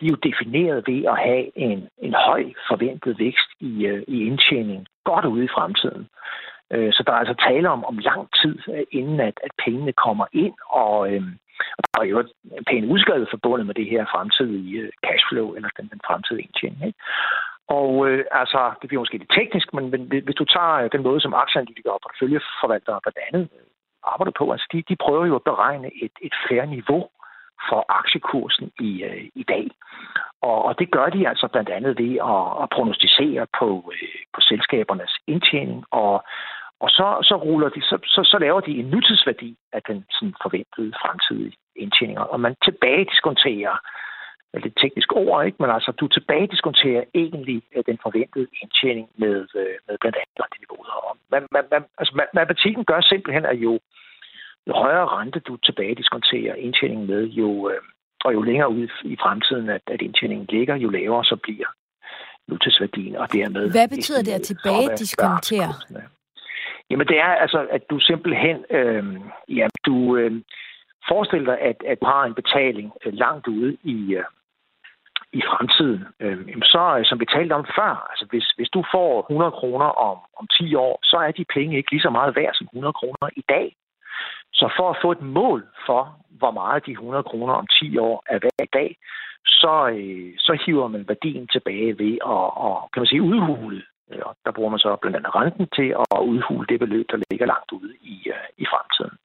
de 0.00 0.06
er 0.06 0.10
jo 0.10 0.24
defineret 0.28 0.84
ved 0.86 1.04
at 1.12 1.18
have 1.18 1.58
en, 1.58 1.88
en 1.98 2.14
høj 2.14 2.44
forventet 2.68 3.18
vækst 3.18 3.50
i, 3.60 3.86
øh, 3.86 4.02
i 4.08 4.26
indtjening 4.26 4.86
godt 5.04 5.24
ude 5.24 5.44
i 5.44 5.54
fremtiden. 5.56 6.08
Uh, 6.74 6.90
så 6.92 7.02
der 7.06 7.12
er 7.12 7.22
altså 7.22 7.36
tale 7.48 7.68
om, 7.70 7.84
om 7.84 7.98
lang 7.98 8.28
tid, 8.40 8.58
øh, 8.74 8.84
inden 8.90 9.20
at, 9.20 9.36
at 9.46 9.52
pengene 9.64 9.92
kommer 9.92 10.26
ind, 10.32 10.54
og, 10.70 11.12
øh, 11.12 11.22
og 11.76 11.82
der 11.92 12.00
er 12.00 12.04
jo 12.04 12.18
en 12.58 12.64
pæn 12.70 12.90
udskrevet 12.92 13.28
forbundet 13.30 13.66
med 13.66 13.74
det 13.74 13.86
her 13.92 14.04
fremtidige 14.14 14.90
cashflow, 15.06 15.48
eller 15.56 15.68
den, 15.76 15.88
den 15.92 16.00
fremtidige 16.06 16.46
indtjening. 16.46 16.86
Ikke? 16.86 16.98
Og 17.68 17.90
øh, 18.08 18.24
altså, 18.30 18.60
det 18.80 18.88
bliver 18.88 19.00
måske 19.00 19.18
lidt 19.18 19.36
teknisk, 19.38 19.74
men, 19.74 19.90
men 19.90 20.00
hvis 20.26 20.40
du 20.40 20.44
tager 20.44 20.88
den 20.88 21.02
måde, 21.02 21.20
som 21.20 21.34
aktieanalytikere 21.34 21.94
og 21.94 22.00
porteføljeforvaltere 22.02 23.00
blandt 23.04 23.18
andet 23.26 23.48
arbejder 24.12 24.32
på, 24.38 24.44
altså 24.52 24.66
de, 24.72 24.82
de 24.88 24.96
prøver 25.04 25.26
jo 25.26 25.36
at 25.36 25.48
beregne 25.50 25.88
et, 26.04 26.14
et 26.26 26.34
færre 26.48 26.66
niveau 26.66 27.02
for 27.68 27.84
aktiekursen 27.88 28.70
i, 28.80 29.02
øh, 29.02 29.24
i 29.34 29.42
dag. 29.42 29.66
Og, 30.42 30.64
og 30.64 30.78
det 30.78 30.90
gør 30.90 31.08
de 31.08 31.28
altså 31.28 31.48
blandt 31.52 31.70
andet 31.70 31.98
ved 31.98 32.14
at, 32.32 32.62
at 32.62 32.70
prognostisere 32.74 33.46
på, 33.58 33.68
øh, 33.94 34.18
på 34.34 34.40
selskabernes 34.40 35.12
indtjening, 35.26 35.84
og, 35.90 36.24
og 36.80 36.90
så, 36.90 37.06
så, 37.28 37.34
ruller 37.36 37.68
de, 37.68 37.82
så, 37.82 37.98
så, 38.04 38.20
så 38.24 38.38
laver 38.38 38.60
de 38.60 38.78
en 38.78 38.84
nutidsværdi 38.84 39.56
af 39.72 39.82
den 39.88 40.04
sådan, 40.10 40.34
forventede 40.42 40.92
fremtidige 41.02 41.56
indtjening. 41.76 42.18
Og 42.18 42.40
man 42.40 42.54
tilbage 42.64 43.04
diskonterer 43.04 43.76
er 44.54 44.58
lidt 44.58 44.76
teknisk 44.82 45.10
ord, 45.12 45.46
ikke? 45.46 45.58
men 45.62 45.70
altså 45.70 45.90
du 46.00 46.06
tilbage 46.08 46.46
diskonterer 46.46 47.02
egentlig 47.14 47.62
øh, 47.74 47.82
den 47.86 47.98
forventede 48.02 48.46
indtjening 48.62 49.08
med, 49.22 49.36
øh, 49.60 49.76
med 49.86 49.96
blandt 50.00 50.16
andet 50.20 50.58
niveauer. 50.60 50.92
Og 51.08 51.16
man, 51.32 51.42
man, 51.54 51.64
man, 51.72 51.82
altså, 51.98 52.12
matematikken 52.34 52.84
gør 52.84 53.00
simpelthen, 53.00 53.44
at 53.52 53.56
jo, 53.66 53.72
jo 54.68 54.72
højere 54.74 55.06
rente 55.06 55.40
du 55.40 55.56
tilbage 55.56 55.94
diskonterer 55.94 56.54
indtjeningen 56.54 57.06
med, 57.06 57.24
jo, 57.24 57.70
øh, 57.70 57.80
og 58.24 58.34
jo 58.34 58.42
længere 58.42 58.70
ud 58.70 58.88
i 59.04 59.16
fremtiden, 59.22 59.68
at, 59.68 59.82
at 59.86 60.02
indtjeningen 60.02 60.46
ligger, 60.50 60.76
jo 60.76 60.88
lavere 60.88 61.24
så 61.24 61.36
bliver 61.36 61.66
nutidsværdien, 62.48 63.16
og 63.16 63.32
dermed... 63.32 63.70
Hvad 63.70 63.88
betyder 63.88 64.22
det 64.22 64.32
at 64.32 64.42
tilbage 64.42 64.96
diskontere? 64.98 65.72
Jamen 66.90 67.06
det 67.06 67.18
er 67.18 67.32
altså, 67.44 67.66
at 67.70 67.82
du 67.90 68.00
simpelthen, 68.00 68.64
øh, 68.70 69.04
ja, 69.48 69.66
du 69.86 70.16
øh, 70.16 70.42
forestiller 71.08 71.46
dig, 71.54 71.60
at, 71.60 71.76
at 71.86 71.98
du 72.00 72.06
har 72.06 72.24
en 72.24 72.34
betaling 72.34 72.92
øh, 73.04 73.12
langt 73.12 73.46
ude 73.46 73.76
i, 73.82 74.14
øh, 74.14 74.24
i 75.32 75.42
fremtiden. 75.48 76.04
Øh, 76.20 76.62
så, 76.62 77.04
som 77.08 77.20
vi 77.20 77.26
talte 77.26 77.52
om 77.52 77.66
før, 77.78 78.06
altså 78.10 78.26
hvis, 78.30 78.46
hvis 78.56 78.68
du 78.68 78.84
får 78.94 79.20
100 79.20 79.50
kroner 79.50 79.86
om, 80.08 80.18
om 80.40 80.46
10 80.58 80.74
år, 80.74 80.98
så 81.02 81.16
er 81.16 81.30
de 81.30 81.44
penge 81.54 81.76
ikke 81.76 81.90
lige 81.90 82.06
så 82.06 82.10
meget 82.10 82.36
værd 82.36 82.54
som 82.54 82.66
100 82.72 82.92
kroner 82.92 83.28
i 83.36 83.44
dag. 83.48 83.76
Så 84.58 84.66
for 84.76 84.90
at 84.90 84.98
få 85.02 85.12
et 85.12 85.22
mål 85.22 85.60
for, 85.86 86.02
hvor 86.38 86.50
meget 86.50 86.86
de 86.86 86.92
100 86.92 87.22
kroner 87.22 87.54
om 87.54 87.66
10 87.66 87.98
år 87.98 88.24
er 88.30 88.38
hver 88.38 88.66
dag, 88.72 88.96
så, 89.46 89.74
øh, 89.98 90.32
så 90.38 90.58
hiver 90.66 90.88
man 90.88 91.08
værdien 91.08 91.46
tilbage 91.46 91.98
ved 91.98 92.14
at, 92.36 92.46
at 92.66 92.76
kan 92.92 93.00
man 93.00 93.06
sige, 93.06 93.22
udhule 93.22 93.82
Øh, 94.12 94.22
og 94.28 94.32
der 94.44 94.52
bruger 94.56 94.70
man 94.70 94.78
så 94.78 94.96
blandt 95.02 95.16
andet 95.16 95.34
renten 95.34 95.66
til 95.78 95.88
at 96.14 96.20
udhule 96.30 96.66
det 96.70 96.78
beløb, 96.80 97.06
der 97.10 97.18
ligger 97.30 97.46
langt 97.46 97.72
ude 97.72 97.92
i, 98.14 98.16
uh, 98.34 98.46
i 98.62 98.64
fremtiden. 98.72 99.16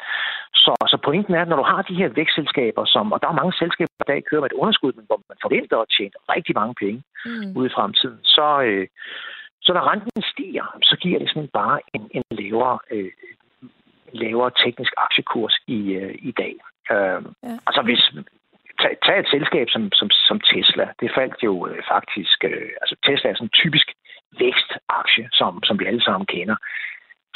Så, 0.63 0.73
så 0.91 0.97
pointen 1.07 1.33
er, 1.35 1.41
at 1.41 1.47
når 1.47 1.59
du 1.61 1.67
har 1.73 1.81
de 1.81 1.99
her 2.01 2.09
vækstselskaber, 2.19 2.85
som, 2.85 3.11
og 3.13 3.21
der 3.21 3.27
er 3.29 3.41
mange 3.41 3.53
selskaber, 3.61 4.03
der 4.07 4.13
i 4.13 4.27
kører 4.29 4.41
med 4.41 4.51
et 4.51 4.59
underskud, 4.61 4.93
men 4.93 5.05
hvor 5.07 5.19
man 5.29 5.37
forventer 5.45 5.77
at 5.77 5.91
tjene 5.97 6.15
rigtig 6.35 6.53
mange 6.61 6.75
penge 6.83 6.99
mm. 7.25 7.57
ude 7.57 7.67
i 7.69 7.75
fremtiden, 7.77 8.19
så, 8.35 8.47
så 9.65 9.69
når 9.73 9.83
renten 9.91 10.21
stiger, 10.33 10.67
så 10.89 10.95
giver 11.03 11.19
det 11.19 11.29
sådan 11.29 11.49
bare 11.61 11.77
en, 11.95 12.03
en 12.17 12.23
lavere, 12.39 12.77
lavere 14.13 14.51
teknisk 14.63 14.93
aktiekurs 14.97 15.55
i, 15.67 15.79
uh, 16.01 16.11
i 16.29 16.31
dag. 16.41 16.53
Uh, 16.93 17.21
ja. 17.43 17.55
Altså 17.67 17.81
hvis, 17.87 18.03
tag, 18.81 18.93
tag 19.05 19.19
et 19.19 19.31
selskab 19.35 19.67
som, 19.69 19.83
som, 19.99 20.09
som 20.09 20.39
Tesla. 20.49 20.85
Det 21.01 21.11
faldt 21.17 21.37
jo 21.43 21.67
øh, 21.67 21.81
faktisk... 21.93 22.37
Øh, 22.51 22.69
altså 22.81 22.95
Tesla 23.05 23.29
er 23.29 23.35
sådan 23.35 23.49
en 23.51 23.59
typisk 23.61 23.87
vækstaktie, 24.39 25.25
som, 25.39 25.63
som 25.67 25.79
vi 25.79 25.85
alle 25.85 26.03
sammen 26.07 26.25
kender. 26.35 26.55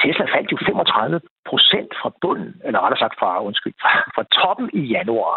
Tesla 0.02 0.26
faldt 0.34 0.52
jo 0.52 0.58
35 0.66 1.22
procent 1.50 1.92
fra 2.02 2.10
bunden, 2.22 2.52
eller 2.66 2.80
rettere 2.80 3.04
sagt 3.04 3.20
fra, 3.20 3.44
undskyld, 3.50 3.76
fra, 3.82 3.92
fra 4.16 4.24
toppen 4.40 4.70
i 4.80 4.82
januar 4.96 5.36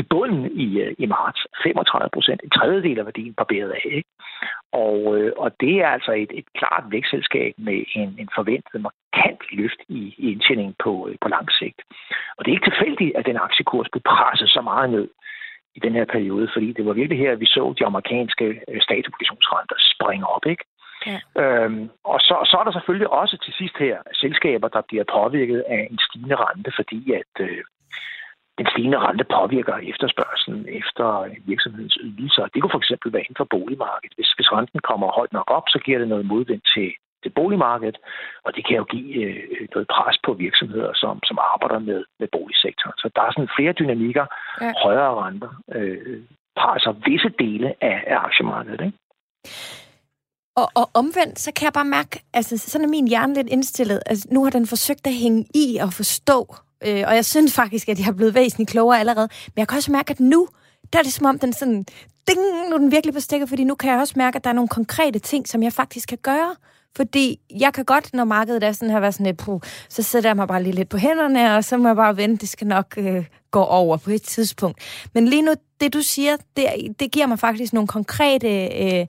til 0.00 0.08
bunden 0.14 0.44
i, 0.66 0.68
øh, 0.84 0.94
i 0.98 1.06
marts. 1.06 1.40
35 1.62 2.08
procent, 2.16 2.40
en 2.44 2.56
tredjedel 2.58 2.98
af 2.98 3.06
værdien 3.06 3.34
barberet 3.34 3.70
af. 3.70 3.86
Ikke? 3.98 4.10
Og, 4.84 4.98
øh, 5.16 5.32
og 5.42 5.48
det 5.60 5.74
er 5.84 5.88
altså 5.96 6.12
et, 6.12 6.32
et 6.40 6.48
klart 6.58 6.84
vækstselskab 6.94 7.52
med 7.58 7.78
en, 8.00 8.10
en 8.22 8.30
forventet 8.38 8.80
markant 8.88 9.42
løft 9.58 9.80
i, 9.88 10.00
i 10.22 10.32
indtjeningen 10.32 10.76
på, 10.84 10.92
øh, 11.08 11.14
på 11.22 11.28
lang 11.28 11.46
sigt. 11.58 11.80
Og 12.36 12.40
det 12.40 12.48
er 12.50 12.56
ikke 12.56 12.70
tilfældigt, 12.70 13.16
at 13.18 13.26
den 13.30 13.38
aktiekurs 13.46 13.88
blev 13.92 14.02
presset 14.12 14.48
så 14.56 14.60
meget 14.70 14.90
ned 14.90 15.08
i 15.76 15.80
den 15.86 15.94
her 15.98 16.06
periode, 16.14 16.48
fordi 16.54 16.68
det 16.72 16.84
var 16.86 16.92
virkelig 16.92 17.18
her, 17.18 17.32
at 17.32 17.40
vi 17.40 17.46
så 17.46 17.74
de 17.78 17.86
amerikanske 17.86 18.46
statsobligationsrenter 18.86 19.76
springe 19.94 20.26
op. 20.36 20.44
Ikke? 20.46 20.64
Ja. 21.06 21.18
Øhm, 21.42 21.90
og 22.04 22.18
så, 22.20 22.34
så 22.50 22.56
er 22.60 22.64
der 22.64 22.72
selvfølgelig 22.72 23.10
også 23.10 23.36
til 23.44 23.52
sidst 23.60 23.76
her 23.78 23.96
selskaber, 24.14 24.68
der 24.68 24.82
bliver 24.88 25.04
påvirket 25.16 25.60
af 25.74 25.88
en 25.90 25.98
stigende 26.06 26.36
rente, 26.44 26.70
fordi 26.78 27.12
at 27.20 27.34
øh, 27.40 27.62
den 28.60 28.68
stigende 28.72 28.98
rente 29.06 29.24
påvirker 29.36 29.76
efterspørgselen 29.92 30.64
efter 30.80 31.06
virksomhedens 31.50 31.98
ydelser. 32.08 32.44
Det 32.52 32.58
kunne 32.58 32.74
for 32.76 32.82
eksempel 32.84 33.12
være 33.12 33.24
inden 33.26 33.40
for 33.40 33.48
boligmarkedet. 33.56 34.16
Hvis, 34.16 34.30
hvis 34.36 34.52
renten 34.56 34.80
kommer 34.90 35.16
højt 35.18 35.32
nok 35.38 35.48
op, 35.58 35.66
så 35.72 35.78
giver 35.84 35.98
det 35.98 36.08
noget 36.08 36.26
modvind 36.32 36.62
til, 36.74 36.88
til 37.22 37.30
boligmarkedet, 37.38 37.98
og 38.44 38.50
det 38.56 38.62
kan 38.66 38.76
jo 38.80 38.84
give 38.94 39.10
øh, 39.24 39.68
noget 39.74 39.88
pres 39.94 40.16
på 40.26 40.32
virksomheder, 40.44 40.92
som, 41.02 41.14
som 41.28 41.38
arbejder 41.52 41.78
med, 41.90 42.00
med 42.20 42.28
boligsektoren. 42.36 42.96
Så 43.02 43.06
der 43.16 43.22
er 43.22 43.32
sådan 43.32 43.54
flere 43.58 43.72
dynamikker, 43.80 44.26
ja. 44.60 44.72
højere 44.84 45.12
renter, 45.24 45.50
øh, 45.76 46.20
presser 46.60 46.92
visse 47.06 47.30
dele 47.42 47.68
af, 47.90 47.96
af 48.12 48.16
aktiemarkedet. 48.26 48.80
Ikke? 48.86 48.98
Og, 50.60 50.68
og 50.80 50.86
omvendt, 51.00 51.38
så 51.38 51.50
kan 51.56 51.64
jeg 51.64 51.72
bare 51.72 51.94
mærke, 51.98 52.14
altså 52.38 52.58
sådan 52.58 52.86
er 52.86 52.90
min 52.96 53.08
hjerne 53.08 53.34
lidt 53.34 53.48
indstillet. 53.56 54.00
Altså, 54.06 54.28
nu 54.34 54.44
har 54.44 54.50
den 54.50 54.66
forsøgt 54.66 55.06
at 55.06 55.20
hænge 55.22 55.42
i 55.64 55.66
og 55.84 55.90
forstå, 56.00 56.38
øh, 56.86 57.04
og 57.06 57.14
jeg 57.14 57.24
synes 57.24 57.54
faktisk, 57.54 57.88
at 57.88 57.98
jeg 57.98 58.08
er 58.08 58.12
blevet 58.12 58.34
væsentligt 58.34 58.70
klogere 58.70 59.00
allerede. 59.00 59.28
Men 59.46 59.54
jeg 59.56 59.68
kan 59.68 59.76
også 59.76 59.92
mærke, 59.92 60.10
at 60.10 60.20
nu, 60.20 60.48
der 60.92 60.98
er 60.98 61.02
det 61.02 61.12
som 61.12 61.26
om, 61.26 61.38
den 61.38 61.52
sådan, 61.52 61.84
ding, 62.28 62.40
nu 62.68 62.74
er 62.74 62.78
den 62.78 62.92
virkelig 62.92 63.14
på 63.14 63.20
stikker, 63.20 63.46
fordi 63.46 63.64
nu 63.64 63.74
kan 63.74 63.90
jeg 63.90 64.00
også 64.00 64.14
mærke, 64.16 64.36
at 64.36 64.44
der 64.44 64.50
er 64.50 64.54
nogle 64.54 64.68
konkrete 64.68 65.18
ting, 65.18 65.48
som 65.48 65.62
jeg 65.62 65.72
faktisk 65.72 66.08
kan 66.08 66.18
gøre. 66.22 66.54
Fordi 66.96 67.40
jeg 67.60 67.72
kan 67.72 67.84
godt, 67.84 68.14
når 68.14 68.24
markedet 68.24 68.62
er 68.62 68.72
sådan 68.72 68.90
her, 68.90 69.00
være 69.00 69.12
sådan 69.12 69.26
lidt, 69.26 69.36
puh, 69.36 69.60
så 69.88 70.02
sætter 70.02 70.30
jeg 70.30 70.36
mig 70.36 70.48
bare 70.48 70.62
lige 70.62 70.74
lidt 70.74 70.88
på 70.88 70.96
hænderne, 70.96 71.56
og 71.56 71.64
så 71.64 71.76
må 71.76 71.88
jeg 71.88 71.96
bare 71.96 72.16
vente, 72.16 72.40
det 72.40 72.48
skal 72.48 72.66
nok 72.66 72.94
øh, 72.96 73.24
gå 73.50 73.60
over 73.60 73.96
på 73.96 74.10
et 74.10 74.22
tidspunkt. 74.22 74.78
Men 75.14 75.28
lige 75.28 75.42
nu, 75.42 75.52
det 75.80 75.92
du 75.92 76.02
siger, 76.02 76.36
det, 76.56 76.66
det 77.00 77.12
giver 77.12 77.26
mig 77.26 77.38
faktisk 77.38 77.72
nogle 77.72 77.86
konkrete 77.88 78.48
øh, 78.66 79.06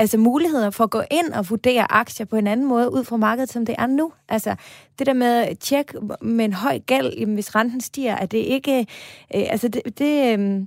altså 0.00 0.18
muligheder 0.18 0.70
for 0.70 0.84
at 0.84 0.90
gå 0.90 1.02
ind 1.10 1.32
og 1.38 1.44
vurdere 1.50 1.92
aktier 1.92 2.26
på 2.26 2.36
en 2.36 2.46
anden 2.46 2.66
måde 2.66 2.92
ud 2.92 3.04
fra 3.04 3.16
markedet, 3.16 3.48
som 3.48 3.66
det 3.66 3.74
er 3.78 3.86
nu. 3.86 4.12
Altså 4.28 4.50
det 4.98 5.06
der 5.06 5.12
med 5.12 5.46
at 5.50 5.58
tjekke 5.58 5.92
med 6.22 6.44
en 6.44 6.52
høj 6.52 6.78
gæld, 6.78 7.12
jamen, 7.18 7.34
hvis 7.34 7.54
renten 7.56 7.80
stiger, 7.80 8.14
er 8.14 8.26
det 8.26 8.38
ikke... 8.38 8.78
Øh, 9.34 9.44
altså 9.52 9.68
det, 9.68 9.98
det, 9.98 10.14
øh, 10.32 10.66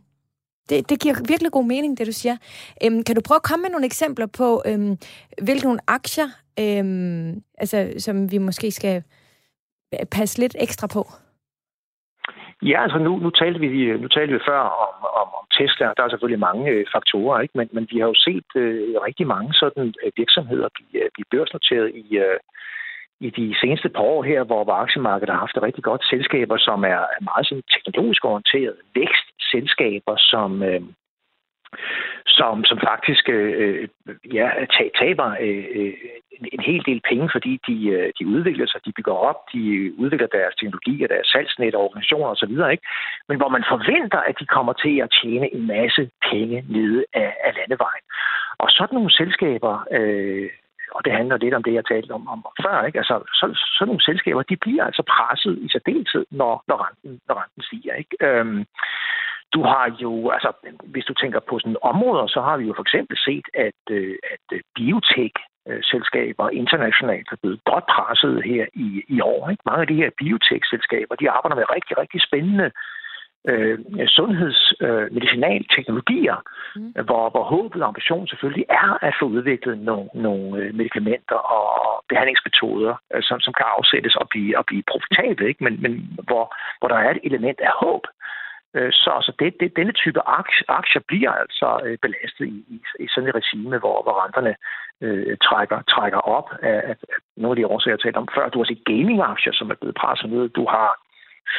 det, 0.69 0.89
det 0.89 0.99
giver 1.01 1.15
virkelig 1.27 1.51
god 1.51 1.65
mening, 1.65 1.97
det 1.97 2.07
du 2.07 2.11
siger. 2.11 2.37
Øhm, 2.83 3.03
kan 3.03 3.15
du 3.15 3.21
prøve 3.27 3.35
at 3.35 3.49
komme 3.49 3.63
med 3.63 3.69
nogle 3.69 3.85
eksempler 3.85 4.25
på, 4.25 4.63
øhm, 4.65 4.97
hvilke 5.41 5.65
nogle 5.65 5.79
aktier, 5.87 6.27
øhm, 6.59 7.43
altså, 7.57 7.93
som 7.97 8.31
vi 8.31 8.37
måske 8.37 8.71
skal 8.71 9.03
øh, 9.93 10.05
passe 10.05 10.39
lidt 10.39 10.55
ekstra 10.59 10.87
på? 10.87 11.03
Ja, 12.61 12.83
altså 12.83 12.97
nu, 12.97 13.11
nu, 13.17 13.29
talte 13.29 13.59
vi, 13.59 13.67
nu 14.01 14.07
talte 14.07 14.33
vi 14.33 14.39
før 14.47 14.59
om, 14.59 14.95
om, 15.21 15.27
om 15.39 15.42
Tesla. 15.57 15.93
Der 15.97 16.03
er 16.03 16.09
selvfølgelig 16.09 16.45
mange 16.49 16.71
øh, 16.71 16.85
faktorer, 16.95 17.41
ikke? 17.41 17.57
Men, 17.57 17.67
men 17.75 17.87
vi 17.91 17.97
har 17.99 18.07
jo 18.07 18.17
set 18.27 18.49
øh, 18.55 18.95
rigtig 19.07 19.27
mange 19.27 19.53
sådan 19.53 19.93
øh, 20.03 20.11
virksomheder 20.17 20.67
blive, 20.75 21.03
øh, 21.03 21.09
blive 21.13 21.31
børsnoteret 21.31 21.89
i, 22.03 22.05
øh, 22.25 22.39
i 23.19 23.29
de 23.29 23.55
seneste 23.61 23.89
par 23.89 24.05
år 24.13 24.23
her, 24.23 24.43
hvor 24.43 24.71
aktiemarkedet 24.71 25.33
har 25.33 25.39
haft 25.45 25.63
rigtig 25.67 25.83
godt 25.83 26.03
selskaber, 26.11 26.57
som 26.57 26.83
er 26.83 27.01
meget 27.29 27.47
sådan 27.47 27.63
teknologisk 27.73 28.25
orienteret, 28.25 28.75
vækstselskaber, 28.95 30.15
som, 30.17 30.63
øh, 30.63 30.81
som, 32.39 32.65
som 32.69 32.77
faktisk 32.89 33.29
øh, 33.29 33.53
øh 33.61 33.87
ja, 34.33 34.47
taber 34.99 35.29
øh, 35.45 35.65
øh, 35.77 35.93
en, 36.37 36.45
en 36.55 36.61
hel 36.69 36.83
del 36.85 37.01
penge, 37.09 37.29
fordi 37.35 37.53
de, 37.67 37.77
øh, 37.95 38.11
de 38.19 38.27
udvikler 38.27 38.67
sig, 38.67 38.85
de 38.85 38.93
bygger 38.97 39.13
op, 39.29 39.39
de 39.53 39.61
udvikler 39.97 40.27
deres 40.27 40.55
teknologi 40.55 41.03
og 41.03 41.09
deres 41.09 41.27
salgsnet 41.27 41.75
og 41.75 41.83
organisationer 41.87 42.29
osv., 42.29 42.55
ikke? 42.71 42.85
men 43.27 43.37
hvor 43.37 43.49
man 43.55 43.63
forventer, 43.73 44.19
at 44.29 44.35
de 44.39 44.45
kommer 44.45 44.73
til 44.73 44.95
at 45.05 45.13
tjene 45.21 45.53
en 45.55 45.67
masse 45.67 46.09
penge 46.31 46.65
nede 46.69 47.05
af, 47.13 47.29
af 47.45 47.51
landevejen. 47.57 48.05
Og 48.63 48.67
sådan 48.69 48.95
nogle 48.95 49.11
selskaber, 49.11 49.73
øh, 49.97 50.49
og 50.95 51.05
det 51.05 51.13
handler 51.13 51.37
lidt 51.37 51.53
om 51.53 51.63
det, 51.63 51.73
jeg 51.73 51.85
talte 51.85 52.11
om, 52.11 52.27
om 52.27 52.45
før, 52.63 52.85
ikke? 52.87 52.97
Altså, 52.97 53.15
så, 53.39 53.45
sådan 53.77 53.89
nogle 53.89 54.07
selskaber, 54.09 54.41
de 54.41 54.57
bliver 54.65 54.83
altså 54.83 55.03
presset 55.15 55.57
i 55.65 55.67
særdeleshed, 55.69 56.25
når, 56.31 56.63
når, 56.67 56.77
renten, 56.85 57.21
når 57.27 57.35
renten 57.41 57.61
stiger. 57.63 57.93
Ikke? 57.93 58.15
Øhm, 58.27 58.65
du 59.53 59.61
har 59.63 59.85
jo, 60.01 60.29
altså, 60.29 60.51
hvis 60.83 61.05
du 61.05 61.13
tænker 61.13 61.39
på 61.39 61.59
sådan 61.59 61.77
områder, 61.81 62.27
så 62.27 62.41
har 62.41 62.57
vi 62.57 62.65
jo 62.67 62.73
for 62.75 62.85
eksempel 62.87 63.17
set, 63.17 63.47
at, 63.67 63.81
øh, 63.89 64.15
at 64.33 64.45
øh, 64.53 64.61
biotech-selskaber 64.75 66.49
internationalt 66.49 67.27
er 67.31 67.39
blevet 67.41 67.59
godt 67.71 67.85
presset 67.95 68.43
her 68.51 68.65
i, 68.73 68.87
i 69.07 69.21
år. 69.21 69.49
Ikke? 69.49 69.63
Mange 69.65 69.81
af 69.81 69.87
de 69.87 70.01
her 70.01 70.09
biotech-selskaber, 70.19 71.15
de 71.15 71.29
arbejder 71.29 71.55
med 71.55 71.71
rigtig, 71.75 71.97
rigtig 71.97 72.21
spændende 72.27 72.71
øh, 73.51 73.79
sundheds- 74.17 74.73
øh, 74.85 75.13
medicinalteknologier, 75.17 76.37
mm. 76.75 76.91
hvor, 77.07 77.29
hvor 77.29 77.43
håbet 77.43 77.81
og 77.81 77.87
ambitionen 77.87 78.27
selvfølgelig 78.27 78.65
er 78.69 78.89
at 79.07 79.13
få 79.19 79.25
udviklet 79.25 79.77
nogle, 79.77 80.09
nogle 80.13 80.61
øh, 80.61 80.75
medicamenter 80.75 81.35
og 81.35 82.03
behandlingsmetoder, 82.09 82.95
øh, 83.13 83.23
som, 83.23 83.39
som 83.39 83.53
kan 83.53 83.65
afsættes 83.77 84.15
og 84.15 84.27
blive, 84.29 84.57
og 84.57 84.65
blive 84.65 84.83
profitable, 84.91 85.47
ikke? 85.47 85.63
Men, 85.63 85.81
men 85.81 85.93
hvor, 86.27 86.55
hvor 86.79 86.87
der 86.87 86.95
er 86.95 87.11
et 87.11 87.23
element 87.23 87.59
af 87.59 87.73
håb. 87.83 88.03
Øh, 88.07 88.42
Øh, 88.75 88.91
så 88.91 89.11
så 89.21 89.31
det, 89.39 89.53
det, 89.59 89.75
denne 89.75 89.91
type 89.91 90.19
aktier 90.67 91.01
bliver 91.07 91.31
altså 91.31 91.79
øh, 91.85 91.97
belastet 92.01 92.45
i, 92.45 92.57
i, 92.75 92.77
i 92.99 93.07
sådan 93.07 93.29
et 93.29 93.35
regime, 93.35 93.77
hvor, 93.77 93.97
hvor 94.03 94.15
renterne 94.23 94.55
øh, 95.01 95.37
trækker, 95.37 95.81
trækker 95.81 96.17
op 96.17 96.49
af, 96.61 96.81
af, 96.89 96.95
af 97.13 97.17
nogle 97.37 97.51
af 97.53 97.55
de 97.55 97.67
årsager, 97.67 97.93
jeg 97.93 97.99
talte 97.99 98.17
om 98.17 98.27
før. 98.35 98.49
Du 98.49 98.59
har 98.59 98.65
set 98.65 98.85
gaming-aktier, 98.85 99.53
som 99.53 99.71
er 99.71 99.75
blevet 99.81 99.95
presset 99.95 100.29
ned. 100.29 100.49
Du 100.49 100.65
har 100.75 100.89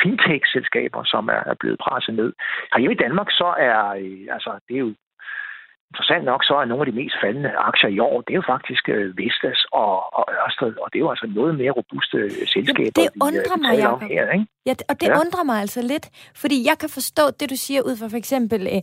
fintech-selskaber, 0.03 1.05
som 1.05 1.29
er, 1.29 1.43
er 1.53 1.57
blevet 1.61 1.79
presset 1.79 2.15
ned. 2.15 2.33
Herhjemme 2.73 2.95
i 2.95 3.03
Danmark, 3.05 3.31
så 3.31 3.55
er, 3.59 3.81
øh, 3.89 4.27
altså, 4.37 4.51
det 4.69 4.75
er 4.75 4.85
jo 4.87 4.95
interessant 5.91 6.25
nok, 6.31 6.41
så 6.49 6.55
er 6.61 6.65
nogle 6.65 6.83
af 6.85 6.89
de 6.91 6.99
mest 7.01 7.17
faldende 7.23 7.53
aktier 7.71 7.91
i 7.97 7.99
år, 8.09 8.17
det 8.25 8.33
er 8.33 8.41
jo 8.43 8.47
faktisk 8.55 8.85
øh, 8.89 9.19
Vestas 9.19 9.61
og, 9.83 9.93
og 10.19 10.25
Ørsted, 10.43 10.73
og 10.83 10.87
det 10.91 10.97
er 10.99 11.05
jo 11.07 11.11
altså 11.15 11.27
noget 11.39 11.53
mere 11.61 11.73
robuste 11.79 12.19
øh, 12.19 12.47
selskaber, 12.55 12.91
det 13.01 13.09
undrer 13.29 13.57
vi, 13.57 13.63
mig, 13.67 13.89
om 13.93 14.01
her. 14.13 14.25
Ikke? 14.37 14.47
Ja, 14.67 14.75
og 14.91 14.95
det 15.01 15.09
ja. 15.09 15.21
undrer 15.21 15.45
mig 15.51 15.59
altså 15.65 15.81
lidt, 15.93 16.07
fordi 16.43 16.57
jeg 16.69 16.77
kan 16.83 16.91
forstå 16.99 17.25
det, 17.39 17.47
du 17.51 17.57
siger 17.67 17.81
ud 17.89 17.97
fra 18.01 18.09
for 18.09 18.17
eksempel 18.17 18.63
øh, 18.75 18.83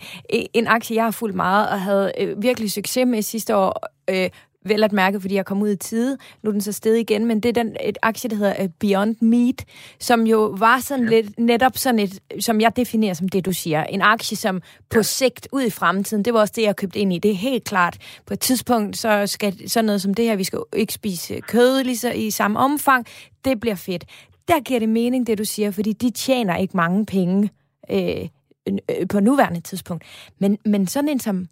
en 0.59 0.67
aktie, 0.67 0.95
jeg 0.95 1.03
har 1.03 1.17
fulgt 1.21 1.35
meget 1.35 1.65
og 1.73 1.79
havde 1.87 2.11
øh, 2.21 2.43
virkelig 2.47 2.71
succes 2.71 3.05
med 3.13 3.21
sidste 3.21 3.51
år, 3.55 3.73
øh, 4.09 4.29
vel 4.65 4.83
at 4.83 4.91
mærke, 4.91 5.21
fordi 5.21 5.35
jeg 5.35 5.45
kom 5.45 5.61
ud 5.61 5.69
i 5.69 5.75
tide. 5.75 6.17
Nu 6.43 6.49
er 6.49 6.51
den 6.51 6.61
så 6.61 6.71
sted 6.71 6.95
igen, 6.95 7.25
men 7.25 7.39
det 7.39 7.49
er 7.49 7.63
den, 7.63 7.75
et 7.83 7.97
aktie, 8.01 8.29
der 8.29 8.35
hedder 8.35 8.53
øh, 8.59 8.69
Beyond 8.79 9.15
Meat, 9.21 9.65
som 9.99 10.27
jo 10.27 10.55
var 10.59 10.79
sådan 10.79 11.03
ja. 11.03 11.09
lidt 11.09 11.39
netop 11.39 11.77
sådan 11.77 11.99
et, 11.99 12.19
som 12.39 12.61
jeg 12.61 12.75
definerer 12.75 13.13
som 13.13 13.29
det, 13.29 13.45
du 13.45 13.53
siger. 13.53 13.83
En 13.83 14.01
aktie, 14.01 14.37
som 14.37 14.61
på 14.89 14.97
ja. 14.97 15.01
sigt 15.01 15.47
ud 15.51 15.61
i 15.61 15.69
fremtiden, 15.69 16.25
det 16.25 16.33
var 16.33 16.39
også 16.39 16.53
det, 16.55 16.61
jeg 16.61 16.75
købte 16.75 16.99
ind 16.99 17.13
i. 17.13 17.19
Det 17.19 17.31
er 17.31 17.35
helt 17.35 17.63
klart. 17.63 17.97
På 18.25 18.33
et 18.33 18.39
tidspunkt, 18.39 18.97
så 18.97 19.27
skal 19.27 19.69
sådan 19.69 19.85
noget 19.85 20.01
som 20.01 20.13
det 20.13 20.25
her, 20.25 20.35
vi 20.35 20.43
skal 20.43 20.59
ikke 20.75 20.93
spise 20.93 21.39
kød 21.39 21.83
lige 21.83 21.97
så, 21.97 22.11
i 22.11 22.29
samme 22.29 22.59
omfang, 22.59 23.05
det 23.45 23.59
bliver 23.59 23.75
fedt. 23.75 24.05
Der 24.47 24.59
giver 24.59 24.79
det 24.79 24.89
mening, 24.89 25.27
det 25.27 25.37
du 25.37 25.45
siger, 25.45 25.71
fordi 25.71 25.93
de 25.93 26.09
tjener 26.09 26.57
ikke 26.57 26.77
mange 26.77 27.05
penge 27.05 27.49
øh, 27.91 28.27
øh, 28.67 29.07
på 29.09 29.19
nuværende 29.19 29.61
tidspunkt. 29.61 30.03
Men, 30.39 30.57
men 30.65 30.87
sådan 30.87 31.09
en 31.09 31.19
som, 31.19 31.47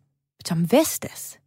som 0.46 0.72
Vestas, 0.72 1.39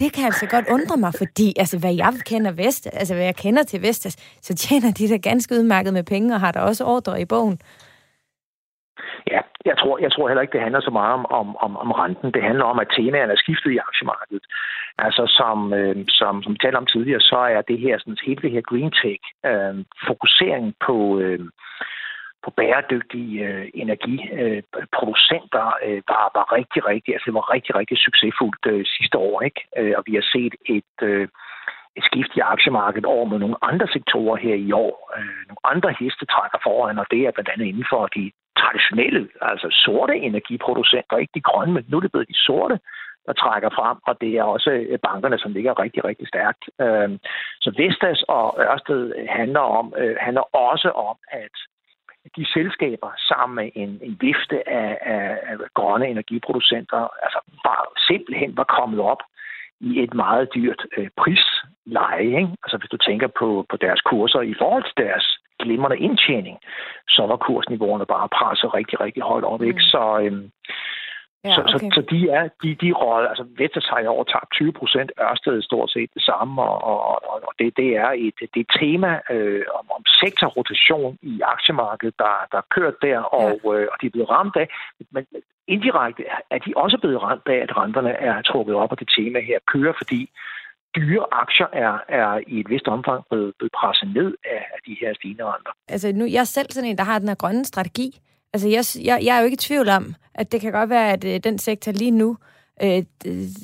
det 0.00 0.12
kan 0.14 0.24
altså 0.24 0.46
godt 0.54 0.66
undre 0.76 0.96
mig, 0.96 1.12
fordi 1.22 1.48
altså, 1.62 1.76
hvad 1.82 1.94
jeg 1.94 2.12
kender 2.30 2.52
Vest, 2.62 2.86
altså 3.00 3.14
hvad 3.14 3.24
jeg 3.24 3.36
kender 3.36 3.62
til 3.62 3.82
Vestas, 3.82 4.16
så 4.46 4.54
tjener 4.54 4.90
de 4.98 5.08
da 5.08 5.16
ganske 5.30 5.54
udmærket 5.54 5.92
med 5.92 6.04
penge, 6.04 6.34
og 6.34 6.40
har 6.40 6.52
der 6.52 6.60
også 6.60 6.84
ordre 6.84 7.20
i 7.20 7.24
bogen. 7.24 7.58
Ja, 9.32 9.40
jeg 9.64 9.76
tror, 9.78 9.98
jeg 9.98 10.12
tror 10.12 10.28
heller 10.28 10.42
ikke, 10.42 10.56
det 10.56 10.66
handler 10.66 10.80
så 10.80 10.90
meget 10.90 11.14
om, 11.18 11.26
om, 11.40 11.56
om, 11.56 11.76
om 11.76 11.90
renten. 11.92 12.32
Det 12.32 12.42
handler 12.42 12.64
om, 12.64 12.78
at 12.78 12.92
temaerne 12.96 13.32
er 13.32 13.42
skiftet 13.44 13.70
i 13.72 13.82
aktiemarkedet. 13.88 14.46
Altså, 14.98 15.22
som, 15.38 15.72
øh, 15.78 15.96
som, 16.08 16.42
som 16.42 16.52
vi 16.52 16.58
talte 16.58 16.76
om 16.76 16.86
tidligere, 16.86 17.20
så 17.20 17.38
er 17.56 17.62
det 17.62 17.78
her, 17.78 17.98
sådan, 17.98 18.16
hele 18.26 18.42
det 18.42 18.50
her 18.50 18.60
green 18.70 18.92
tech, 19.00 19.22
øh, 19.50 19.74
fokusering 20.08 20.74
på, 20.86 20.96
øh, 21.18 21.40
på 22.46 22.50
bæredygtige 22.60 23.34
øh, 23.46 23.66
energiproducenter, 23.82 25.66
øh, 25.86 26.00
var, 26.10 26.24
var 26.36 26.46
rigtig, 26.58 26.80
rigtig, 26.92 27.10
altså 27.14 27.26
det 27.28 27.38
var 27.40 27.52
rigtig, 27.54 27.72
rigtig 27.80 27.98
succesfuldt 28.06 28.64
øh, 28.72 28.82
sidste 28.96 29.16
år, 29.18 29.36
ikke? 29.48 29.60
Øh, 29.78 29.94
og 29.98 30.02
vi 30.06 30.12
har 30.18 30.26
set 30.34 30.54
et, 30.76 30.94
øh, 31.10 31.28
et 31.98 32.04
skift 32.08 32.32
i 32.36 32.46
aktiemarkedet 32.54 33.06
over 33.14 33.26
med 33.32 33.38
nogle 33.38 33.58
andre 33.70 33.86
sektorer 33.96 34.36
her 34.36 34.56
i 34.68 34.72
år. 34.72 34.94
Øh, 35.18 35.40
nogle 35.48 35.64
andre 35.72 35.90
heste 36.00 36.24
trækker 36.34 36.58
foran, 36.66 36.98
og 37.02 37.06
det 37.10 37.20
er 37.22 37.30
blandt 37.30 37.50
andet 37.52 37.66
inden 37.66 37.86
for 37.92 38.02
de 38.16 38.24
traditionelle, 38.60 39.22
altså 39.50 39.68
sorte 39.84 40.14
energiproducenter, 40.28 41.16
ikke 41.16 41.36
de 41.38 41.48
grønne, 41.48 41.74
men 41.74 41.84
nu 41.88 41.96
er 41.96 42.00
det 42.04 42.12
blevet 42.12 42.32
de 42.34 42.44
sorte, 42.48 42.76
der 43.26 43.32
trækker 43.32 43.70
frem, 43.78 43.98
og 44.08 44.14
det 44.20 44.32
er 44.38 44.42
også 44.42 44.70
øh, 44.70 44.98
bankerne, 45.08 45.38
som 45.38 45.52
ligger 45.52 45.82
rigtig, 45.84 46.04
rigtig 46.04 46.28
stærkt. 46.28 46.62
Øh, 46.84 47.10
så 47.64 47.68
Vestas 47.78 48.20
og 48.28 48.46
Ørsted 48.58 49.02
handler, 49.28 49.64
om, 49.78 49.94
øh, 50.00 50.16
handler 50.20 50.44
også 50.68 50.90
om, 50.90 51.16
at 51.44 51.54
de 52.36 52.44
selskaber 52.56 53.10
sammen 53.28 53.54
med 53.56 53.70
en, 53.74 53.98
en 54.02 54.16
vifte 54.20 54.68
af, 54.68 54.98
af, 55.00 55.38
af 55.50 55.56
grønne 55.74 56.08
energiproducenter, 56.08 57.08
altså 57.24 57.40
bare 57.64 57.84
simpelthen 58.08 58.56
var 58.56 58.64
kommet 58.78 59.00
op 59.00 59.22
i 59.80 60.02
et 60.02 60.14
meget 60.14 60.48
dyrt 60.54 60.86
øh, 60.96 61.08
prisleje. 61.16 62.24
Ikke? 62.40 62.52
Altså 62.64 62.76
hvis 62.78 62.90
du 62.90 62.96
tænker 62.96 63.28
på, 63.38 63.66
på 63.70 63.76
deres 63.76 64.00
kurser 64.00 64.40
i 64.40 64.54
forhold 64.58 64.84
til 64.84 65.04
deres 65.04 65.38
glimrende 65.58 65.98
indtjening, 65.98 66.58
så 67.08 67.26
var 67.26 67.36
kursniveauerne 67.36 68.06
bare 68.06 68.28
presset 68.28 68.74
rigtig, 68.74 69.00
rigtig 69.00 69.22
højt 69.22 69.44
op. 69.44 69.62
Ikke? 69.62 69.82
Mm. 69.84 69.90
Så, 69.92 70.20
øhm, 70.22 70.50
Ja, 71.46 71.54
så, 71.54 71.60
okay. 71.60 71.72
så, 71.72 71.78
så 71.96 72.02
de 72.12 72.20
er 72.38 72.44
de, 72.62 72.68
de 72.82 72.92
råd, 73.00 73.24
altså 73.30 73.44
Vestas 73.58 73.86
har 73.92 74.00
i 74.00 74.06
år 74.06 74.24
tabt 74.24 74.50
20 74.52 74.72
procent, 74.80 75.10
Ørsted 75.20 75.62
stort 75.62 75.90
set 75.90 76.10
det 76.14 76.22
samme, 76.30 76.62
og, 76.62 76.78
og, 76.90 77.42
og 77.48 77.52
det, 77.58 77.76
det 77.76 77.90
er 78.04 78.10
et, 78.24 78.38
det 78.54 78.60
er 78.60 78.66
et 78.68 78.74
tema 78.80 79.10
øh, 79.34 79.64
om, 79.78 79.86
om 79.96 80.02
sektorrotation 80.22 81.18
i 81.22 81.34
aktiemarkedet, 81.54 82.14
der, 82.18 82.34
der 82.52 82.58
er 82.58 82.68
kørt 82.76 82.96
der, 83.02 83.18
og, 83.18 83.50
ja. 83.64 83.72
øh, 83.74 83.86
og 83.92 83.96
de 84.00 84.06
er 84.06 84.14
blevet 84.14 84.30
ramt 84.30 84.56
af. 84.62 84.68
Men 85.14 85.26
indirekte 85.68 86.22
er 86.50 86.58
de 86.58 86.72
også 86.76 86.98
blevet 87.02 87.22
ramt 87.22 87.48
af, 87.54 87.58
at 87.66 87.76
renterne 87.76 88.12
er 88.28 88.42
trukket 88.42 88.74
op, 88.74 88.92
og 88.92 88.98
det 89.00 89.08
tema 89.16 89.40
her 89.40 89.58
kører, 89.72 89.94
fordi 89.96 90.20
dyre 90.96 91.24
aktier 91.42 91.68
er, 91.72 91.94
er 92.08 92.40
i 92.46 92.60
et 92.60 92.68
vist 92.70 92.88
omfang 92.88 93.20
blevet, 93.30 93.52
blevet 93.58 93.74
presset 93.80 94.08
ned 94.18 94.30
af, 94.54 94.62
af 94.74 94.80
de 94.86 94.96
her 95.00 95.14
stigende 95.14 95.44
renter. 95.44 95.72
Altså 95.88 96.12
nu, 96.12 96.24
jeg 96.34 96.40
er 96.40 96.50
selv 96.56 96.70
sådan 96.70 96.90
en, 96.90 96.98
der 96.98 97.04
har 97.04 97.18
den 97.18 97.28
her 97.28 97.40
grønne 97.42 97.64
strategi, 97.64 98.08
Altså, 98.56 98.68
jeg, 98.68 98.84
jeg, 99.06 99.24
jeg 99.24 99.36
er 99.36 99.40
jo 99.40 99.44
ikke 99.44 99.54
i 99.54 99.66
tvivl 99.68 99.88
om, 99.88 100.14
at 100.34 100.52
det 100.52 100.60
kan 100.60 100.72
godt 100.72 100.90
være, 100.90 101.12
at 101.12 101.24
øh, 101.24 101.40
den 101.44 101.58
sektor 101.58 101.92
lige 101.92 102.10
nu, 102.10 102.36
øh, 102.82 103.04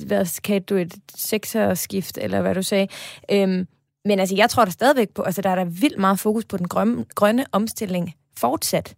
hvad 0.07 0.43
kan 0.43 0.63
du, 0.63 0.75
et 0.75 0.95
sektorskift, 1.15 2.19
eller 2.19 2.43
hvad 2.43 2.55
du 2.55 2.63
sagde, 2.63 2.89
øhm, 3.33 3.67
men 4.05 4.19
altså, 4.19 4.35
jeg 4.37 4.51
tror 4.51 4.65
der 4.65 4.73
stadigvæk 4.73 5.09
på, 5.15 5.23
altså, 5.23 5.43
der 5.43 5.51
er 5.51 5.55
der 5.55 5.65
vildt 5.65 5.99
meget 5.99 6.21
fokus 6.21 6.45
på 6.45 6.57
den 6.57 6.69
grønne, 6.69 7.05
grønne 7.15 7.47
omstilling 7.53 8.15
fortsat. 8.39 8.97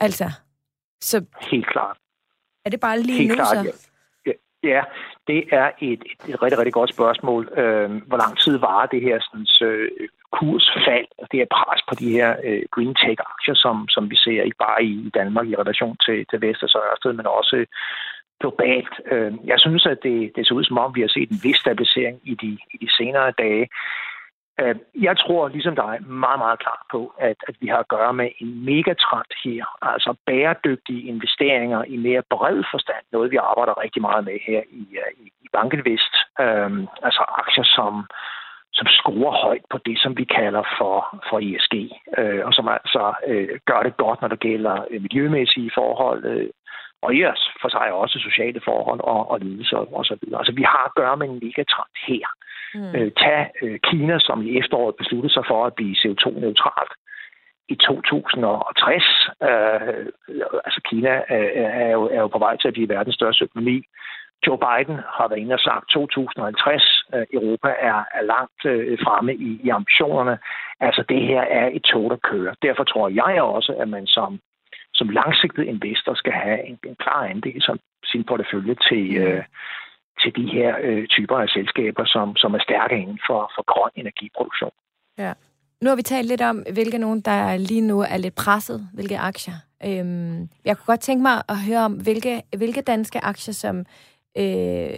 Altså, 0.00 0.30
så... 1.02 1.24
Helt 1.50 1.66
klart. 1.66 1.96
Er 2.64 2.70
det 2.70 2.80
bare 2.80 3.00
lige 3.00 3.18
Helt 3.18 3.28
nu, 3.28 3.34
klart, 3.34 3.56
så? 3.56 3.62
Ja. 3.62 3.70
Ja, 4.62 4.82
det 5.26 5.40
er 5.52 5.70
et, 5.80 6.02
et, 6.28 6.42
rigtig, 6.42 6.58
rigtig 6.58 6.72
godt 6.72 6.90
spørgsmål. 6.90 7.42
Øh, 7.56 7.90
hvor 8.08 8.16
lang 8.16 8.38
tid 8.38 8.58
varer 8.58 8.86
det 8.86 9.02
her 9.02 9.18
sådan, 9.20 9.68
øh, 9.68 9.90
kursfald, 10.36 11.08
det 11.30 11.38
her 11.40 11.50
pres 11.56 11.82
på 11.88 11.94
de 11.94 12.10
her 12.10 12.30
øh, 12.44 12.62
green 12.74 12.94
tech-aktier, 13.02 13.54
som, 13.54 13.88
som 13.88 14.10
vi 14.10 14.16
ser 14.16 14.42
ikke 14.42 14.62
bare 14.66 14.84
i 14.84 15.10
Danmark 15.14 15.46
i 15.48 15.56
relation 15.62 15.96
til, 16.04 16.26
til 16.30 16.40
Vestas 16.42 16.74
og 16.74 16.82
Ørsted, 16.90 17.12
men 17.12 17.26
også 17.26 17.66
globalt. 18.40 18.94
Øh, 19.12 19.32
jeg 19.44 19.58
synes, 19.64 19.86
at 19.86 19.98
det, 20.02 20.18
det 20.36 20.46
ser 20.46 20.54
ud 20.54 20.64
som 20.64 20.78
om, 20.78 20.94
vi 20.94 21.00
har 21.00 21.12
set 21.16 21.30
en 21.30 21.40
vis 21.42 21.56
stabilisering 21.64 22.16
i 22.32 22.34
de, 22.42 22.50
i 22.74 22.76
de 22.82 22.88
senere 22.98 23.30
dage. 23.44 23.66
Øhm, 24.62 24.80
jeg 25.08 25.14
tror 25.18 25.48
ligesom 25.48 25.76
dig 25.76 25.94
meget, 26.06 26.40
meget 26.44 26.58
klart 26.58 26.84
på, 26.90 27.14
at, 27.18 27.36
at 27.48 27.56
vi 27.60 27.66
har 27.66 27.80
at 27.80 27.88
gøre 27.88 28.12
med 28.12 28.28
en 28.38 28.64
megatrend 28.64 29.32
her, 29.44 29.64
altså 29.82 30.14
bæredygtige 30.26 31.02
investeringer 31.12 31.84
i 31.84 31.96
mere 31.96 32.22
bred 32.30 32.62
forstand, 32.70 33.04
noget 33.12 33.30
vi 33.30 33.36
arbejder 33.36 33.82
rigtig 33.84 34.02
meget 34.02 34.24
med 34.24 34.38
her 34.48 34.62
i, 34.70 34.84
øh, 35.02 35.12
i, 35.24 35.26
i 35.44 35.48
Bankenvest. 35.52 36.14
Øhm, 36.40 36.86
altså 37.02 37.22
aktier, 37.42 37.64
som, 37.64 37.92
som 38.72 38.86
scorer 38.86 39.34
højt 39.46 39.66
på 39.70 39.78
det, 39.86 39.98
som 39.98 40.16
vi 40.16 40.24
kalder 40.24 40.64
for, 40.78 40.96
for 41.28 41.38
ESG, 41.48 41.74
øh, 42.18 42.46
og 42.46 42.52
som 42.54 42.68
altså 42.68 43.14
øh, 43.26 43.58
gør 43.66 43.82
det 43.82 43.96
godt, 43.96 44.20
når 44.20 44.28
det 44.28 44.40
gælder 44.40 44.84
øh, 44.90 45.02
miljømæssige 45.02 45.70
forhold, 45.74 46.24
øh, 46.24 46.50
og 47.04 47.14
i 47.14 47.24
os 47.24 47.42
for 47.62 47.68
sig 47.68 47.92
også 47.92 48.18
sociale 48.18 48.60
forhold 48.64 49.00
og, 49.00 49.30
og 49.30 49.40
lidelser 49.40 49.80
osv. 49.98 50.24
Altså 50.40 50.52
vi 50.52 50.62
har 50.62 50.84
at 50.86 50.94
gøre 50.94 51.16
med 51.16 51.28
en 51.28 51.40
megatrend 51.42 51.94
her. 52.08 52.26
Mm. 52.74 52.94
Øh, 52.96 53.12
tag 53.22 53.50
øh, 53.62 53.78
Kina, 53.88 54.18
som 54.18 54.42
i 54.46 54.58
efteråret 54.58 54.96
besluttede 54.96 55.32
sig 55.32 55.44
for 55.50 55.66
at 55.66 55.74
blive 55.74 55.96
CO2-neutralt 56.02 56.92
i 57.68 57.74
2060. 57.74 59.04
Øh, 59.48 60.06
altså 60.66 60.80
Kina 60.88 61.14
øh, 61.16 61.50
er, 61.84 61.90
jo, 61.90 62.02
er 62.16 62.20
jo 62.20 62.28
på 62.28 62.38
vej 62.38 62.56
til 62.56 62.68
at 62.68 62.74
blive 62.74 62.88
verdens 62.88 63.14
største 63.14 63.44
økonomi. 63.44 63.82
Joe 64.46 64.58
Biden 64.58 64.98
har 65.16 65.28
været 65.28 65.40
inde 65.40 65.54
og 65.54 65.60
sagt 65.68 65.90
2050. 65.90 67.04
Øh, 67.14 67.26
Europa 67.32 67.70
er, 67.90 68.00
er 68.14 68.22
langt 68.34 68.60
øh, 68.64 68.98
fremme 69.04 69.34
i, 69.34 69.60
i 69.64 69.68
ambitionerne. 69.68 70.38
Altså 70.80 71.02
det 71.08 71.20
her 71.22 71.40
er 71.40 71.68
et 71.72 71.82
tog, 71.82 72.10
der 72.10 72.16
kører. 72.30 72.54
Derfor 72.62 72.84
tror 72.84 73.08
jeg 73.08 73.42
også, 73.42 73.72
at 73.82 73.88
man 73.88 74.06
som, 74.06 74.40
som 74.94 75.08
langsigtet 75.08 75.64
investor 75.64 76.14
skal 76.14 76.32
have 76.32 76.60
en, 76.68 76.78
en 76.86 76.96
klar 76.96 77.24
andel 77.24 77.62
som 77.62 77.78
sin 78.04 78.24
portefølje 78.24 78.76
til, 78.88 79.04
mm. 79.20 79.26
øh, 79.26 79.44
til 80.20 80.30
de 80.36 80.46
her 80.56 80.76
øh, 80.82 81.06
typer 81.06 81.36
af 81.36 81.48
selskaber, 81.48 82.04
som, 82.04 82.36
som 82.36 82.54
er 82.54 82.58
stærke 82.58 82.96
inden 83.02 83.20
for, 83.26 83.40
for 83.54 83.62
grøn 83.72 83.90
energiproduktion. 83.96 84.74
Ja. 85.18 85.32
Nu 85.82 85.88
har 85.88 85.96
vi 85.96 86.02
talt 86.02 86.28
lidt 86.28 86.40
om, 86.40 86.64
hvilke 86.72 86.98
nogen, 86.98 87.20
der 87.20 87.56
lige 87.56 87.80
nu 87.80 88.00
er 88.00 88.16
lidt 88.16 88.34
presset, 88.34 88.88
hvilke 88.94 89.18
aktier. 89.18 89.54
Øhm, 89.86 90.48
jeg 90.64 90.76
kunne 90.76 90.86
godt 90.86 91.00
tænke 91.00 91.22
mig 91.22 91.42
at 91.48 91.58
høre 91.58 91.78
om, 91.78 91.92
hvilke, 91.92 92.42
hvilke 92.56 92.80
danske 92.80 93.24
aktier, 93.24 93.54
som, 93.54 93.86
øh, 94.38 94.90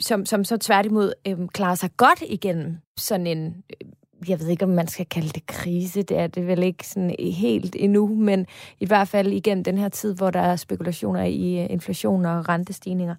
som, 0.00 0.26
som 0.26 0.44
så 0.44 0.58
tværtimod 0.58 1.12
øh, 1.28 1.48
klarer 1.48 1.74
sig 1.74 1.90
godt 1.96 2.22
igennem 2.28 2.76
sådan 2.96 3.26
en, 3.26 3.64
øh, 3.70 3.88
jeg 4.28 4.40
ved 4.40 4.48
ikke, 4.48 4.64
om 4.64 4.70
man 4.70 4.88
skal 4.88 5.06
kalde 5.06 5.28
det 5.28 5.46
krise, 5.46 6.02
det 6.02 6.18
er 6.18 6.26
det 6.26 6.46
vel 6.46 6.62
ikke 6.62 6.86
sådan 6.86 7.16
helt 7.18 7.76
endnu, 7.78 8.14
men 8.14 8.46
i 8.80 8.86
hvert 8.86 9.08
fald 9.08 9.32
igennem 9.32 9.64
den 9.64 9.78
her 9.78 9.88
tid, 9.88 10.16
hvor 10.16 10.30
der 10.30 10.40
er 10.40 10.56
spekulationer 10.56 11.24
i 11.24 11.62
øh, 11.62 11.66
inflation 11.70 12.24
og 12.24 12.48
rentestigninger 12.48 13.14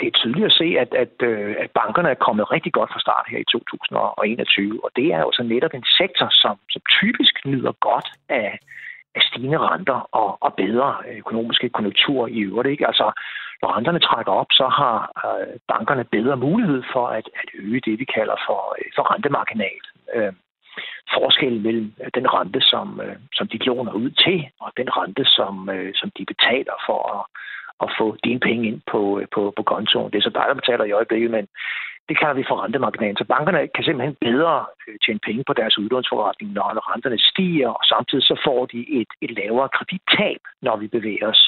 det 0.00 0.06
er 0.06 0.18
tydeligt 0.20 0.46
at 0.46 0.58
se, 0.60 0.66
at, 0.82 0.90
at, 1.04 1.14
øh, 1.30 1.56
at 1.58 1.70
bankerne 1.70 2.10
er 2.10 2.24
kommet 2.26 2.52
rigtig 2.52 2.72
godt 2.72 2.90
fra 2.92 3.00
start 3.00 3.26
her 3.30 3.38
i 3.38 3.50
2021, 3.52 4.84
og 4.84 4.90
det 4.96 5.06
er 5.16 5.20
jo 5.26 5.30
så 5.32 5.42
netop 5.42 5.74
en 5.74 5.86
sektor, 6.00 6.28
som, 6.30 6.56
som 6.70 6.82
typisk 6.98 7.34
nyder 7.46 7.72
godt 7.72 8.08
af, 8.28 8.58
af 9.14 9.22
stigende 9.28 9.58
renter 9.58 9.98
og, 10.20 10.30
og 10.40 10.54
bedre 10.54 10.88
økonomiske 11.22 11.68
konjunkturer 11.68 12.26
i 12.26 12.40
øvrigt. 12.40 12.68
Ikke? 12.68 12.86
Altså, 12.86 13.06
når 13.62 13.76
renterne 13.76 13.98
trækker 13.98 14.32
op, 14.32 14.50
så 14.50 14.66
har 14.80 14.96
øh, 15.26 15.54
bankerne 15.68 16.04
bedre 16.04 16.36
mulighed 16.36 16.82
for 16.92 17.06
at, 17.08 17.26
at 17.40 17.48
øge 17.54 17.80
det, 17.86 17.98
vi 17.98 18.04
kalder 18.04 18.36
for, 18.46 18.60
øh, 18.78 18.90
for 18.96 19.14
rentemarginal. 19.14 19.82
Øh, 20.14 20.32
forskellen 21.14 21.62
mellem 21.62 21.92
den 22.14 22.26
rente, 22.34 22.60
som, 22.60 23.00
øh, 23.04 23.16
som 23.32 23.48
de 23.48 23.58
låner 23.58 23.92
ud 23.92 24.10
til, 24.10 24.38
og 24.60 24.72
den 24.76 24.88
rente, 24.98 25.24
som, 25.24 25.68
øh, 25.74 25.92
som 25.94 26.10
de 26.18 26.24
betaler 26.24 26.76
for 26.86 27.00
at 27.16 27.22
at 27.84 27.88
få 27.98 28.16
dine 28.24 28.40
penge 28.40 28.68
ind 28.68 28.80
på, 28.92 29.20
øh, 29.20 29.26
på, 29.34 29.52
på 29.56 29.62
kontoen. 29.62 30.10
Det 30.10 30.18
er 30.18 30.26
så 30.28 30.36
dig, 30.38 30.44
der 30.48 30.60
betaler 30.60 30.84
i 30.84 30.96
øjeblikket, 30.98 31.30
men 31.30 31.46
det 32.08 32.18
kalder 32.18 32.34
vi 32.34 32.48
for 32.48 32.62
rentemarginalen. 32.64 33.16
Så 33.16 33.24
bankerne 33.24 33.68
kan 33.74 33.84
simpelthen 33.84 34.16
bedre 34.28 34.66
øh, 34.88 34.94
tjene 35.04 35.20
penge 35.26 35.44
på 35.46 35.52
deres 35.52 35.78
udlånsforretning, 35.78 36.52
når 36.52 36.92
renterne 36.92 37.18
stiger, 37.18 37.68
og 37.68 37.84
samtidig 37.84 38.24
så 38.24 38.36
får 38.46 38.66
de 38.66 38.80
et, 39.00 39.10
et 39.24 39.30
lavere 39.38 39.68
kredittab, 39.76 40.40
når 40.62 40.76
vi 40.76 40.86
bevæger 40.86 41.28
os 41.28 41.42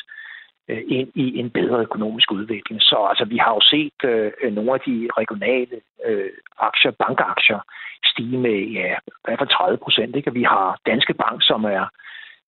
øh, 0.69 0.83
ind 0.89 1.09
i 1.15 1.39
en 1.41 1.51
bedre 1.51 1.79
økonomisk 1.89 2.33
udvikling. 2.33 2.83
Så 2.83 2.99
altså, 3.11 3.25
vi 3.25 3.37
har 3.37 3.53
jo 3.55 3.63
set 3.73 3.99
øh, 4.05 4.53
nogle 4.57 4.73
af 4.75 4.81
de 4.81 5.09
regionale 5.21 5.77
øh, 6.07 6.31
aktier, 6.59 6.93
bankaktier, 7.03 7.61
stige 8.05 8.39
med 8.39 8.59
ja, 8.79 8.95
i 9.07 9.25
hvert 9.25 9.39
fald 9.39 9.49
30 9.49 9.79
procent. 9.85 10.35
Vi 10.35 10.43
har 10.43 10.79
Danske 10.87 11.15
Bank, 11.15 11.39
som 11.43 11.65
er 11.65 11.87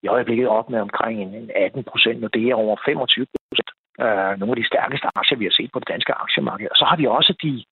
i 0.02 0.06
øjeblikket 0.08 0.48
op 0.48 0.70
med 0.70 0.80
omkring 0.80 1.36
en 1.36 1.50
18 1.56 1.84
procent, 1.84 2.24
og 2.24 2.34
det 2.34 2.42
er 2.48 2.54
over 2.54 2.76
25 2.84 3.26
øh, 4.00 4.32
nogle 4.38 4.52
af 4.54 4.60
de 4.62 4.70
stærkeste 4.72 5.06
aktier, 5.14 5.38
vi 5.38 5.44
har 5.44 5.56
set 5.58 5.70
på 5.72 5.78
det 5.78 5.88
danske 5.88 6.14
aktiemarked. 6.24 6.68
Og 6.70 6.76
så 6.76 6.84
har 6.84 6.96
vi 6.96 7.06
også 7.06 7.32
de, 7.42 7.64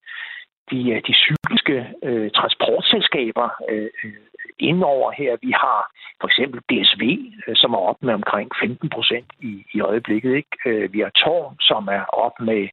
de, 0.71 0.79
øh, 0.93 1.01
de 1.07 1.13
cykliske 1.25 1.77
øh, 2.03 2.31
transportselskaber 2.31 3.47
øh, 3.69 3.89
øh, 4.03 4.13
indover 4.59 5.11
her. 5.11 5.31
Vi 5.41 5.51
har 5.63 5.79
for 6.21 6.27
eksempel 6.27 6.59
DSV, 6.69 7.03
øh, 7.47 7.55
som 7.55 7.73
er 7.73 7.81
op 7.89 7.99
med 8.01 8.13
omkring 8.13 8.49
15 8.61 8.89
procent 8.89 9.29
i, 9.39 9.65
i 9.73 9.81
øjeblikket. 9.81 10.31
Ikke? 10.35 10.89
Vi 10.93 10.99
har 10.99 11.11
Tor, 11.23 11.55
som 11.59 11.87
er 11.87 12.03
op 12.05 12.39
med 12.39 12.67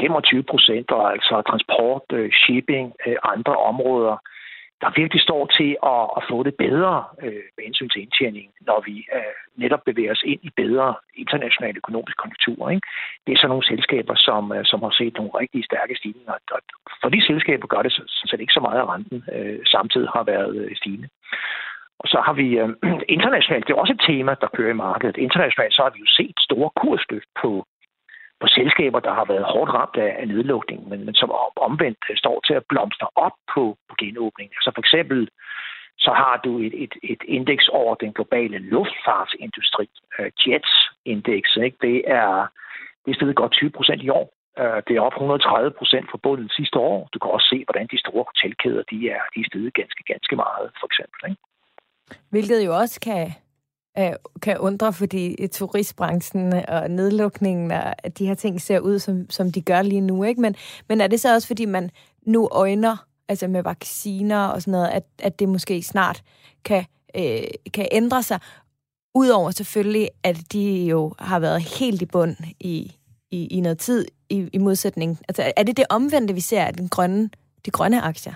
25 0.00 0.42
procent, 0.42 0.90
og 0.90 1.12
altså 1.12 1.42
transport, 1.50 2.02
shipping, 2.42 2.92
andre 3.34 3.56
områder, 3.56 4.16
der 4.82 4.90
virkelig 5.00 5.22
står 5.22 5.42
til 5.58 5.70
at, 5.92 6.04
at 6.18 6.22
få 6.30 6.36
det 6.48 6.54
bedre 6.66 7.04
øh, 7.24 7.44
med 7.56 7.62
hensyn 7.68 7.88
til 7.90 8.02
indtjening, 8.02 8.46
når 8.68 8.78
vi 8.88 8.96
øh, 9.16 9.34
netop 9.62 9.82
bevæger 9.88 10.12
os 10.12 10.24
ind 10.32 10.40
i 10.42 10.50
bedre 10.62 10.94
internationale 11.14 11.76
økonomiske 11.76 12.20
konjunkturer. 12.22 12.70
Ikke? 12.70 12.86
Det 13.26 13.32
er 13.32 13.40
så 13.40 13.48
nogle 13.48 13.66
selskaber, 13.72 14.14
som, 14.28 14.42
øh, 14.56 14.64
som 14.64 14.82
har 14.82 14.94
set 15.00 15.14
nogle 15.16 15.38
rigtig 15.40 15.64
stærke 15.64 15.94
stigninger. 16.00 16.32
Og 16.32 16.60
for 17.02 17.08
de 17.08 17.26
selskaber 17.26 17.66
gør 17.66 17.82
det 17.82 17.92
sådan 17.92 18.28
set 18.30 18.40
ikke 18.40 18.56
så 18.58 18.60
meget, 18.66 18.80
at 18.80 18.88
renten 18.88 19.24
øh, 19.34 19.58
samtidig 19.74 20.08
har 20.16 20.24
været 20.24 20.56
øh, 20.56 20.76
stigende. 20.76 21.08
Og 22.02 22.08
så 22.08 22.18
har 22.26 22.34
vi 22.42 22.48
øh, 22.62 22.68
internationalt, 23.16 23.66
det 23.66 23.72
er 23.72 23.82
også 23.84 23.96
et 23.98 24.06
tema, 24.10 24.32
der 24.40 24.54
kører 24.56 24.74
i 24.74 24.82
markedet. 24.86 25.16
Internationalt 25.16 25.74
så 25.74 25.82
har 25.82 25.92
vi 25.94 26.00
jo 26.04 26.10
set 26.18 26.36
store 26.48 26.70
kursløft 26.80 27.30
på 27.42 27.50
på 28.40 28.46
selskaber, 28.58 29.00
der 29.00 29.12
har 29.18 29.26
været 29.32 29.50
hårdt 29.52 29.70
ramt 29.74 29.96
af, 29.96 30.16
af 30.20 30.28
nedlukning, 30.28 30.88
men, 30.88 31.04
men 31.06 31.14
som 31.14 31.30
omvendt 31.56 32.02
øh, 32.10 32.16
står 32.16 32.40
til 32.46 32.54
at 32.54 32.66
blomstre 32.68 33.08
op 33.14 33.36
på, 33.54 33.62
på 33.88 33.94
genåbningen. 33.98 34.54
Altså 34.58 34.70
for 34.74 34.82
eksempel 34.84 35.28
så 35.98 36.10
har 36.22 36.40
du 36.44 36.58
et, 36.58 36.74
et, 36.84 36.94
et 37.02 37.22
indeks 37.36 37.68
over 37.68 37.94
den 37.94 38.12
globale 38.12 38.58
luftfartsindustri, 38.58 39.88
øh, 40.18 40.26
uh, 40.26 40.30
JETS-indeks. 40.42 41.56
Ikke? 41.66 41.78
Det 41.86 41.96
er 42.06 42.46
det 43.04 43.10
er 43.10 43.18
stedet 43.20 43.36
godt 43.36 43.52
20 43.52 43.70
procent 43.70 44.02
i 44.02 44.08
år. 44.08 44.26
Uh, 44.60 44.78
det 44.86 44.92
er 44.96 45.00
op 45.00 45.12
130 45.12 45.70
procent 45.70 46.06
fra 46.10 46.18
bunden 46.22 46.48
sidste 46.48 46.78
år. 46.78 47.08
Du 47.12 47.18
kan 47.18 47.30
også 47.30 47.48
se, 47.52 47.64
hvordan 47.66 47.86
de 47.92 47.98
store 48.04 48.24
hotelkæder 48.30 48.82
de 48.90 48.98
er, 49.14 49.22
de 49.34 49.40
er 49.40 49.48
stedet 49.50 49.74
ganske, 49.74 50.02
ganske 50.12 50.36
meget, 50.36 50.66
for 50.80 50.86
eksempel. 50.90 51.20
Ikke? 51.30 51.42
Hvilket 52.30 52.66
jo 52.66 52.72
også 52.82 53.00
kan 53.00 53.22
øh, 53.98 54.12
kan 54.42 54.58
undre, 54.58 54.92
fordi 54.92 55.46
turistbranchen 55.52 56.52
og 56.52 56.90
nedlukningen 56.90 57.70
og 57.72 58.18
de 58.18 58.26
her 58.26 58.34
ting 58.34 58.60
ser 58.60 58.78
ud, 58.78 58.98
som, 58.98 59.30
som 59.30 59.52
de 59.52 59.60
gør 59.60 59.82
lige 59.82 60.00
nu. 60.00 60.24
Ikke? 60.24 60.40
Men, 60.40 60.54
men 60.88 61.00
er 61.00 61.06
det 61.06 61.20
så 61.20 61.34
også, 61.34 61.46
fordi 61.46 61.64
man 61.64 61.90
nu 62.26 62.48
øjner, 62.52 62.96
altså 63.28 63.48
med 63.48 63.62
vacciner 63.62 64.44
og 64.44 64.62
sådan 64.62 64.72
noget, 64.72 64.88
at, 64.88 65.04
at 65.18 65.38
det 65.38 65.48
måske 65.48 65.82
snart 65.82 66.22
kan, 66.64 66.84
øh, 67.16 67.42
kan 67.74 67.88
ændre 67.92 68.22
sig? 68.22 68.40
Udover 69.14 69.50
selvfølgelig, 69.50 70.08
at 70.22 70.36
de 70.52 70.84
jo 70.84 71.14
har 71.18 71.38
været 71.38 71.62
helt 71.62 72.02
i 72.02 72.06
bund 72.06 72.36
i, 72.60 72.96
i, 73.30 73.46
i 73.46 73.60
noget 73.60 73.78
tid 73.78 74.06
i, 74.30 74.48
i 74.52 74.58
modsætning. 74.58 75.18
Altså, 75.28 75.52
er 75.56 75.62
det 75.62 75.76
det 75.76 75.84
omvendte, 75.90 76.34
vi 76.34 76.40
ser 76.40 76.64
af 76.64 76.74
den 76.74 76.88
grønne, 76.88 77.30
de 77.66 77.70
grønne 77.70 78.00
aktier? 78.00 78.34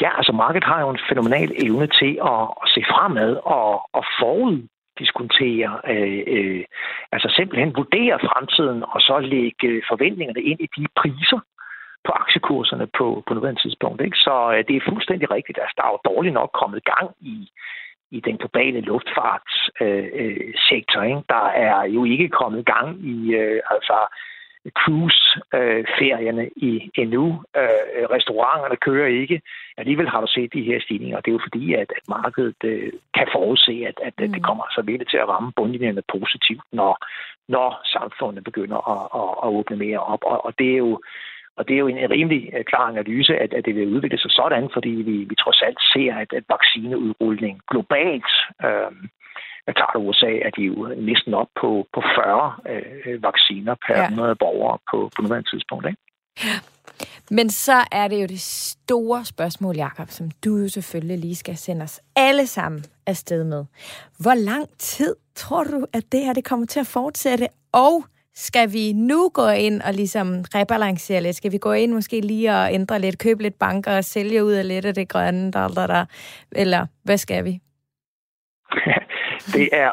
Ja, 0.00 0.16
altså 0.16 0.32
markedet 0.32 0.64
har 0.64 0.80
jo 0.80 0.90
en 0.90 0.98
fænomenal 1.08 1.52
evne 1.64 1.86
til 1.86 2.12
at, 2.32 2.42
at 2.62 2.68
se 2.74 2.80
fremad 2.92 3.32
og, 3.44 3.88
og 3.92 4.04
forud 4.20 4.68
diskontere, 4.98 5.80
øh, 5.94 6.22
øh, 6.26 6.64
altså 7.12 7.28
simpelthen 7.36 7.76
vurdere 7.76 8.18
fremtiden 8.18 8.84
og 8.92 9.00
så 9.00 9.18
lægge 9.18 9.82
forventningerne 9.88 10.42
ind 10.42 10.60
i 10.60 10.68
de 10.76 10.86
priser 10.96 11.40
på 12.06 12.12
aktiekurserne 12.12 12.86
på, 12.98 13.22
på 13.26 13.34
nuværende 13.34 13.62
tidspunkt. 13.62 14.02
Ikke? 14.02 14.16
Så 14.16 14.52
øh, 14.54 14.64
det 14.68 14.76
er 14.76 14.88
fuldstændig 14.88 15.30
rigtigt. 15.30 15.58
Altså, 15.62 15.74
der 15.76 15.82
er 15.84 15.90
jo 15.94 16.00
dårligt 16.10 16.34
nok 16.34 16.50
kommet 16.60 16.84
gang 16.84 17.10
i, 17.20 17.50
i 18.10 18.20
den 18.20 18.36
globale 18.36 18.80
luftfartssektor. 18.80 21.02
Øh, 21.02 21.16
øh, 21.16 21.22
Der 21.28 21.46
er 21.66 21.84
jo 21.84 22.04
ikke 22.04 22.28
kommet 22.28 22.66
gang 22.66 23.06
i 23.14 23.34
øh, 23.34 23.60
altså 23.70 23.98
cruise-ferierne 24.80 26.50
i 26.56 26.90
endnu. 26.94 27.24
Øh, 27.56 28.04
restauranterne 28.16 28.76
kører 28.76 29.08
ikke. 29.08 29.40
Alligevel 29.76 30.08
har 30.08 30.20
du 30.20 30.26
set 30.30 30.52
de 30.52 30.62
her 30.62 30.80
stigninger. 30.80 31.20
Det 31.20 31.28
er 31.30 31.38
jo 31.38 31.46
fordi, 31.48 31.74
at, 31.74 31.92
at 31.96 32.08
markedet 32.08 32.60
øh, 32.64 32.92
kan 33.14 33.28
forudse, 33.32 33.84
at, 33.88 33.98
at 34.08 34.14
mm. 34.18 34.32
det 34.32 34.42
kommer 34.44 34.64
altså 34.64 34.82
virkelig 34.82 35.08
til 35.08 35.16
at 35.16 35.28
ramme 35.28 35.52
bundlinjerne 35.56 36.02
positivt, 36.12 36.64
når, 36.72 36.92
når 37.48 37.80
samfundet 37.84 38.44
begynder 38.44 38.78
at, 38.94 39.02
at, 39.20 39.30
at 39.44 39.48
åbne 39.56 39.76
mere 39.76 39.98
op. 39.98 40.22
Og, 40.22 40.44
og 40.46 40.52
det 40.58 40.72
er 40.72 40.76
jo 40.76 41.00
og 41.58 41.68
det 41.68 41.74
er 41.74 41.78
jo 41.78 41.88
en 41.88 42.10
rimelig 42.10 42.50
øh, 42.56 42.64
klar 42.64 42.86
analyse, 42.88 43.34
at, 43.44 43.50
at 43.54 43.64
det 43.64 43.74
vil 43.74 43.94
udvikle 43.94 44.18
sig 44.18 44.30
sådan, 44.30 44.70
fordi 44.72 44.88
vi, 44.88 45.16
vi 45.30 45.34
trods 45.34 45.62
alt 45.62 45.80
ser, 45.92 46.14
at, 46.22 46.30
at 46.38 46.44
vaccineudrulning 46.54 47.60
globalt 47.70 48.32
øh, 48.66 48.92
tager 49.78 49.92
det 49.94 50.06
USA, 50.08 50.32
at 50.46 50.52
de 50.56 50.62
jo 50.62 50.94
næsten 51.10 51.34
op 51.34 51.50
på, 51.60 51.86
på 51.94 52.00
40 52.00 52.54
øh, 52.72 53.22
vacciner 53.22 53.74
per 53.86 53.98
ja. 53.98 54.04
100 54.04 54.36
borgere 54.36 54.78
på, 54.90 55.10
på 55.16 55.22
nuværende 55.22 55.50
tidspunkt. 55.50 55.86
Ikke? 55.86 56.00
Men 57.30 57.50
så 57.50 57.78
er 57.92 58.08
det 58.08 58.22
jo 58.22 58.26
det 58.26 58.40
store 58.40 59.24
spørgsmål, 59.24 59.76
Jakob, 59.76 60.08
som 60.08 60.30
du 60.44 60.56
jo 60.56 60.68
selvfølgelig 60.68 61.18
lige 61.18 61.36
skal 61.36 61.56
sende 61.56 61.82
os 61.82 62.00
alle 62.16 62.46
sammen 62.46 62.84
afsted 63.06 63.44
med. 63.44 63.64
Hvor 64.18 64.34
lang 64.34 64.68
tid 64.78 65.16
tror 65.34 65.64
du, 65.64 65.86
at 65.92 66.12
det 66.12 66.24
her 66.24 66.32
det 66.32 66.44
kommer 66.44 66.66
til 66.66 66.80
at 66.80 66.86
fortsætte? 66.86 67.48
Og 67.72 68.04
skal 68.46 68.72
vi 68.72 68.92
nu 68.92 69.30
gå 69.34 69.48
ind 69.48 69.82
og 69.82 69.92
ligesom 69.94 70.28
rebalancere 70.54 71.20
lidt? 71.20 71.36
Skal 71.36 71.52
vi 71.52 71.58
gå 71.58 71.72
ind 71.72 71.92
måske 71.92 72.20
lige 72.20 72.50
og 72.50 72.72
ændre 72.72 72.98
lidt, 72.98 73.18
købe 73.18 73.42
lidt 73.42 73.58
banker 73.58 73.96
og 73.96 74.04
sælge 74.04 74.44
ud 74.44 74.52
af 74.52 74.68
lidt 74.68 74.84
af 74.84 74.94
det 74.94 75.08
grønne, 75.08 75.52
der, 75.52 75.68
der, 75.68 75.86
der. 75.86 76.04
eller 76.52 76.86
hvad 77.04 77.18
skal 77.18 77.44
vi? 77.44 77.60
Det 79.56 79.68
er, 79.72 79.90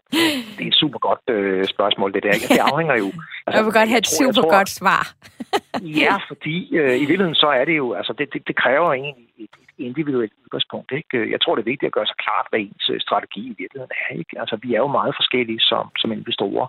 det 0.56 0.62
er 0.66 0.70
et 0.74 0.80
super 0.82 0.98
godt 0.98 1.24
øh, 1.30 1.64
spørgsmål, 1.64 2.12
det 2.14 2.22
der. 2.22 2.32
Det 2.32 2.58
afhænger 2.72 2.96
jo... 3.02 3.08
Altså, 3.46 3.56
jeg 3.56 3.64
vil 3.64 3.72
godt 3.72 3.88
have 3.88 4.04
et 4.06 4.12
super 4.20 4.42
tror, 4.42 4.56
godt 4.56 4.70
svar. 4.80 5.02
ja, 6.04 6.14
fordi 6.28 6.56
øh, 6.80 6.94
i 7.02 7.04
virkeligheden 7.08 7.34
så 7.44 7.48
er 7.60 7.64
det 7.64 7.76
jo... 7.76 7.86
Altså, 7.92 8.12
det, 8.18 8.26
det, 8.32 8.40
det 8.48 8.56
kræver 8.56 8.92
egentlig 8.92 9.28
et, 9.44 9.54
et 9.62 9.84
individuelt 9.88 10.32
udgangspunkt. 10.44 10.92
Ikke? 10.92 11.30
Jeg 11.32 11.40
tror, 11.40 11.54
det 11.54 11.62
er 11.62 11.72
vigtigt 11.72 11.90
at 11.90 11.96
gøre 11.98 12.06
sig 12.10 12.18
klart, 12.26 12.46
hvad 12.50 12.60
ens 12.60 12.86
øh, 12.92 13.00
strategi 13.00 13.42
i 13.52 13.54
virkeligheden 13.62 13.94
er. 14.02 14.08
Ikke? 14.20 14.34
Altså, 14.42 14.56
vi 14.62 14.68
er 14.74 14.80
jo 14.84 14.90
meget 14.98 15.14
forskellige 15.20 15.60
som, 15.60 15.84
som 16.00 16.12
investorer. 16.12 16.66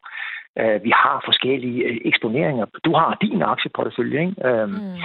Uh, 0.62 0.84
vi 0.84 0.92
har 1.04 1.22
forskellige 1.26 1.80
uh, 1.90 1.98
eksponeringer. 2.06 2.66
Du 2.86 2.92
har 2.94 3.18
din 3.22 3.42
aktieportefølje, 3.42 4.20
ikke? 4.20 4.36
Uh, 4.48 4.70
mm. 4.70 4.96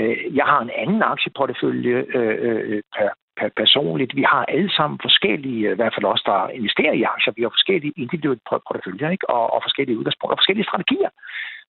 uh, 0.00 0.36
jeg 0.36 0.44
har 0.44 0.60
en 0.60 0.70
anden 0.82 1.02
aktieportefølje 1.02 1.96
uh, 2.18 2.38
uh, 2.48 2.80
per, 2.94 3.08
personligt. 3.56 4.16
Vi 4.16 4.22
har 4.22 4.44
alle 4.44 4.70
sammen 4.76 4.98
forskellige, 5.02 5.72
i 5.72 5.74
hvert 5.74 5.94
fald 5.94 6.04
også 6.04 6.24
der 6.26 6.48
investerer 6.48 6.92
i 6.92 7.02
aktier, 7.02 7.32
vi 7.36 7.42
har 7.42 7.48
forskellige 7.48 7.92
individuelle 7.96 8.40
porteføljer 8.68 9.10
ikke? 9.10 9.30
Og, 9.30 9.52
og 9.54 9.60
forskellige 9.62 9.98
udgangspunkter 9.98 10.34
og 10.36 10.40
forskellige 10.40 10.68
strategier. 10.70 11.10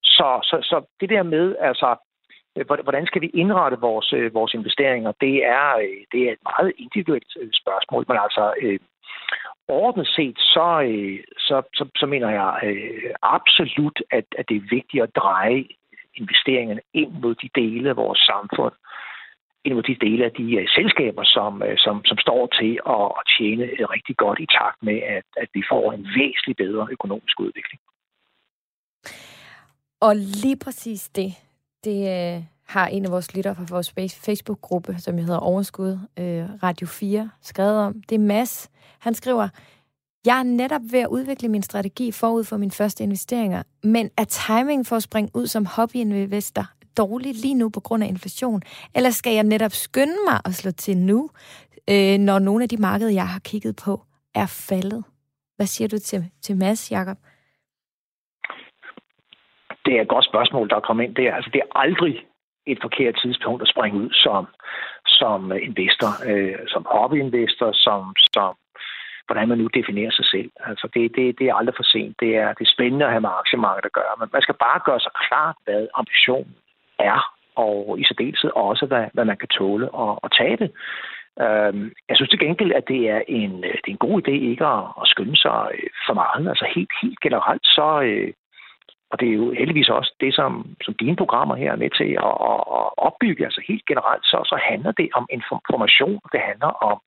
Så, 0.03 0.27
så, 0.49 0.55
så 0.69 0.77
det 1.01 1.09
der 1.09 1.23
med, 1.23 1.55
altså, 1.59 1.89
øh, 2.57 2.65
hvordan 2.83 3.05
skal 3.05 3.21
vi 3.21 3.29
indrette 3.41 3.77
vores, 3.79 4.13
øh, 4.13 4.33
vores 4.33 4.53
investeringer, 4.53 5.11
det 5.21 5.35
er, 5.45 5.67
øh, 5.83 6.01
det 6.11 6.21
er 6.27 6.31
et 6.31 6.43
meget 6.51 6.71
individuelt 6.77 7.31
spørgsmål, 7.61 8.05
men 8.07 8.17
altså 8.25 8.53
øh, 8.61 8.79
overordnet 9.67 10.07
set, 10.07 10.37
så, 10.37 10.81
øh, 10.81 11.19
så, 11.37 11.61
så, 11.73 11.89
så 11.95 12.05
mener 12.05 12.29
jeg 12.29 12.59
øh, 12.63 13.13
absolut, 13.21 14.01
at, 14.11 14.25
at 14.37 14.49
det 14.49 14.57
er 14.57 14.69
vigtigt 14.77 15.03
at 15.03 15.15
dreje 15.15 15.65
investeringerne 16.15 16.81
ind 16.93 17.11
mod 17.21 17.35
de 17.35 17.49
dele 17.55 17.89
af 17.89 17.95
vores 17.95 18.19
samfund, 18.19 18.73
ind 19.65 19.73
mod 19.73 19.83
de 19.83 19.95
dele 19.95 20.25
af 20.25 20.31
de 20.31 20.61
uh, 20.61 20.67
selskaber, 20.75 21.23
som, 21.23 21.61
uh, 21.61 21.77
som, 21.77 22.05
som 22.05 22.17
står 22.17 22.47
til 22.59 22.79
at, 22.95 23.05
at 23.19 23.23
tjene 23.37 23.63
rigtig 23.95 24.17
godt 24.17 24.39
i 24.39 24.45
takt 24.45 24.83
med, 24.83 24.99
at, 25.17 25.27
at 25.37 25.49
vi 25.53 25.63
får 25.71 25.91
en 25.91 26.07
væsentlig 26.17 26.55
bedre 26.55 26.87
økonomisk 26.91 27.39
udvikling. 27.39 27.81
Og 30.01 30.15
lige 30.15 30.59
præcis 30.63 31.09
det, 31.09 31.31
det 31.83 31.97
har 32.67 32.87
en 32.87 33.05
af 33.05 33.11
vores 33.11 33.35
lytter 33.35 33.53
fra 33.53 33.65
vores 33.69 33.93
Facebook-gruppe, 34.25 34.95
som 34.97 35.17
hedder 35.17 35.37
Overskud 35.37 35.99
øh, 36.19 36.63
Radio 36.63 36.87
4, 36.87 37.29
skrevet 37.41 37.77
om. 37.77 38.01
Det 38.09 38.15
er 38.15 38.19
Mads. 38.19 38.69
Han 38.99 39.13
skriver, 39.13 39.49
jeg 40.25 40.39
er 40.39 40.43
netop 40.43 40.81
ved 40.91 40.99
at 40.99 41.07
udvikle 41.07 41.49
min 41.49 41.63
strategi 41.63 42.11
forud 42.11 42.43
for 42.43 42.57
mine 42.57 42.71
første 42.71 43.03
investeringer, 43.03 43.63
men 43.83 44.09
er 44.17 44.23
timing 44.23 44.85
for 44.85 44.95
at 44.95 45.03
springe 45.03 45.31
ud 45.33 45.47
som 45.47 45.65
hobbyinvestor 45.65 46.65
dårligt 46.97 47.41
lige 47.41 47.55
nu 47.55 47.69
på 47.69 47.79
grund 47.79 48.03
af 48.03 48.07
inflation? 48.07 48.61
Eller 48.95 49.09
skal 49.09 49.33
jeg 49.33 49.43
netop 49.43 49.71
skynde 49.71 50.17
mig 50.29 50.39
at 50.45 50.53
slå 50.53 50.71
til 50.71 50.97
nu, 50.97 51.29
øh, 51.89 52.17
når 52.17 52.39
nogle 52.39 52.63
af 52.63 52.69
de 52.69 52.77
markeder, 52.77 53.11
jeg 53.11 53.27
har 53.27 53.39
kigget 53.39 53.75
på, 53.85 54.01
er 54.35 54.67
faldet? 54.69 55.03
Hvad 55.55 55.65
siger 55.65 55.87
du 55.87 55.97
til, 55.97 56.25
til 56.41 56.57
Mads, 56.57 56.91
Jacob? 56.91 57.17
Det 59.85 59.97
er 59.97 60.01
et 60.01 60.07
godt 60.07 60.25
spørgsmål, 60.25 60.69
der 60.69 60.75
er 60.75 60.87
kommet 60.87 61.03
ind 61.03 61.15
der. 61.15 61.35
Altså, 61.35 61.49
det 61.53 61.61
er 61.61 61.77
aldrig 61.77 62.25
et 62.67 62.79
forkert 62.81 63.15
tidspunkt 63.23 63.61
at 63.61 63.67
springe 63.73 63.99
ud 64.03 64.11
som, 64.11 64.47
som 65.05 65.51
investor, 65.51 66.11
øh, 66.29 66.59
som 66.67 66.85
hobbyinvestor, 66.91 67.71
som, 67.73 68.13
som 68.33 68.53
hvordan 69.27 69.47
man 69.49 69.57
nu 69.57 69.67
definerer 69.67 70.11
sig 70.11 70.25
selv. 70.25 70.51
Altså 70.69 70.87
det, 70.93 71.15
det, 71.15 71.39
det 71.39 71.45
er 71.47 71.55
aldrig 71.55 71.75
for 71.75 71.83
sent. 71.83 72.15
Det 72.19 72.31
er, 72.37 72.53
det 72.53 72.63
er 72.65 72.75
spændende 72.75 73.05
at 73.05 73.11
have 73.11 73.21
med 73.21 73.37
aktiemarkedet 73.41 73.85
at 73.85 73.97
gøre, 73.99 74.15
men 74.19 74.29
man 74.33 74.41
skal 74.41 74.55
bare 74.65 74.79
gøre 74.85 74.99
sig 74.99 75.11
klart, 75.27 75.55
hvad 75.65 75.87
ambitionen 75.93 76.55
er, 76.99 77.19
og 77.55 77.99
i 77.99 78.03
særdeleshed 78.03 78.51
også, 78.55 78.85
hvad, 78.85 79.05
hvad 79.13 79.25
man 79.25 79.37
kan 79.37 79.47
tåle 79.47 79.89
og, 79.89 80.23
og 80.23 80.29
tabe. 80.31 80.69
Øhm, 81.41 81.91
jeg 82.09 82.15
synes 82.15 82.29
til 82.29 82.39
gengæld, 82.39 82.71
at 82.71 82.87
det 82.87 83.09
er 83.09 83.21
en, 83.27 83.63
det 83.63 83.87
er 83.87 83.95
en 83.97 84.07
god 84.07 84.21
idé 84.21 84.31
ikke 84.31 84.65
at, 84.65 84.83
at 85.01 85.07
skynde 85.07 85.37
sig 85.37 85.59
øh, 85.73 85.89
for 86.07 86.13
meget. 86.13 86.49
Altså 86.49 86.65
helt, 86.75 86.91
helt 87.01 87.19
generelt, 87.19 87.65
så, 87.65 88.01
øh, 88.01 88.33
og 89.15 89.21
det 89.21 89.29
er 89.29 89.39
jo 89.41 89.51
heldigvis 89.59 89.89
også 89.89 90.11
det, 90.19 90.33
som, 90.35 90.51
som 90.85 90.93
dine 90.93 91.15
programmer 91.15 91.55
her 91.55 91.71
er 91.71 91.81
med 91.83 91.89
til 91.99 92.09
at, 92.27 92.35
at, 92.51 92.61
at 92.79 92.87
opbygge. 93.07 93.45
Altså 93.45 93.61
helt 93.67 93.85
generelt, 93.85 94.25
så, 94.31 94.37
så 94.51 94.57
handler 94.69 94.91
det 94.91 95.09
om 95.19 95.25
information, 95.29 96.19
det 96.33 96.41
handler 96.49 96.71
om, 96.89 96.97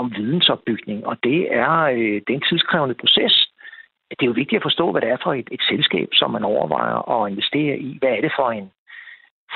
om 0.00 0.06
vidensopbygning, 0.18 1.06
og 1.06 1.16
det 1.22 1.40
er, 1.64 1.74
øh, 1.96 2.16
det 2.24 2.30
er 2.30 2.40
en 2.40 2.50
tidskrævende 2.50 3.00
proces. 3.02 3.34
det 4.10 4.22
er 4.22 4.30
jo 4.32 4.40
vigtigt 4.42 4.60
at 4.60 4.68
forstå, 4.68 4.90
hvad 4.90 5.00
det 5.02 5.10
er 5.10 5.20
for 5.22 5.32
et, 5.34 5.48
et 5.56 5.62
selskab, 5.70 6.08
som 6.12 6.30
man 6.30 6.44
overvejer 6.44 6.98
at 7.14 7.30
investere 7.32 7.78
i. 7.78 7.98
Hvad 8.00 8.10
er 8.10 8.20
det 8.20 8.32
for 8.38 8.50
en 8.50 8.68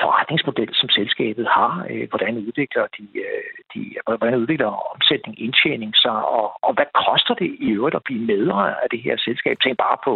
forretningsmodel, 0.01 0.71
som 0.73 0.89
selskabet 0.89 1.47
har? 1.57 1.85
Øh, 1.89 2.09
hvordan 2.09 2.37
udvikler 2.37 2.85
de, 2.97 3.07
øh, 3.25 3.51
de 3.73 3.81
hvordan 4.17 4.35
udvikler 4.35 4.71
omsætning, 4.93 5.41
indtjening 5.45 5.93
sig, 5.95 6.17
og, 6.37 6.47
og 6.65 6.73
hvad 6.73 6.89
koster 7.05 7.33
det 7.33 7.49
i 7.59 7.67
øvrigt 7.77 7.95
at 7.95 8.03
blive 8.07 8.25
medejer 8.31 8.75
af 8.83 8.87
det 8.91 9.01
her 9.05 9.15
selskab? 9.17 9.55
Tænk 9.59 9.77
bare 9.77 9.97
på 10.07 10.15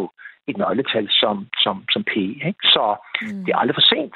et 0.49 0.57
nøgletal 0.57 1.07
som, 1.21 1.47
som, 1.63 1.75
som 1.93 2.03
P. 2.03 2.13
Ikke? 2.49 2.63
Så 2.75 2.95
mm. 3.21 3.43
det 3.45 3.51
er 3.51 3.57
aldrig 3.57 3.75
for 3.75 3.87
sent 3.95 4.15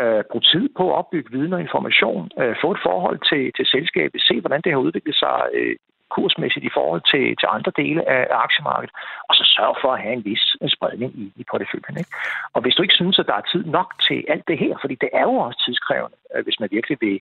øh, 0.00 0.22
bruge 0.30 0.48
tid 0.52 0.68
på 0.78 0.84
at 0.90 0.96
opbygge 1.00 1.32
viden 1.32 1.52
og 1.52 1.60
information, 1.60 2.30
øh, 2.40 2.56
få 2.62 2.72
et 2.72 2.84
forhold 2.88 3.18
til, 3.30 3.52
til 3.56 3.66
selskabet, 3.66 4.22
se 4.22 4.40
hvordan 4.40 4.60
det 4.64 4.72
har 4.72 4.78
udviklet 4.86 5.16
sig 5.16 5.36
øh, 5.54 5.76
kursmæssigt 6.10 6.64
i 6.66 6.74
forhold 6.78 7.02
til, 7.12 7.24
til 7.40 7.48
andre 7.56 7.72
dele 7.82 8.00
af, 8.14 8.22
af 8.34 8.38
aktiemarkedet, 8.46 8.94
og 9.28 9.34
så 9.38 9.44
sørge 9.56 9.76
for 9.82 9.90
at 9.92 10.02
have 10.02 10.14
en 10.18 10.24
vis 10.24 10.44
spredning 10.76 11.10
i, 11.24 11.26
i 11.36 11.44
porteføljen. 11.50 11.98
Ikke? 12.02 12.12
Og 12.54 12.62
hvis 12.62 12.74
du 12.74 12.82
ikke 12.82 13.00
synes, 13.00 13.18
at 13.18 13.26
der 13.26 13.36
er 13.38 13.50
tid 13.52 13.64
nok 13.78 13.88
til 14.08 14.24
alt 14.28 14.44
det 14.48 14.58
her, 14.58 14.74
fordi 14.80 14.94
det 14.94 15.10
er 15.12 15.24
jo 15.30 15.34
også 15.46 15.62
tidskrævende, 15.66 16.16
øh, 16.34 16.44
hvis 16.44 16.60
man 16.60 16.68
virkelig 16.72 16.98
vil, 17.00 17.20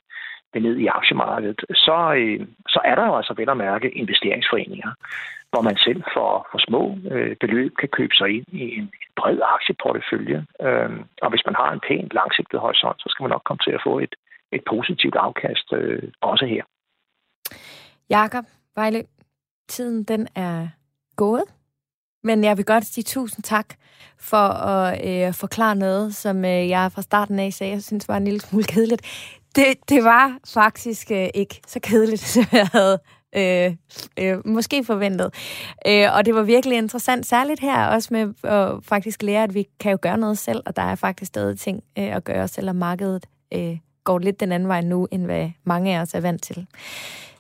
vil 0.54 0.64
ned 0.64 0.78
i 0.78 0.88
aktiemarkedet, 0.88 1.62
så, 1.86 1.98
øh, 2.20 2.40
så 2.74 2.80
er 2.86 2.96
der 2.96 3.06
jo 3.08 3.16
altså 3.18 3.34
vel 3.38 3.50
at 3.50 3.58
mærke 3.58 3.90
investeringsforeninger, 3.90 4.92
hvor 5.54 5.64
man 5.70 5.78
selv 5.78 6.02
for, 6.16 6.32
for 6.52 6.60
små 6.68 6.84
øh, 7.14 7.36
beløb 7.44 7.72
kan 7.82 7.90
købe 7.98 8.16
sig 8.20 8.30
ind 8.38 8.48
i 8.62 8.64
en, 8.78 8.92
bred 9.20 9.40
aktieportefølje. 9.56 10.40
Øh, 10.68 10.92
og 11.24 11.30
hvis 11.32 11.46
man 11.48 11.56
har 11.62 11.70
en 11.72 11.82
pæn 11.88 12.08
langsigtet 12.20 12.60
horisont, 12.60 12.98
så 13.02 13.08
skal 13.10 13.24
man 13.24 13.34
nok 13.36 13.46
komme 13.46 13.62
til 13.66 13.74
at 13.78 13.82
få 13.88 13.94
et, 14.00 14.14
et 14.52 14.64
positivt 14.74 15.16
afkast 15.16 15.68
øh, 15.74 16.04
også 16.22 16.46
her. 16.54 16.64
Jakob, 18.10 18.46
Vejle, 18.76 19.04
tiden 19.68 20.04
den 20.04 20.28
er 20.36 20.68
gået. 21.16 21.44
Men 22.24 22.44
jeg 22.44 22.58
vil 22.58 22.66
godt 22.66 22.86
sige 22.86 23.04
tusind 23.04 23.44
tak 23.44 23.70
for 24.20 24.48
at 24.74 24.88
øh, 25.10 25.34
forklare 25.34 25.76
noget, 25.76 26.16
som 26.16 26.46
øh, 26.46 26.70
jeg 26.70 26.92
fra 26.96 27.02
starten 27.02 27.40
af 27.40 27.54
sagde, 27.54 27.74
jeg 27.74 27.84
synes 27.84 28.08
var 28.08 28.18
en 28.18 28.26
lille 28.26 28.40
smule 28.40 28.64
kedeligt. 28.64 29.02
Det, 29.56 29.90
det 29.90 30.04
var 30.04 30.38
faktisk 30.54 31.12
øh, 31.12 31.28
ikke 31.34 31.62
så 31.68 31.80
kedeligt, 31.80 32.22
som 32.36 32.44
jeg 32.52 32.68
havde 32.68 33.00
øh, 33.36 33.76
øh, 34.20 34.48
måske 34.48 34.84
forventet. 34.84 35.34
Øh, 35.88 36.08
og 36.18 36.26
det 36.26 36.36
var 36.36 36.44
virkelig 36.44 36.78
interessant, 36.78 37.26
særligt 37.26 37.60
her 37.60 37.88
også 37.88 38.10
med 38.12 38.34
at 38.44 38.84
faktisk 38.84 39.24
lære, 39.24 39.44
at 39.44 39.54
vi 39.54 39.68
kan 39.80 39.92
jo 39.92 39.98
gøre 40.02 40.18
noget 40.18 40.38
selv, 40.38 40.64
og 40.66 40.76
der 40.76 40.82
er 40.82 40.96
faktisk 40.96 41.30
stadig 41.30 41.60
ting 41.60 41.84
øh, 42.00 42.16
at 42.16 42.24
gøre, 42.24 42.48
selvom 42.48 42.76
markedet 42.76 43.26
øh, 43.54 43.78
går 44.04 44.20
lidt 44.20 44.40
den 44.40 44.52
anden 44.52 44.70
vej 44.70 44.82
nu, 44.82 45.08
end 45.12 45.26
hvad 45.26 45.50
mange 45.64 45.98
af 45.98 46.02
os 46.02 46.14
er 46.14 46.22
vant 46.22 46.44
til. 46.44 46.68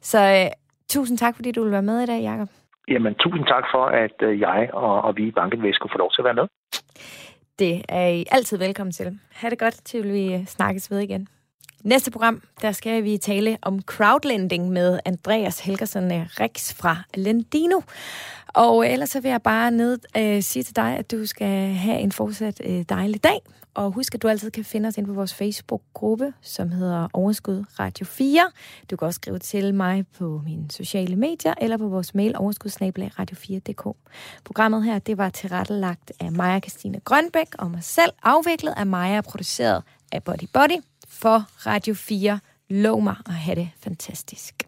Så 0.01 0.19
øh, 0.19 0.51
Tusind 0.89 1.17
tak, 1.17 1.35
fordi 1.35 1.51
du 1.51 1.63
vil 1.63 1.71
være 1.71 1.81
med 1.81 2.01
i 2.01 2.05
dag, 2.05 2.21
Jacob. 2.21 2.49
Jamen, 2.87 3.15
tusind 3.15 3.45
tak 3.47 3.63
for, 3.73 3.85
at 3.85 4.17
øh, 4.21 4.39
jeg 4.39 4.69
og, 4.73 5.01
og 5.01 5.17
vi 5.17 5.27
i 5.27 5.31
Banken 5.31 5.73
skulle 5.73 5.93
få 5.93 5.97
lov 5.97 6.11
til 6.11 6.21
at 6.21 6.25
være 6.25 6.33
med. 6.33 6.47
Det 7.59 7.85
er 7.89 8.07
I 8.07 8.25
altid 8.31 8.57
velkommen 8.57 8.91
til. 8.91 9.19
Ha' 9.33 9.49
det 9.49 9.59
godt, 9.59 9.85
til 9.85 10.13
vi 10.13 10.33
øh, 10.33 10.45
snakkes 10.45 10.91
ved 10.91 10.99
igen. 10.99 11.27
Næste 11.83 12.11
program, 12.11 12.41
der 12.61 12.71
skal 12.71 13.03
vi 13.03 13.17
tale 13.17 13.57
om 13.61 13.81
crowdlending 13.81 14.69
med 14.69 14.99
Andreas 15.05 15.59
Helgersen 15.59 16.11
eh, 16.11 16.25
Rex 16.39 16.73
fra 16.73 16.97
Lendino. 17.13 17.81
Og 18.47 18.85
eh, 18.85 18.93
ellers 18.93 19.09
så 19.09 19.19
vil 19.19 19.31
jeg 19.31 19.41
bare 19.41 19.71
ned 19.71 19.99
øh, 20.17 20.43
sige 20.43 20.63
til 20.63 20.75
dig, 20.75 20.97
at 20.97 21.11
du 21.11 21.25
skal 21.25 21.73
have 21.73 21.99
en 21.99 22.11
fortsat 22.11 22.61
øh, 22.65 22.85
dejlig 22.89 23.23
dag. 23.23 23.39
Og 23.73 23.91
husk, 23.91 24.15
at 24.15 24.21
du 24.21 24.27
altid 24.27 24.51
kan 24.51 24.65
finde 24.65 24.87
os 24.87 24.97
ind 24.97 25.05
på 25.05 25.13
vores 25.13 25.33
Facebook-gruppe, 25.33 26.33
som 26.41 26.71
hedder 26.71 27.07
Overskud 27.13 27.63
Radio 27.79 28.05
4. 28.05 28.51
Du 28.91 28.95
kan 28.95 29.05
også 29.05 29.15
skrive 29.15 29.39
til 29.39 29.73
mig 29.73 30.05
på 30.17 30.41
mine 30.45 30.71
sociale 30.71 31.15
medier, 31.15 31.53
eller 31.61 31.77
på 31.77 31.87
vores 31.87 32.15
mail 32.15 32.37
overskudsnabelag 32.37 33.11
radio4.dk. 33.19 33.97
Programmet 34.45 34.83
her, 34.83 34.99
det 34.99 35.17
var 35.17 35.29
tilrettelagt 35.29 36.11
af 36.19 36.31
Maja 36.31 36.59
Christine 36.59 36.99
Grønbæk 36.99 37.47
og 37.59 37.71
mig 37.71 37.83
selv, 37.83 38.11
afviklet 38.23 38.73
af 38.77 38.85
Maja, 38.85 39.21
produceret 39.21 39.83
af 40.11 40.23
Body 40.23 40.47
Body 40.53 40.81
for 41.13 41.45
Radio 41.65 41.93
4. 41.93 42.39
Lov 42.69 43.01
mig 43.03 43.15
at 43.25 43.33
have 43.33 43.55
det 43.55 43.69
fantastisk. 43.79 44.63